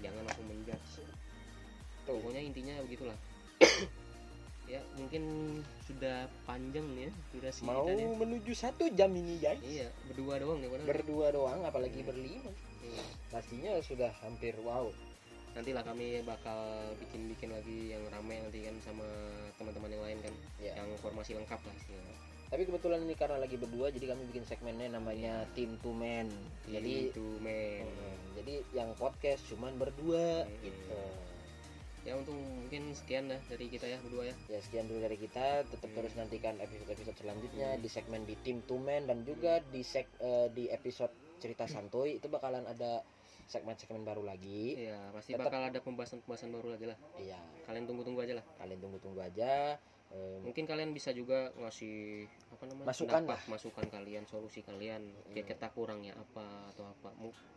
Jangan 0.00 0.22
langsung 0.24 0.46
menjat 0.48 0.80
pokoknya 2.10 2.42
intinya 2.42 2.74
begitulah 2.82 3.14
ya 4.70 4.80
mungkin 4.94 5.22
sudah 5.82 6.30
panjang 6.46 6.86
nih 6.94 7.10
ya 7.10 7.12
durasi 7.34 7.60
Mau 7.66 7.82
kita 7.82 7.92
nih 7.92 8.06
menuju 8.14 8.52
satu 8.54 8.84
jam 8.94 9.10
ini 9.10 9.34
guys. 9.36 9.58
iya 9.60 9.90
berdua 10.06 10.38
doang 10.38 10.62
nih 10.62 10.68
padahal. 10.68 10.86
Berdua 10.86 11.26
doang, 11.30 11.60
apalagi 11.66 12.00
berlima. 12.00 12.50
Iya. 12.80 13.02
Pastinya 13.28 13.72
sudah 13.82 14.10
hampir 14.22 14.54
wow. 14.62 14.86
nantilah 15.50 15.82
kami 15.82 16.22
bakal 16.22 16.62
bikin-bikin 17.02 17.50
lagi 17.50 17.90
yang 17.90 18.06
ramai 18.08 18.38
nanti 18.38 18.62
kan 18.62 18.70
sama 18.86 19.02
teman-teman 19.58 19.90
yang 19.90 20.04
lain 20.06 20.18
kan 20.22 20.34
Ya. 20.62 20.78
yang 20.78 20.86
formasi 21.02 21.34
lengkap 21.34 21.58
lah 21.58 21.74
istilahnya. 21.74 22.14
Tapi 22.46 22.62
kebetulan 22.66 23.02
ini 23.02 23.14
karena 23.14 23.34
lagi 23.34 23.54
berdua, 23.54 23.90
jadi 23.90 24.10
kami 24.10 24.30
bikin 24.30 24.42
segmennya 24.42 24.90
namanya 24.90 25.46
Team 25.54 25.74
to 25.82 25.90
Man. 25.90 26.30
Jadi 26.66 27.10
itu 27.10 27.26
men 27.38 27.82
Mm, 27.82 28.18
jadi 28.38 28.54
yang 28.72 28.90
podcast 28.94 29.42
cuman 29.46 29.74
berdua 29.74 30.46
Hmm. 30.46 30.54
gitu. 30.60 31.02
Ya 32.00 32.14
untuk 32.14 32.32
mungkin 32.32 32.90
sekian 32.90 33.26
dah 33.26 33.40
dari 33.44 33.66
kita 33.66 33.84
ya 33.84 33.98
berdua 33.98 34.24
ya 34.24 34.34
Ya 34.48 34.58
sekian 34.58 34.86
dulu 34.86 35.00
dari 35.00 35.16
kita. 35.16 35.62
Tetap 35.64 35.84
Hmm. 35.84 35.96
terus 35.96 36.12
nantikan 36.14 36.54
episode-episode 36.56 37.16
selanjutnya 37.18 37.68
Hmm. 37.70 37.80
di 37.80 37.88
segmen 37.88 38.22
di 38.22 38.34
Team 38.36 38.62
to 38.62 38.76
Man 38.76 39.04
dan 39.04 39.22
juga 39.22 39.60
di 39.62 39.82
seg 39.82 40.08
eh, 40.16 40.48
di 40.48 40.68
episode 40.68 41.12
cerita 41.36 41.64
santuy 41.64 42.16
itu 42.16 42.26
bakalan 42.26 42.64
ada 42.64 43.04
segmen-segmen 43.46 44.00
baru 44.00 44.22
lagi. 44.22 44.78
iya 44.78 45.10
pasti 45.10 45.32
Tetap- 45.32 45.48
bakal 45.48 45.60
ada 45.66 45.78
pembahasan-pembahasan 45.78 46.50
baru 46.50 46.68
lagi 46.70 46.86
lah 46.86 46.98
Iya, 47.16 47.34
kalian 47.64 47.84
tunggu-tunggu 47.84 48.20
aja 48.20 48.34
lah 48.34 48.46
kalian 48.56 48.78
tunggu-tunggu 48.78 49.20
aja. 49.20 49.74
Em, 50.08 50.42
mungkin 50.42 50.66
kalian 50.66 50.90
bisa 50.90 51.10
juga 51.10 51.50
ngasih 51.56 52.26
apa 52.50 52.64
namanya 52.64 52.86
Masukan 52.88 53.22
pendapat, 53.24 53.40
masukan 53.46 53.86
kalian 53.88 54.24
solusi 54.24 54.60
kalian 54.60 55.02
Hmm. 55.24 55.34
kita 55.36 55.66
kurangnya 55.68 56.14
apa 56.14 56.42
atau 56.68 56.86
apa 56.88 57.10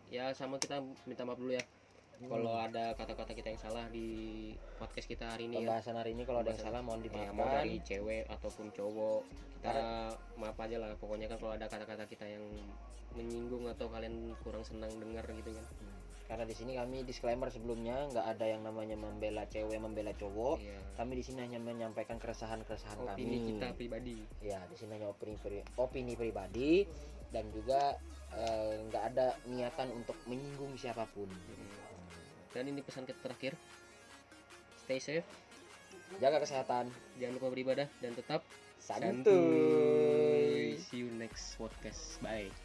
ya 0.07 0.29
sama 0.31 0.57
kita 0.57 0.77
minta 1.03 1.23
maaf 1.23 1.37
dulu 1.37 1.49
ya 1.51 1.63
hmm, 2.23 2.29
kalau 2.29 2.53
ada 2.55 2.85
kata-kata 2.93 3.31
kita 3.31 3.47
yang 3.49 3.61
salah 3.61 3.85
di 3.87 4.07
podcast 4.75 5.05
kita 5.05 5.25
hari 5.27 5.45
ini 5.45 5.55
ya 5.55 5.59
pembahasan 5.61 5.95
hari 5.95 6.11
ini 6.11 6.23
kalau 6.23 6.39
ada 6.39 6.51
yang 6.51 6.61
salah 6.61 6.79
mohon 6.79 6.99
Ya, 6.99 7.05
dimaafkan. 7.05 7.35
mau 7.35 7.45
dari 7.45 7.75
cewek 7.79 8.23
ataupun 8.27 8.65
cowok 8.71 9.19
kita 9.55 9.83
maaf 10.35 10.57
aja 10.57 10.77
lah 10.77 10.91
pokoknya 10.95 11.27
kan 11.27 11.37
kalau 11.37 11.53
ada 11.53 11.65
kata-kata 11.65 12.03
kita 12.05 12.25
yang 12.25 12.43
menyinggung 13.13 13.67
atau 13.67 13.87
kalian 13.87 14.15
kurang 14.39 14.63
senang 14.63 14.89
dengar 14.95 15.23
gitu 15.25 15.51
kan 15.51 15.67
Karena 16.23 16.43
di 16.43 16.55
sini 16.55 16.71
kami 16.73 17.03
disclaimer 17.03 17.45
sebelumnya 17.47 18.07
nggak 18.09 18.25
ada 18.25 18.45
yang 18.47 18.63
namanya 18.63 18.95
membela 18.95 19.43
cewek, 19.45 19.75
membela 19.75 20.15
cowok. 20.15 20.55
Iya. 20.57 20.79
Kami 20.95 21.13
di 21.13 21.21
sini 21.21 21.43
hanya 21.43 21.59
menyampaikan 21.59 22.15
keresahan-keresahan 22.15 22.95
opini 22.97 23.37
kami. 23.37 23.47
kita 23.53 23.67
pribadi 23.75 24.15
Ya, 24.39 24.63
di 24.65 24.73
sini 24.73 24.97
hanya 24.97 25.11
opini 25.11 25.35
pri- 25.35 25.67
opini 25.75 26.15
pribadi 26.15 26.87
dan 27.29 27.51
juga 27.51 27.99
eh, 28.33 28.73
nggak 28.81 29.03
ada 29.13 29.35
niatan 29.45 29.93
untuk 29.93 30.15
menyinggung 30.25 30.73
siapa 30.73 31.05
pun. 31.07 31.27
Dan 32.53 32.69
ini 32.69 32.79
pesan 32.85 33.03
kita 33.03 33.19
terakhir. 33.19 33.57
Stay 34.85 35.01
safe. 35.01 35.27
Jaga 36.21 36.39
kesehatan. 36.45 36.93
jangan 37.17 37.33
lupa 37.41 37.49
beribadah 37.49 37.87
dan 37.99 38.13
tetap 38.13 38.45
Santuy. 38.77 40.75
see 40.77 41.01
you 41.01 41.09
next 41.17 41.57
podcast. 41.57 42.21
Bye 42.21 42.62